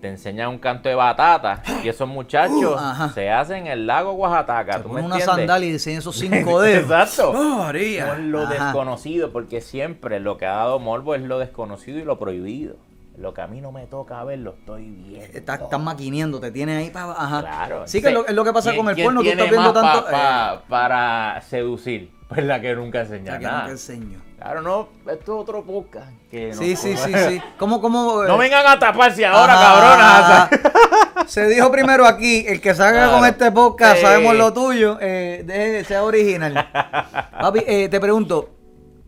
[0.00, 4.74] te enseñan un canto de batata y esos muchachos Uh, se hacen el lago Oaxaca.
[4.74, 5.24] Se ¿tú me una entiendes?
[5.26, 6.84] sandalia y diseña esos cinco dedos.
[6.84, 7.32] Exacto.
[7.36, 7.72] Oh,
[8.18, 8.52] lo Ajá.
[8.52, 12.76] desconocido, porque siempre lo que ha dado morbo es lo desconocido y lo prohibido.
[13.18, 15.24] Lo que a mí no me toca ver, lo estoy viendo.
[15.38, 17.12] Estás estás maquiniendo, te tienes ahí para.
[17.12, 17.40] Ajá.
[17.40, 17.82] Claro.
[17.86, 19.20] Sí, que es lo, es lo que pasa ¿Quién- con el porno.
[19.20, 20.04] Tú tiene estás viendo tanto.
[20.04, 22.14] pa- pa- para seducir.
[22.26, 23.58] Pues la que nunca eh, enseña la que nada.
[23.60, 24.20] nunca enseño.
[24.36, 26.10] Claro, no, esto es otro podcast.
[26.28, 27.40] Que no- Sí, sí, sí, sí.
[27.56, 28.24] ¿Cómo, cómo?
[28.24, 28.26] eh?
[28.26, 30.48] No vengan a taparse ahora, Ajá.
[30.50, 31.26] cabronas.
[31.30, 33.18] Se dijo primero aquí, el que salga Claro.
[33.18, 34.02] con este podcast, Sí.
[34.02, 36.52] sabemos lo tuyo, eh, deje- sea original.
[37.40, 38.50] Papi, eh, te pregunto,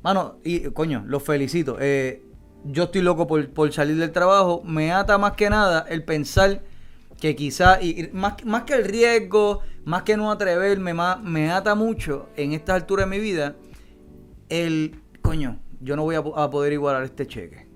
[0.02, 1.76] mano, y coño, los felicito.
[1.80, 2.22] eh,
[2.70, 4.62] yo estoy loco por, por salir del trabajo.
[4.64, 6.62] Me ata más que nada el pensar
[7.20, 11.74] que quizá, y, más, más que el riesgo, más que no atreverme, más, me ata
[11.74, 13.56] mucho en esta altura de mi vida
[14.48, 17.66] el, coño, yo no voy a, po- a poder igualar este cheque.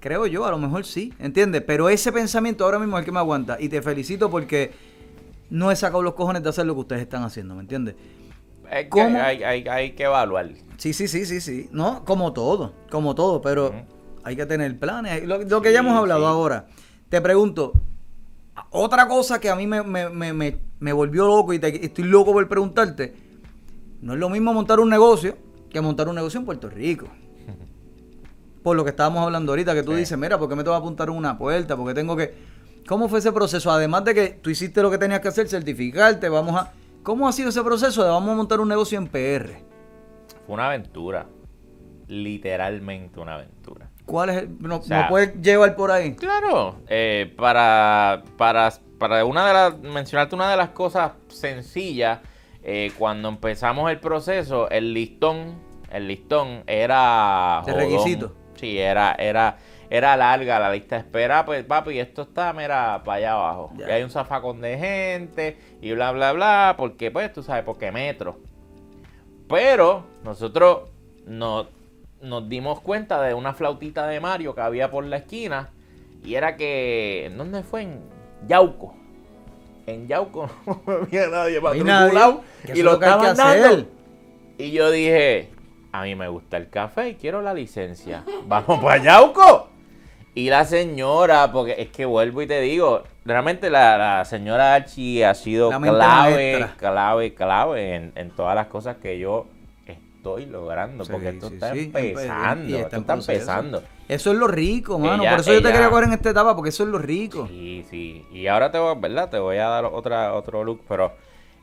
[0.00, 1.62] Creo yo, a lo mejor sí, ¿entiendes?
[1.66, 3.56] Pero ese pensamiento ahora mismo es el que me aguanta.
[3.58, 4.72] Y te felicito porque
[5.48, 7.94] no he sacado los cojones de hacer lo que ustedes están haciendo, ¿me entiendes?
[9.20, 10.50] Hay, hay- hay que evaluar.
[10.76, 11.68] Sí, sí, sí, sí, sí.
[11.72, 13.72] No, como todo, como todo, pero.
[14.26, 15.24] Hay que tener planes.
[15.24, 16.26] Lo, lo que ya hemos hablado sí.
[16.26, 16.66] ahora.
[17.08, 17.72] Te pregunto,
[18.70, 22.04] otra cosa que a mí me, me- me- me- me volvió loco y te- estoy
[22.04, 23.14] loco por preguntarte,
[24.02, 25.36] no es lo mismo montar un negocio
[25.70, 27.06] que montar un negocio en Puerto Rico.
[28.64, 29.98] Por lo que estábamos hablando ahorita, que tú Sí.
[29.98, 31.76] dices, mira, ¿por qué me tengo que apuntar en una puerta?
[31.76, 32.34] Porque tengo que...
[32.88, 33.70] ¿Cómo fue ese proceso?
[33.70, 36.72] Además de que tú hiciste lo que tenías que hacer, certificarte, vamos a...
[37.04, 39.60] ¿Cómo ha sido ese proceso de vamos a montar un negocio en PR?
[40.46, 41.26] Fue una aventura.
[42.08, 43.88] Literalmente una aventura.
[44.06, 46.14] ¿Cuál es el, no, O sea, ¿Me puedes llevar por ahí?
[46.14, 52.20] Claro, eh, para, para, para una de las, mencionarte una de las cosas sencillas,
[52.62, 55.54] eh, cuando empezamos el proceso, el listón,
[55.90, 57.90] el listón era De jodón.
[57.90, 58.34] requisito.
[58.54, 59.58] Sí, era, era,
[59.90, 63.72] era larga la lista de espera, pues papi, esto está, mira, para allá abajo.
[63.76, 63.88] Ya.
[63.88, 67.90] Y hay un zafacón de gente y bla, bla, bla, porque pues tú sabes, porque
[67.92, 68.38] metro.
[69.48, 70.90] Pero nosotros
[71.26, 71.66] nos,
[72.20, 75.70] nos dimos cuenta de una flautita de Mario que había por la esquina.
[76.24, 77.26] Y era que.
[77.26, 77.82] ¿En dónde fue?
[77.82, 78.00] En
[78.46, 78.94] Yauco.
[79.86, 80.50] En Yauco
[80.86, 81.60] no había nadie
[82.74, 83.66] Y lo es lo que estaban dando.
[83.66, 83.86] hacer.
[84.58, 85.50] Y yo dije,
[85.92, 88.24] a mí me gusta el café y quiero la licencia.
[88.46, 89.68] Vamos para Yauco.
[90.34, 95.24] Y la señora, porque es que vuelvo y te digo, realmente la, la señora Archie
[95.24, 99.46] ha sido clave, clave, clave en, en todas las cosas que yo
[100.26, 101.04] estoy logrando.
[101.04, 101.80] Sí, porque esto sí, está sí.
[101.94, 102.76] empezando.
[102.76, 103.82] Está esto está empezando.
[104.08, 105.22] Eso es lo rico, mano.
[105.22, 107.46] Ella- por eso yo te quería coger en esta etapa, porque eso es lo rico.
[107.48, 108.26] Sí, sí.
[108.32, 109.30] Y ahora te voy, ¿verdad?
[109.30, 111.12] Te voy a dar otra, otro look, pero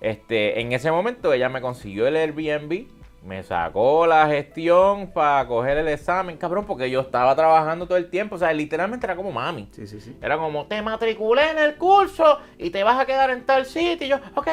[0.01, 2.87] este, en ese momento ella me consiguió el Airbnb,
[3.25, 8.09] me sacó la gestión para coger el examen, cabrón, porque yo estaba trabajando todo el
[8.09, 9.69] tiempo, o sea, literalmente era como mami.
[9.71, 10.17] Sí, sí, sí.
[10.21, 14.05] Era como, te matriculé en el curso y te vas a quedar en tal sitio.
[14.07, 14.49] Y yo, ok.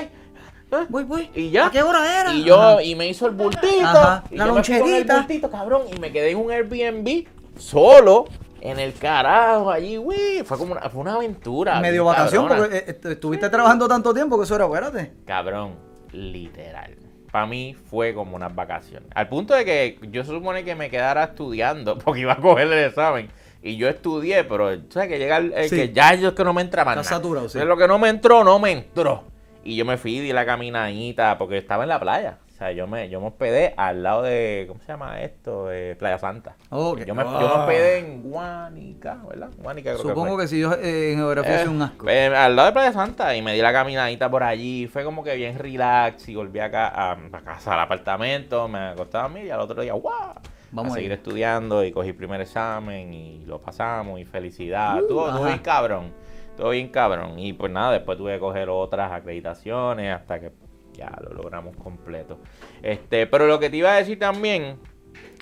[0.72, 0.86] ¿Eh?
[0.88, 1.30] Voy, voy.
[1.34, 1.66] Y ya.
[1.66, 2.32] ¿A qué hora era?
[2.34, 2.82] Y yo, Ajá.
[2.82, 3.86] y me hizo el bultito.
[3.86, 5.82] Ajá, Y la yo me fui con el bultito, cabrón.
[5.94, 7.26] Y me quedé en un Airbnb
[7.58, 8.24] solo,
[8.60, 10.42] en el carajo, allí, güey.
[10.44, 11.80] Fue como una, fue una aventura.
[11.80, 12.68] Medio vacación, cabrona.
[12.68, 15.12] porque eh, eh, estuviste trabajando tanto tiempo que eso era, espérate.
[15.26, 15.74] Cabrón,
[16.12, 16.96] literal.
[17.30, 19.08] Para mí fue como unas vacaciones.
[19.14, 22.66] Al punto de que yo se supone que me quedara estudiando porque iba a coger
[22.66, 23.30] el examen.
[23.62, 25.76] Y yo estudié, pero sabes que llega el, el Sí.
[25.76, 26.96] que ya yo es que no me entra más.
[26.96, 27.58] Está saturado, sí.
[27.58, 29.24] Entonces, Lo que no me entró, no me entró.
[29.62, 32.38] Y yo me fui, di la caminadita, porque estaba en la playa.
[32.48, 35.72] O sea, yo me, yo me hospedé al lado de, ¿cómo se llama esto?
[35.72, 36.56] Eh, playa Santa.
[36.68, 37.04] Ok.
[37.06, 37.60] Yo, me, yo me Ah.
[37.60, 39.48] hospedé en Guanica, ¿verdad?
[39.58, 42.06] Guanica creo Supongo que que, si yo eh, en geografía eh, soy un asco.
[42.08, 44.86] eh, al lado de Playa Santa y me di la caminadita por allí.
[44.88, 48.68] Fue como que bien relax y volví acá a, a casa, al apartamento.
[48.68, 50.34] Me acostaba a mí y al otro día, ¡guau!
[50.72, 51.16] Vamos a seguir ahí.
[51.16, 55.02] estudiando y cogí el primer examen y lo pasamos y felicidad.
[55.02, 55.44] Uh, ajá.
[55.46, 56.12] bien cabrón.
[56.60, 57.38] Todo bien cabrón.
[57.38, 60.52] Y pues nada, después tuve que coger otras acreditaciones hasta que
[60.92, 62.38] ya lo logramos completo.
[62.82, 64.76] Este, pero lo que te iba a decir también,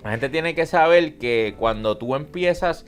[0.05, 2.87] la gente tiene que saber que cuando tú empiezas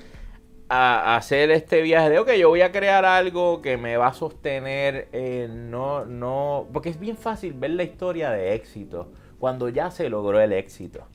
[0.68, 4.12] a hacer este viaje de, ok, yo voy a crear algo que me va a
[4.12, 9.90] sostener, eh, no, no, porque es bien fácil ver la historia de éxito cuando ya
[9.90, 11.08] se logró el éxito.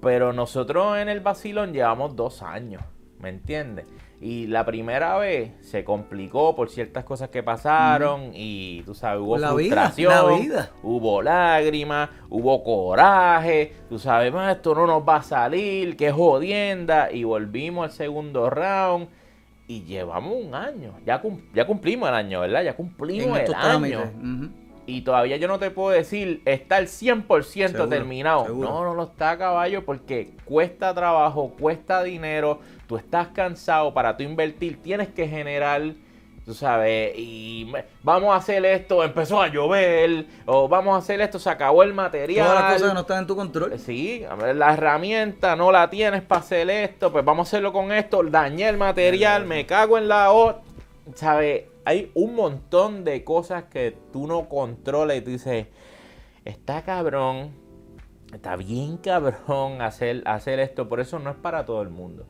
[0.00, 2.82] Pero nosotros en el Basilón llevamos dos años,
[3.18, 3.86] ¿me entiendes?
[4.26, 9.36] Y la primera vez se complicó por ciertas cosas que pasaron y tú sabes, hubo
[9.36, 10.70] La vida, frustración, la vida.
[10.82, 17.12] hubo lágrimas, hubo coraje, tú sabes, "Ma, esto no nos va a salir, qué jodienda.
[17.12, 19.08] Y volvimos al segundo round
[19.68, 20.94] y llevamos un año.
[21.04, 22.62] Ya, cum- ya cumplimos el año, ¿verdad?
[22.62, 23.54] Ya cumplimos el
[23.98, 24.10] año.
[24.86, 28.44] Y todavía yo no te puedo decir, está al 100% Seguro, terminado.
[28.44, 28.68] seguro.
[28.68, 34.22] No, no lo está caballo porque cuesta trabajo, cuesta dinero, tú estás cansado para tú
[34.24, 35.82] invertir, tienes que generar,
[36.44, 41.38] tú sabes, y vamos a hacer esto, empezó a llover, o vamos a hacer esto,
[41.38, 42.46] se acabó el material.
[42.46, 43.78] Todas las cosas que no están en tu control.
[43.78, 47.72] Sí, a ver, la herramienta no la tienes para hacer esto, pues vamos a hacerlo
[47.72, 50.60] con esto, dañé el material, me cago en la O.
[51.14, 51.64] ¿Sabes?
[51.84, 55.66] Hay un montón de cosas que tú no controlas y tú dices,
[56.44, 57.50] está cabrón,
[58.32, 62.26] está bien cabrón hacer, hacer esto, por eso no es para todo el mundo.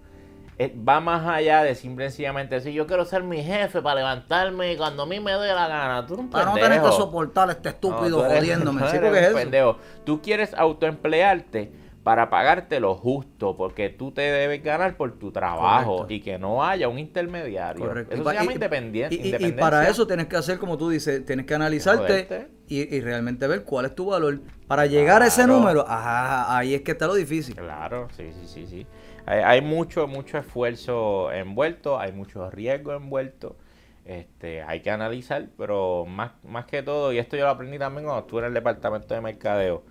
[0.56, 3.97] Eh, Va más allá de simple y sencillamente decir, yo quiero ser mi jefe para
[3.97, 6.06] levantarme cuando a mí me dé la gana.
[6.06, 8.81] Tú eres un Para no tener que soportar a este No, estúpido tú eres- jodiéndome.
[8.82, 9.76] tú Sí, eres es un pendejo.
[10.05, 11.72] Tú quieres autoemplearte
[12.05, 16.12] para pagarte lo justo, porque tú te debes ganar por tu trabajo Correcto.
[16.12, 17.86] y que no haya un intermediario.
[17.86, 18.14] Correcto.
[18.14, 19.39] Eso Y se llama y- independiente.
[19.40, 23.64] Y, para eso tienes que hacer, como tú dices, tienes que analizarte y, realmente ver
[23.64, 24.40] cuál es tu valor.
[24.66, 27.56] Para llegar a ese número, ajá, ahí es que está lo difícil.
[27.56, 28.86] Claro, sí, sí, sí, sí.
[29.24, 33.56] Hay, hay mucho, mucho esfuerzo envuelto, hay mucho riesgo envuelto.
[34.05, 38.05] Este, hay que analizar, pero más, más que todo, y esto yo lo aprendí también
[38.05, 39.85] cuando estuve en el departamento de mercadeo,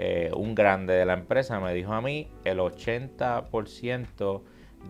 [0.00, 4.42] eh, un grande de la empresa me dijo a mí, el 80%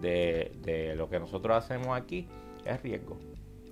[0.03, 2.29] de, de lo que nosotros hacemos aquí
[2.67, 3.17] es riesgo.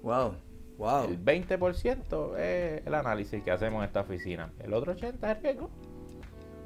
[0.03, 0.33] Wow,
[0.79, 1.05] wow.
[1.05, 4.51] El 20% es el análisis que hacemos en esta oficina.
[4.65, 5.69] El otro 80% es riesgo.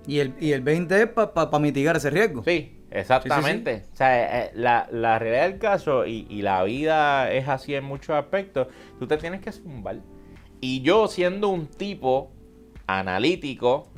[0.07, 2.45] Y el, y el 20 es para mitigar ese riesgo.
[2.45, 3.87] Sí, exactamente.
[3.93, 7.83] O sea, eh, la, la realidad del caso y, y la vida es así en
[7.83, 8.69] muchos aspectos,
[9.01, 9.97] tú te tienes que zumbar.
[10.61, 12.31] Y yo siendo un tipo
[12.87, 13.90] analítico,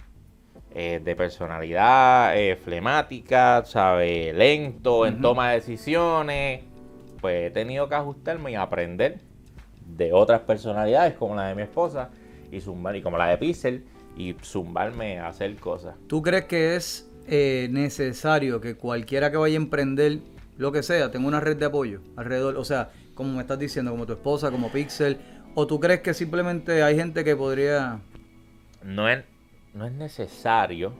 [0.74, 4.32] eh, de personalidad eh, flemática, ¿sabe?
[4.32, 6.62] Lento en toma de decisiones,
[7.20, 9.20] pues he tenido que ajustarme y aprender
[9.86, 12.10] de otras personalidades como la de mi esposa
[12.50, 13.84] y zumbar, y como la de Pixel,
[14.16, 15.94] y zumbarme a hacer cosas.
[16.06, 20.18] ¿Tú crees que es eh, necesario que cualquiera que vaya a emprender
[20.58, 22.56] lo que sea tenga una red de apoyo alrededor?
[22.56, 25.18] O sea, como me estás diciendo, como tu esposa, como Pixel.
[25.54, 28.00] ¿O tú crees que simplemente hay gente que podría...
[28.82, 29.22] no es,
[29.74, 30.92] no es necesario,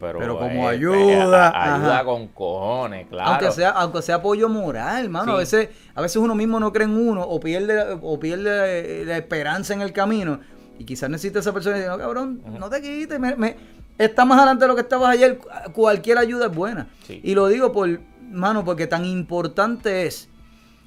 [0.00, 3.30] pero, Pero como eh, ayuda, eh, a- ayuda con cojones, claro.
[3.30, 5.32] Aunque sea, aunque sea apoyo moral, mano.
[5.32, 5.56] A Sí.
[5.56, 9.16] veces, a veces uno mismo no cree en uno o pierde, o pierde eh, la
[9.16, 10.40] esperanza en el camino.
[10.78, 13.18] Y quizás necesita esa persona y dice, no, cabrón, no te quites.
[13.20, 13.56] Me, me-
[13.96, 15.38] está más adelante de lo que estabas ayer.
[15.72, 16.88] Cualquier ayuda es buena.
[17.06, 17.20] Sí.
[17.22, 17.88] Y lo digo por,
[18.20, 20.28] mano, porque tan importante es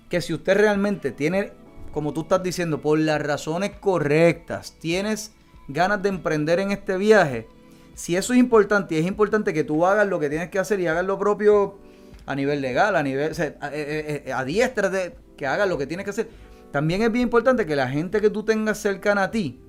[0.09, 1.53] que si usted realmente tiene,
[1.93, 5.33] como tú estás diciendo, por las razones correctas, tienes
[5.67, 7.47] ganas de emprender en este viaje,
[7.95, 10.79] si eso es importante y es importante que tú hagas lo que tienes que hacer
[10.79, 11.79] y hagas lo propio
[12.25, 15.87] a nivel legal, a nivel, o sea, a- eh, eh, adiéstrate, que hagas lo que
[15.87, 16.29] tienes que hacer,
[16.71, 19.59] también es bien importante que la gente que tú tengas cercana a ti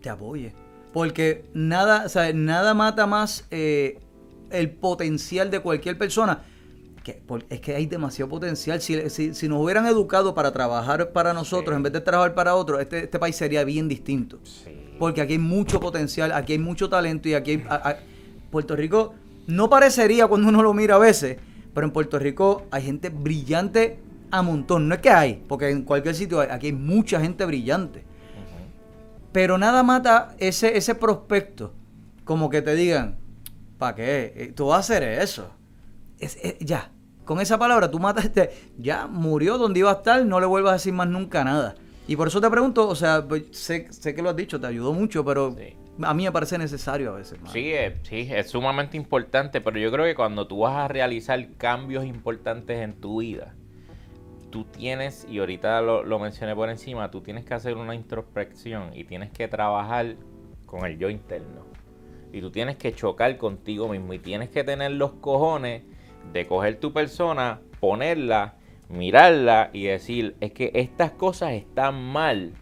[0.00, 0.52] te apoye.
[0.92, 3.98] Porque nada, o sea, nada mata más eh,
[4.50, 6.42] el potencial de cualquier persona.
[7.02, 8.80] Que, por- es que hay demasiado potencial.
[8.80, 11.76] Si, si- si nos hubieran educado para trabajar para nosotros Sí.
[11.76, 14.38] en vez de trabajar para otros, este, este país sería bien distinto.
[14.44, 14.81] Sí.
[14.98, 17.96] Porque aquí hay mucho potencial, aquí hay mucho talento y aquí hay, a- a-
[18.50, 19.14] Puerto Rico
[19.46, 21.38] no parecería cuando uno lo mira a veces,
[21.74, 23.98] pero en Puerto Rico hay gente brillante
[24.30, 24.88] a montón.
[24.88, 28.04] No es que hay, porque en cualquier sitio hay, aquí hay mucha gente brillante.
[29.32, 31.72] Pero nada mata ese, ese prospecto.
[32.24, 33.16] Como que te digan,
[33.78, 34.32] ¿para qué?
[34.36, 35.50] Eh, Tú vas a hacer eso.
[36.18, 36.90] Es, es- ya,
[37.24, 40.74] con esa palabra tú mataste, ya murió donde iba a estar, no le vuelvas a
[40.74, 41.74] decir más nunca nada.
[42.12, 44.66] Y por eso te pregunto, o sea, pues, sé, sé que lo has dicho, te
[44.66, 45.74] ayudó mucho, pero Sí.
[46.02, 47.38] a mí me parece necesario a veces.
[47.50, 51.42] Sí, eh, sí, es sumamente importante, pero yo creo que cuando tú vas a realizar
[51.56, 53.54] cambios importantes en tu vida,
[54.50, 58.90] tú tienes, y ahorita lo, lo mencioné por encima, tú tienes que hacer una introspección
[58.94, 60.16] y tienes que trabajar
[60.66, 61.64] con el yo interno.
[62.30, 65.82] Y tú tienes que chocar contigo mismo y tienes que tener los cojones
[66.30, 68.56] de coger tu persona, ponerla,
[68.92, 72.52] mirarla y decir, es que estas cosas están mal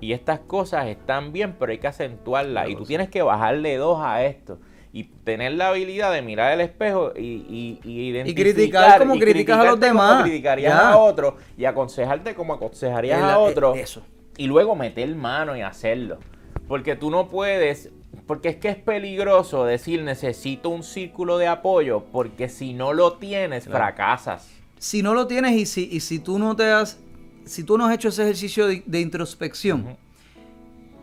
[0.00, 2.68] y estas cosas están bien, pero hay que acentuarlas.
[2.68, 4.58] Y tú tienes que bajarle dos a esto.
[4.92, 8.52] Y tener la habilidad de mirar el espejo y, y, y identificar.
[8.54, 10.22] criticar como y criticas a los como demás.
[10.22, 10.90] criticarías Ya.
[10.90, 11.36] a otro.
[11.56, 13.74] Y aconsejarte como aconsejarías la- a otro.
[13.76, 14.02] eh, eso.
[14.36, 16.18] Y luego meter mano y hacerlo.
[16.66, 17.90] Porque tú no puedes.
[18.26, 22.04] Porque es que es peligroso decir necesito un círculo de apoyo.
[22.10, 23.78] Porque si no lo tienes, Claro.
[23.78, 24.50] fracasas.
[24.80, 26.96] Si no lo tienes y si, y si tú no te has,
[27.44, 29.96] si tú no has hecho ese ejercicio de, de introspección,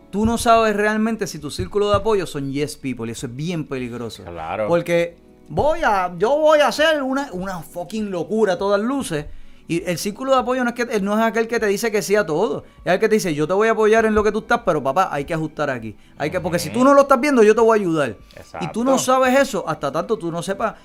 [0.10, 3.36] tú no sabes realmente si tu círculo de apoyo son yes people y eso es
[3.36, 4.24] bien peligroso.
[4.24, 4.68] Claro.
[4.68, 5.18] Porque
[5.48, 9.28] voy a, yo voy a hacer una, una fucking locura a todas luces.
[9.68, 12.02] Y el círculo de apoyo no es, que, no es aquel que te dice que
[12.02, 12.64] sí a todo.
[12.84, 14.62] Es el que te dice, yo te voy a apoyar en lo que tú estás,
[14.66, 15.96] pero papá, hay que ajustar aquí.
[16.18, 18.16] Hay que, porque si tú no lo estás viendo, yo te voy a ayudar.
[18.60, 18.98] Y tú no Exacto.
[19.14, 20.76] sabes eso hasta tanto tú no sepas,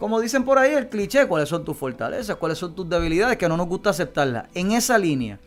[0.00, 3.50] como dicen por ahí, el cliché, cuáles son tus fortalezas, cuáles son tus debilidades, que
[3.50, 4.48] no nos gusta aceptarlas.
[4.54, 5.38] En esa línea,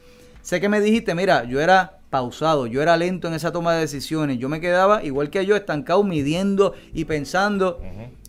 [0.43, 3.79] sé que me dijiste, mira, yo era pausado, yo era lento en esa toma de
[3.79, 7.81] decisiones, yo me quedaba, igual que yo, estancado, midiendo y pensando.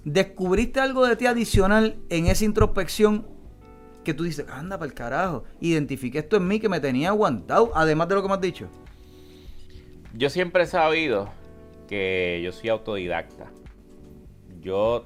[0.07, 3.27] ¿Descubriste algo de ti adicional en esa introspección
[4.03, 5.45] que tú dices, anda para el carajo?
[5.61, 8.69] Identifiqué esto en mí que me tenía aguantado, además de lo que me has dicho.
[10.15, 11.29] Yo siempre he sabido
[11.87, 13.51] que yo soy autodidacta.
[14.63, 15.05] Yo.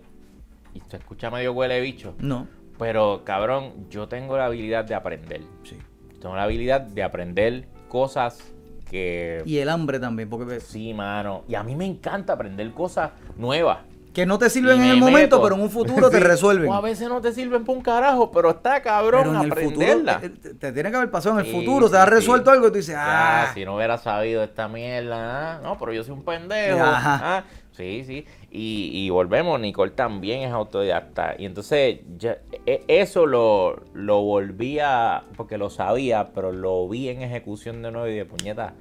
[0.74, 2.14] Y se escucha medio huele bicho.
[2.18, 2.46] No,
[2.78, 5.42] Pero cabrón, yo tengo la habilidad de aprender.
[5.64, 5.76] sí.
[6.20, 8.52] Tengo la habilidad de aprender cosas
[8.90, 9.42] que.
[9.46, 11.44] Y el hambre también, porque Sí, mano.
[11.48, 13.78] Y a mí me encanta aprender cosas nuevas.
[14.12, 16.68] Que no te sirven en el momento, pero en un futuro te resuelven.
[16.68, 19.52] O a veces no te sirven para un carajo, pero está cabrón Pero en el
[19.52, 20.20] futuro aprenderla.
[20.24, 22.10] eh, te, te tiene que haber pasado en el Sí, futuro, te sí, ha sí.
[22.10, 25.78] resuelto algo y tú dices, Ya, ah, si no hubiera sabido esta mierda, ah, no,
[25.78, 26.80] pero yo soy un pendejo.
[26.82, 27.20] Ajá.
[27.38, 27.44] ah,
[27.78, 28.26] sí, sí.
[28.50, 31.34] Y, y volvemos, Nicole también es autodidacta.
[31.38, 37.08] Y entonces ya- e- eso lo, lo volví a, porque lo sabía, pero lo vi
[37.08, 38.74] en ejecución de nuevo y de puñeta.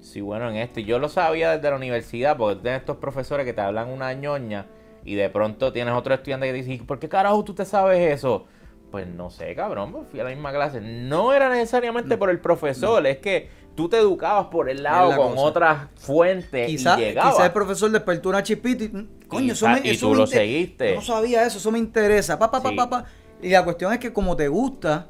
[0.00, 0.80] Sí, bueno, en esto.
[0.80, 4.12] Y yo lo sabía desde la universidad, porque tienes estos profesores que te hablan una
[4.14, 4.66] ñoña
[5.04, 7.64] y de pronto tienes otro estudiante que te dice, "¿Y ¿por qué carajo tú te
[7.64, 8.46] sabes eso?
[8.90, 10.80] Pues no sé, cabrón, pues fui a la misma clase.
[10.80, 13.48] No era necesariamente por el profesor, es que
[13.78, 15.40] tú te educabas por el lado la con cosa.
[15.42, 17.34] otras fuentes quizás y llegabas.
[17.34, 20.18] quizá el profesor despertó una chispita y, mm, coño, eso me, y eso tú me
[20.18, 20.96] lo seguiste.
[20.96, 22.36] No sabía eso, eso me interesa.
[22.38, 22.74] Pa, pa, Sí.
[22.74, 23.04] pa, pa.
[23.40, 25.06] Y la cuestión es que como te gusta,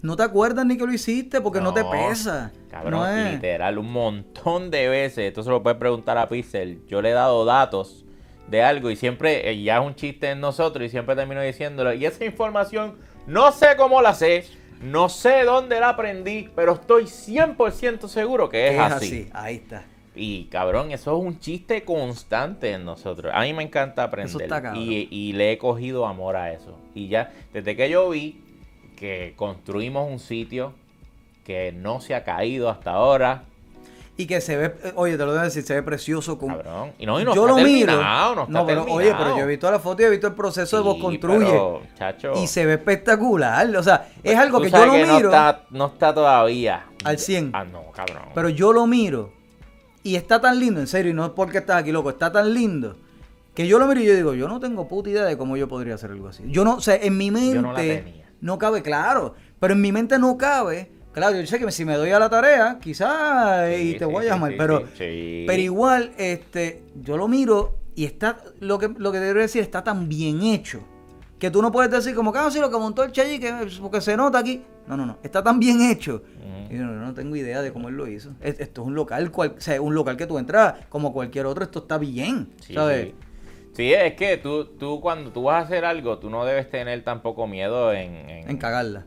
[0.00, 2.52] no te acuerdas ni que lo hiciste porque no, te pesa.
[2.70, 5.18] Cabrón, No es- literal, un montón de veces.
[5.28, 6.80] Esto se lo puedes preguntar a Pixel.
[6.88, 8.06] Yo le he dado datos
[8.48, 11.92] de algo y siempre, eh, ya es un chiste en nosotros y siempre termino diciéndolo.
[11.92, 12.94] Y esa información,
[13.26, 14.44] no sé cómo la sé,
[14.80, 19.06] no sé dónde la aprendí, pero estoy 100% seguro que es, es así.
[19.06, 19.28] así.
[19.32, 19.84] Ahí está.
[20.14, 23.32] Y cabrón, eso es un chiste constante en nosotros.
[23.34, 24.42] A mí me encanta aprender.
[24.42, 24.82] está cabrón.
[24.82, 26.78] y, y le he cogido amor a eso.
[26.94, 28.40] Y ya, desde que yo vi
[28.96, 30.72] que construimos un sitio
[31.44, 33.44] que no se ha caído hasta ahora,
[34.18, 36.38] Y que se ve, eh, oye, te lo voy a decir, se ve precioso.
[36.38, 36.48] Con...
[36.48, 36.92] cabrón.
[36.98, 37.92] Y no, y no yo está lo miro.
[37.92, 38.92] no está pero, terminado.
[38.92, 41.46] oye, pero yo he visto la foto y he visto el proceso de vos construye.
[41.46, 43.76] pero, chacho, Y se ve espectacular.
[43.76, 46.86] O sea, es algo tú que yo lo que no miro está, no está todavía.
[47.04, 47.50] al 100.
[47.52, 48.30] Ah, no, cabrón.
[48.34, 49.32] Pero yo lo miro
[50.02, 52.54] y está tan lindo, en serio, y no es porque estás aquí, loco, está tan
[52.54, 52.96] lindo
[53.56, 55.66] que yo lo miro y yo digo, yo no tengo puta idea de cómo yo
[55.66, 56.44] podría hacer algo así.
[56.46, 57.74] Yo no, o sea, en mi mente no
[58.42, 60.90] no cabe, claro, pero en mi mente no cabe.
[61.16, 64.04] Claro, yo sé que si me doy a la tarea, quizás y Sí, te sí,
[64.04, 64.84] voy a llamar, sí, pero
[65.46, 69.62] pero igual este yo lo miro y está lo que lo que te quiero decir
[69.62, 70.80] está tan bien hecho
[71.38, 73.50] que tú no puedes decir como que ah, sí, lo que montó el Chayi que
[73.80, 74.62] porque se nota aquí.
[74.86, 76.22] No, no, no, está tan bien hecho.
[76.70, 78.32] Y yo no, no tengo idea de cómo él lo hizo.
[78.42, 81.46] Es- Esto es un local, cual, o sea, un local que tú entras como cualquier
[81.46, 83.06] otro, esto está bien, Sí, ¿sabes?
[83.06, 83.14] sí.
[83.74, 87.02] Sí, es que tú, tú cuando tú vas a hacer algo, tú no debes tener
[87.04, 89.04] tampoco miedo en, en, En cagarla.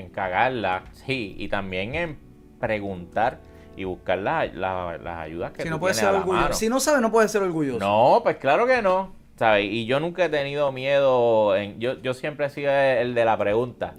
[0.00, 2.18] En cagarla, sí, y también en
[2.58, 3.38] preguntar
[3.76, 6.52] y buscar la- la- las ayudas que Si tú no tienes ser orgulloso.
[6.54, 7.78] Si no sabes, no puedes ser orgulloso.
[7.78, 9.64] No, pues claro que no, ¿sabes?
[9.70, 13.38] Y yo nunca he tenido miedo, en, yo, yo siempre he sido el de la
[13.38, 13.94] pregunta.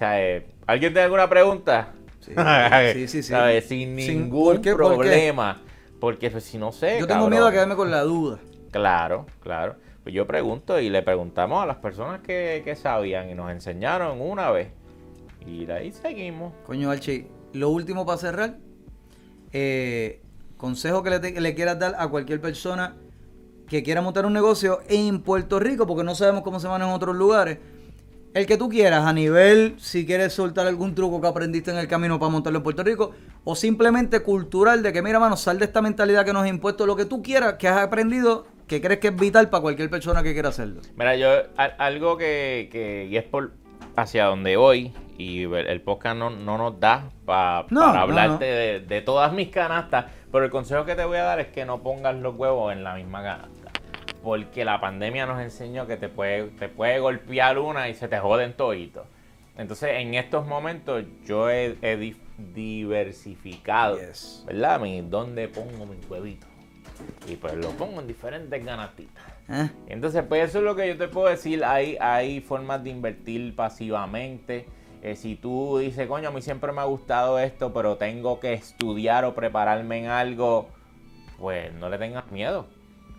[0.00, 1.92] Eh, ¿alguien tiene alguna pregunta?
[2.20, 2.32] Sí,
[2.92, 3.30] sí, sí, sí.
[3.30, 3.66] ¿Sabes?
[3.66, 4.72] Sin Sin- ningún ¿por qué?
[4.72, 4.96] ¿Por qué?
[4.96, 5.60] problema.
[6.00, 7.30] Porque pues, si no sé, Yo tengo cabrón.
[7.30, 8.38] miedo a quedarme con la duda.
[8.70, 9.74] Claro, claro.
[10.04, 14.20] Pues yo pregunto y le preguntamos a las personas que, que sabían y nos enseñaron
[14.20, 14.68] una vez.
[15.48, 16.52] Y de ahí seguimos.
[16.66, 18.58] Coño, Archie, lo último para cerrar.
[19.52, 20.20] eh,
[20.56, 22.96] consejo que le, te- le quieras dar a cualquier persona
[23.68, 26.88] que quiera montar un negocio en Puerto Rico, porque no sabemos cómo se van en
[26.88, 27.58] otros lugares.
[28.34, 31.88] El que tú quieras, a nivel, si quieres soltar algún truco que aprendiste en el
[31.88, 33.12] camino para montarlo en Puerto Rico,
[33.44, 36.86] o simplemente cultural, de que mira, mano, sal de esta mentalidad que nos ha impuesto,
[36.86, 40.22] lo que tú quieras, que has aprendido, que crees que es vital para cualquier persona
[40.22, 40.80] que quiera hacerlo.
[40.96, 43.52] Mira, yo, al- algo que, que y es por
[43.96, 48.44] hacia donde voy, y el podcast no, no nos da pa- No, para no, hablarte
[48.46, 51.64] De, de todas mis canastas, pero el consejo que te voy a dar es que
[51.66, 53.70] no pongas los huevos en la misma canasta.
[54.22, 58.18] Porque la pandemia nos enseñó que te puede, te puede golpear una y se te
[58.18, 59.06] joden toditos.
[59.56, 64.44] Entonces, en estos momentos, yo he, he di- diversificado, Yes.
[64.46, 64.80] ¿verdad?
[64.80, 66.48] Mi, ¿Dónde pongo mis huevitos?
[67.28, 69.22] Y pues lo pongo en diferentes canastitas.
[69.48, 69.68] ¿Eh?
[69.88, 71.64] Entonces, pues eso es lo que yo te puedo decir.
[71.64, 74.66] Hay, hay formas de invertir pasivamente.
[75.02, 78.52] Eh, si tú dices, coño, a mí siempre me ha gustado esto, pero tengo que
[78.52, 80.68] estudiar o prepararme en algo,
[81.38, 82.66] pues no le tengas miedo.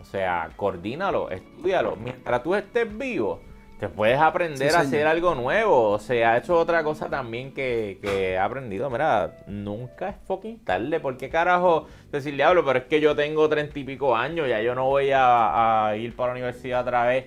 [0.00, 1.96] O sea, coordínalo, estudialo.
[1.96, 3.40] Mientras tú estés vivo,
[3.78, 5.90] te puedes aprender Sí, a hacer algo nuevo.
[5.90, 8.90] O sea, eso es otra cosa también que, que he aprendido.
[8.90, 11.00] Mira, nunca es fucking tarde.
[11.00, 12.64] ¿Por qué carajo decir diablo?
[12.64, 15.96] Pero es que yo tengo treinta y pico años, ya yo no voy a, a
[15.96, 17.26] ir para la universidad otra vez.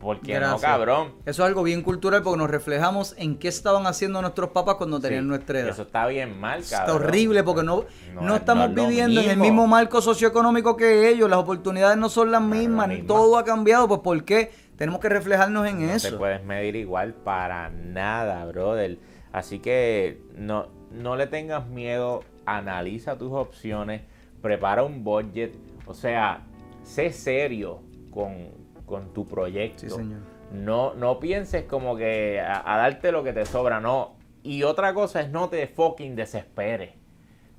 [0.00, 0.62] ¿Por qué no, Gracias.
[0.62, 1.12] cabrón?
[1.26, 4.98] Eso es algo bien cultural porque nos reflejamos en qué estaban haciendo nuestros papás cuando
[4.98, 5.68] tenían nuestra edad.
[5.68, 6.96] Eso está bien mal, Está cabrón.
[7.04, 9.66] horrible porque no, no, No es- estamos no es lo viviendo en el mismo.
[9.66, 13.06] marco socioeconómico que ellos, las oportunidades no son las mismas, misma.
[13.06, 14.50] todo ha cambiado, pues ¿por qué?
[14.76, 16.16] Tenemos que reflejarnos en no te eso.
[16.16, 18.98] puedes medir igual para nada, brother.
[19.32, 24.00] Así que no, no le tengas miedo, analiza tus opciones,
[24.40, 25.52] prepara un budget,
[25.86, 26.46] o sea,
[26.82, 28.48] sé serio con,
[28.90, 29.80] con tu proyecto.
[29.80, 30.20] Sí, señor.
[30.52, 34.16] No, no pienses como que a, a darte lo que te sobra, no.
[34.42, 36.90] Y otra cosa es no te fucking desesperes.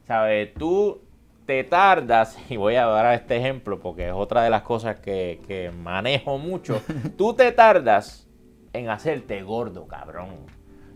[0.05, 0.53] ¿Sabes?
[0.53, 1.01] Tú
[1.45, 5.41] te tardas, y voy a dar este ejemplo porque es otra de las cosas que,
[5.47, 6.81] que manejo mucho,
[7.17, 8.27] tú te tardas
[8.73, 10.29] en hacerte gordo, cabrón.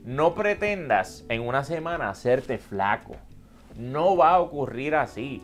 [0.03, 3.15] No pretendas en una semana hacerte flaco.
[3.75, 5.41] No va a ocurrir así.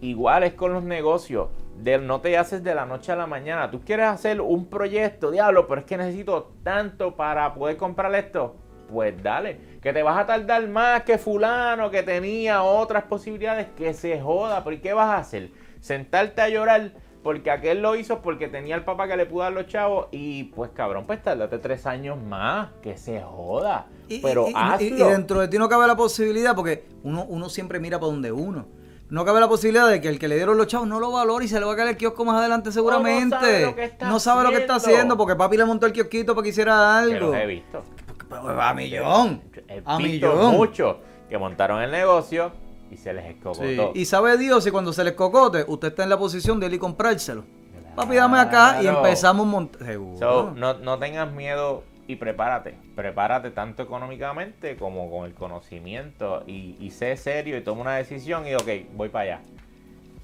[0.00, 1.48] Igual es con los negocios.
[1.82, 3.70] De, no te haces de la noche a la mañana.
[3.70, 8.56] Tú quieres hacer un proyecto, diablo, pero es que necesito tanto para poder comprar esto.
[8.92, 13.94] Pues dale, que te vas a tardar más que fulano que tenía otras posibilidades, que
[13.94, 14.64] se joda.
[14.64, 15.50] ¿Por qué vas a hacer?
[15.80, 16.90] Sentarte a llorar
[17.22, 20.44] porque aquel lo hizo porque tenía el papá que le pudo dar los chavos y
[20.44, 23.86] pues cabrón, pues tardate tres años más, que se joda.
[24.08, 24.86] Y, pero y- y- hazlo.
[24.86, 28.32] y dentro de ti no cabe la posibilidad, porque uno, uno siempre mira para donde
[28.32, 28.66] uno.
[29.10, 31.44] No cabe la posibilidad de que el que le dieron los chavos no lo valore
[31.44, 33.36] y se le va a caer el kiosco más adelante seguramente.
[33.36, 35.16] sabe lo que está No sabe lo que está haciendo.
[35.16, 36.72] porque papi le montó el kiosquito para que hiciera
[37.06, 37.26] Que algo.
[37.28, 37.82] los he visto.
[38.60, 39.42] A millón.
[39.68, 40.52] He A visto millón.
[40.52, 40.96] muchos
[41.28, 42.52] que montaron el negocio
[42.90, 43.62] y se les escocotó.
[43.64, 46.66] Sí, Y sabe Dios si cuando se les cocote, usted está en la posición de
[46.66, 47.42] ir y comprárselo.
[47.96, 49.68] Papi, dame acá y empezamos.
[49.84, 50.18] Seguro.
[50.18, 52.74] So, no, no tengas miedo y prepárate.
[52.94, 56.42] Prepárate tanto económicamente como con el conocimiento.
[56.46, 59.40] Y, y sé serio y toma una decisión y ok, voy para allá.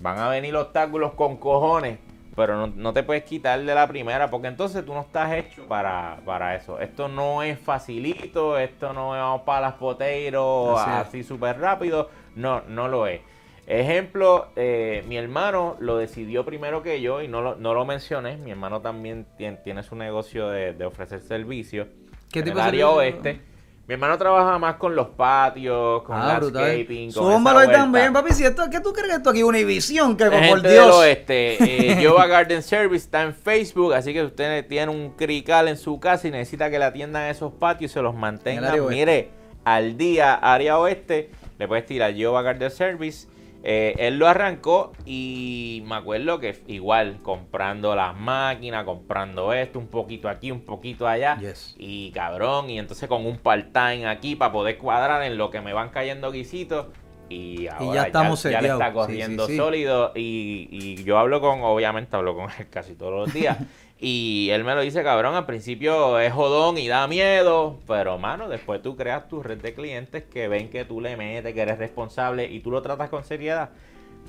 [0.01, 1.99] Van a venir obstáculos con cojones,
[2.35, 5.67] pero no, no te puedes quitar de la primera porque entonces tú no estás hecho
[5.69, 6.81] para, para eso.
[6.81, 12.11] Esto no es facilito, esto no es para las poteiros Así así súper rápido.
[12.35, 13.21] No, no lo es.
[13.67, 18.37] Ejemplo, eh, mi hermano lo decidió primero que yo y no lo, no lo mencioné.
[18.37, 21.89] Mi hermano también tiene, tiene su negocio de, de ofrecer servicios.
[22.31, 22.93] ¿Qué en tipo el de área servicio?
[22.95, 23.41] oeste.
[23.89, 26.63] Mi hermano trabaja más con los patios, con Ah, brutal.
[26.63, 27.83] landscaping, con esa Zúmbalo ahí vuelta.
[27.83, 28.33] también, papi.
[28.33, 30.17] Si esto, ¿Qué tú crees que esto aquí es una división?
[30.17, 30.87] Que La por gente Dios.
[30.87, 35.69] del oeste, eh, Garden Service está en Facebook, así que si usted tiene un crical
[35.69, 39.29] en su casa y necesita que le atiendan esos patios y se los mantengan, mire,
[39.65, 43.29] al día, área oeste, le puedes tirar Yoga Garden Service.
[43.69, 49.89] Eh, él lo arrancó y me acuerdo que igual comprando las máquinas, comprando esto, un
[49.89, 51.37] poquito aquí, un poquito allá.
[51.41, 51.75] Yes.
[51.77, 55.73] Y cabrón, y entonces con un part-time aquí para poder cuadrar en lo que me
[55.73, 56.87] van cayendo guisitos.
[57.29, 58.81] Y ahora ya, estamos ya le seteados.
[58.81, 59.59] está Sí, corriendo sí, sí.
[59.59, 60.13] sólido.
[60.15, 63.59] Y, y yo hablo con, obviamente hablo con él casi todos los días.
[63.98, 67.78] y él me lo dice, cabrón, al principio es jodón y da miedo.
[67.86, 71.55] Pero, mano, después tú creas tu red de clientes que ven que tú le metes,
[71.55, 73.70] que eres responsable y tú lo tratas con seriedad.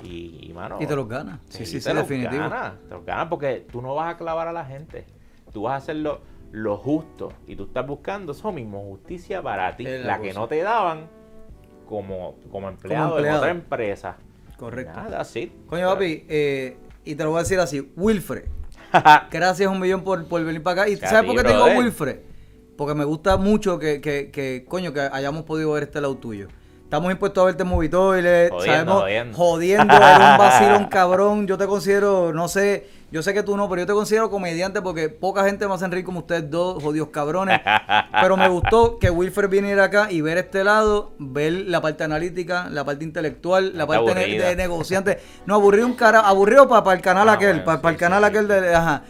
[0.03, 0.77] Y, mano.
[0.79, 1.39] Y te los ganas.
[1.49, 2.43] Sí, sí, sí, te los definitivo.
[2.43, 5.05] ganas, te los ganas porque tú no vas a clavar a la gente.
[5.51, 7.33] Tú vas a hacer lo, justo.
[7.45, 9.85] Y tú estás buscando eso mismo, justicia para ti.
[9.85, 11.09] Es la La que no te daban
[11.89, 13.37] como, como empleado, empleado.
[13.37, 14.17] en otra empresa.
[14.57, 14.93] Correcto.
[14.95, 15.51] Nada, sí.
[15.67, 18.45] Coño, papi, eh, y te lo voy a decir así, Wilfred,
[19.31, 20.89] gracias un millón por, por venir para acá.
[20.89, 21.77] ¿Y A sabes por qué te digo brother.
[21.77, 22.17] Wilfred?
[22.77, 26.47] Porque me gusta mucho que, que, que, coño, que hayamos podido ver este lado tuyo.
[26.87, 29.37] Estamos impuestos a verte en Movie Toilet, Jodiendo, sabemos, jodiendo.
[29.37, 31.45] jodiendo, eres un vacilón cabrón.
[31.45, 34.81] Yo te considero, no sé, yo sé que tú no, pero yo te considero comediante
[34.81, 37.59] porque poca gente me reír como ustedes dos, jodidos cabrones.
[38.21, 42.69] Pero me gustó que Wilfred viniera acá y ver este lado, ver la parte analítica,
[42.71, 45.19] la parte intelectual, la parte ne- de negociante.
[45.45, 48.23] No, aburrido un cara, aburrido para el canal Ah, aquel, bueno, para sí, el canal
[48.23, 49.01] sí, aquel de, ajá.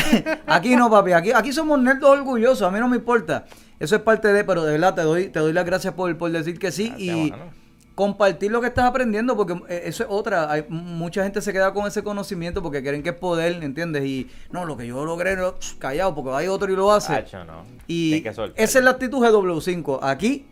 [0.46, 3.44] aquí no, papi, aquí, aquí somos nerdos orgullosos, a mí no me importa.
[3.78, 6.30] Eso es parte de, pero de verdad te doy, te doy las gracias por, por
[6.30, 7.32] decir que sí Gracias, y
[7.96, 10.52] compartir lo que estás aprendiendo, porque eh, eso es otra.
[10.52, 14.04] Hay, mucha gente se queda con ese conocimiento porque creen que es poder, ¿entiendes?
[14.04, 17.14] Y no, lo que yo logré, no, callado, porque hay otro y lo hace.
[17.14, 17.64] Hacho, no.
[17.88, 19.98] Y esa es la actitud GW5.
[20.02, 20.46] Aquí,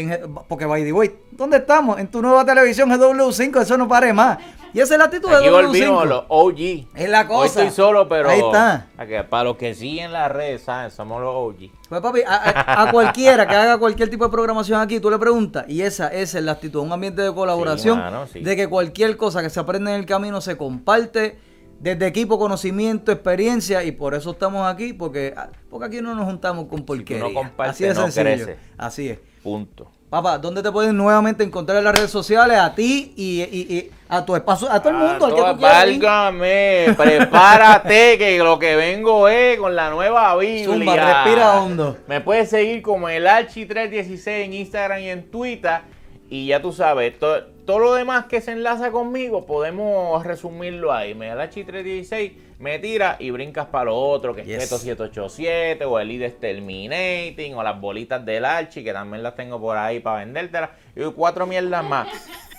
[0.00, 1.98] en, porque by the way, ¿dónde estamos?
[1.98, 4.38] En tu nueva televisión GW5, eso no pare más.
[4.72, 5.50] Y esa es la actitud Aquí GW5.
[5.66, 6.60] volvimos los OG.
[6.94, 7.46] Es la Hoy cosa.
[7.64, 8.28] estoy solo, pero.
[8.30, 8.86] Ahí está.
[9.28, 10.92] para los que siguen las redes, ¿sabes?
[10.94, 11.70] Somos los OG.
[11.88, 15.82] Pues papi, a, cualquiera que haga cualquier tipo de programación aquí, tú le preguntas, y
[15.82, 18.40] esa, esa es la actitud, un ambiente de colaboración, Sí, mano, sí.
[18.40, 21.36] de que cualquier cosa que se aprende en el camino se comparte,
[21.80, 25.34] desde equipo, conocimiento, experiencia, y por eso estamos aquí, porque,
[25.68, 27.24] porque aquí no nos juntamos con porquería.
[27.34, 28.54] compartes, Así de no sencillo.
[28.78, 29.18] Así es.
[29.42, 29.90] Punto.
[30.10, 32.58] Papá, ¿dónde te pueden nuevamente encontrar en las redes sociales?
[32.58, 35.46] A ti y, y- y a tu espacio, a todo el mundo, al que tú
[35.50, 35.56] ir.
[35.60, 40.64] Válgame, prepárate que lo que vengo es con la nueva Biblia.
[40.64, 41.96] Zumba, respira hondo.
[42.08, 45.80] Me puedes seguir como el Archi316 en Instagram y en Twitter.
[46.28, 51.14] Y ya tú sabes, to- todo lo demás que se enlaza conmigo, podemos resumirlo ahí.
[51.14, 54.62] Me da el Archi316, me tira y brincas para lo otro, que Yes.
[54.62, 59.34] es Keto 787 o el ID Terminating o las bolitas del Archi, que también las
[59.34, 60.70] tengo por ahí para vendértelas.
[60.94, 62.06] Y cuatro mierdas más.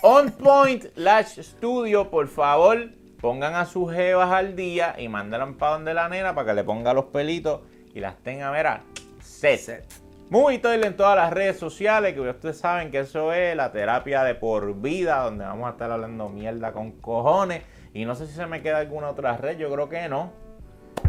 [0.02, 2.88] On Point Lash Studio, por favor,
[3.20, 6.64] pongan a sus jevas al día y mándalas para donde la nena para que le
[6.64, 7.60] ponga los pelitos
[7.94, 8.82] y las tenga, mira,
[9.20, 9.86] set.
[10.30, 14.24] Muy Toilet en todas las redes sociales, que ustedes saben que eso es la terapia
[14.24, 17.62] de por vida, donde vamos a estar hablando mierda con cojones.
[17.94, 20.32] Y no sé si se me queda alguna otra red, yo creo que no.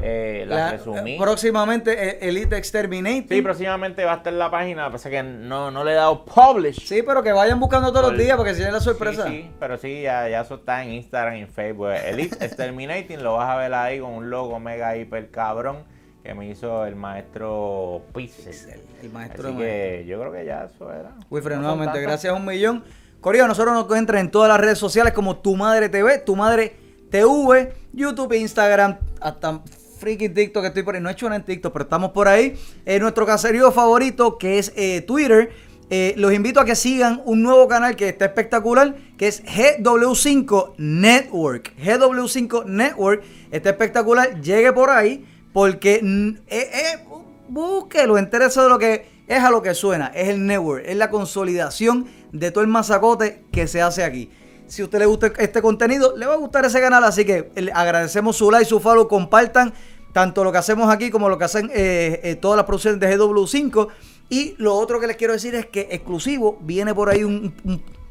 [0.02, 1.18] Eh, la, La- resumí.
[1.18, 3.28] próximamente eh, Elite Exterminating.
[3.30, 6.26] Sí, próximamente va a estar en la página, pasa que no, no le he dado
[6.26, 6.86] publish.
[6.86, 9.28] Sí, pero que vayan buscando todos los días porque si es la sorpresa.
[9.28, 11.90] Sí, sí, pero sí, ya, ya eso está en Instagram y en Facebook.
[11.92, 15.84] Elite Exterminating, lo vas a ver ahí con un logo mega hiper cabrón
[16.22, 18.82] que me hizo el maestro Pixel.
[19.02, 21.12] El maestro Así que yo creo que ya eso era.
[21.30, 22.84] Wilfred, No nuevamente, gracias a un millón.
[23.24, 26.76] Corio, nosotros nos encuentran en todas las redes sociales como Tu Madre TV, Tu Madre
[27.10, 29.62] TV, YouTube, Instagram, hasta
[29.98, 31.02] freaking TikTok que estoy por ahí.
[31.02, 32.60] No he hecho nada en TikTok, pero estamos por ahí.
[32.86, 35.52] En nuestro caserío favorito, que es eh, Twitter.
[35.90, 40.74] Eh, los invito a que sigan un nuevo canal que está espectacular, que es GW5
[40.80, 41.74] Network.
[41.78, 44.42] GW5 Network está espectacular.
[44.42, 47.06] Llegue por ahí, porque mm, eh, eh,
[47.48, 50.08] búsquelo, entérese de lo que es a lo que suena.
[50.08, 54.30] Es el network, es la consolidación de todo el masacote que se hace aquí.
[54.68, 57.04] Si a usted le gusta este contenido, le va a gustar ese canal.
[57.04, 59.74] Así que eh, agradecemos su like, su follow, compartan
[60.12, 63.18] tanto lo que hacemos aquí como lo que hacen eh, eh, todas las producciones de
[63.18, 63.88] GW5.
[64.30, 67.54] Y lo otro que les quiero decir es que exclusivo viene por ahí un,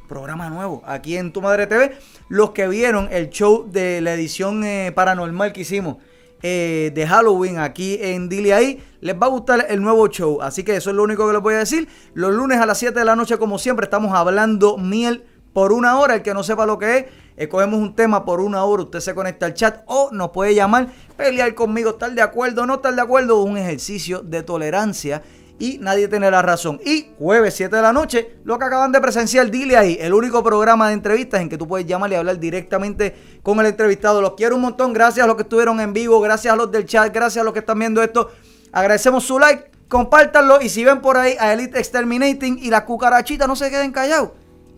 [0.09, 1.97] programa nuevo aquí en Tu Madre TV.
[2.29, 4.63] Los que vieron el show de la edición
[4.95, 5.97] paranormal que hicimos
[6.43, 10.43] eh, de Halloween aquí en Dile ahí, les va a gustar el nuevo show.
[10.43, 11.89] Así que eso es lo único que les voy a decir.
[12.15, 15.99] Los lunes a las 7 de la noche, como siempre, estamos hablando miel por una
[15.99, 16.17] hora.
[16.17, 17.05] El que no sepa lo que es,
[17.37, 18.83] escogemos un tema por una hora.
[18.83, 22.67] Usted se conecta al chat o nos puede llamar, pelear conmigo, estar de acuerdo o
[22.67, 23.43] no estar de acuerdo.
[23.43, 25.23] Un ejercicio de tolerancia
[25.63, 26.81] y Nadie tiene la razón.
[26.85, 30.43] Y jueves 7 de la noche, lo que acaban de presenciar, dile ahí, el único
[30.43, 33.15] programa de entrevistas en que tú puedes llamar y hablar directamente
[33.45, 34.21] con el entrevistado.
[34.21, 36.85] Los quiero un montón, gracias a los que estuvieron en vivo, gracias a los del
[36.85, 38.33] chat, gracias a los que están viendo esto.
[38.73, 43.47] Agradecemos su like, compártanlo y si ven por ahí a Elite Exterminating y las cucarachitas,
[43.47, 44.31] no se queden callados.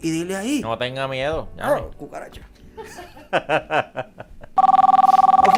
[0.02, 0.60] Y dile ahí.
[0.60, 1.48] No tenga miedo.
[1.64, 2.42] Oh, cucaracha.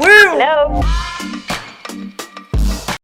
[0.01, 0.81] Hello.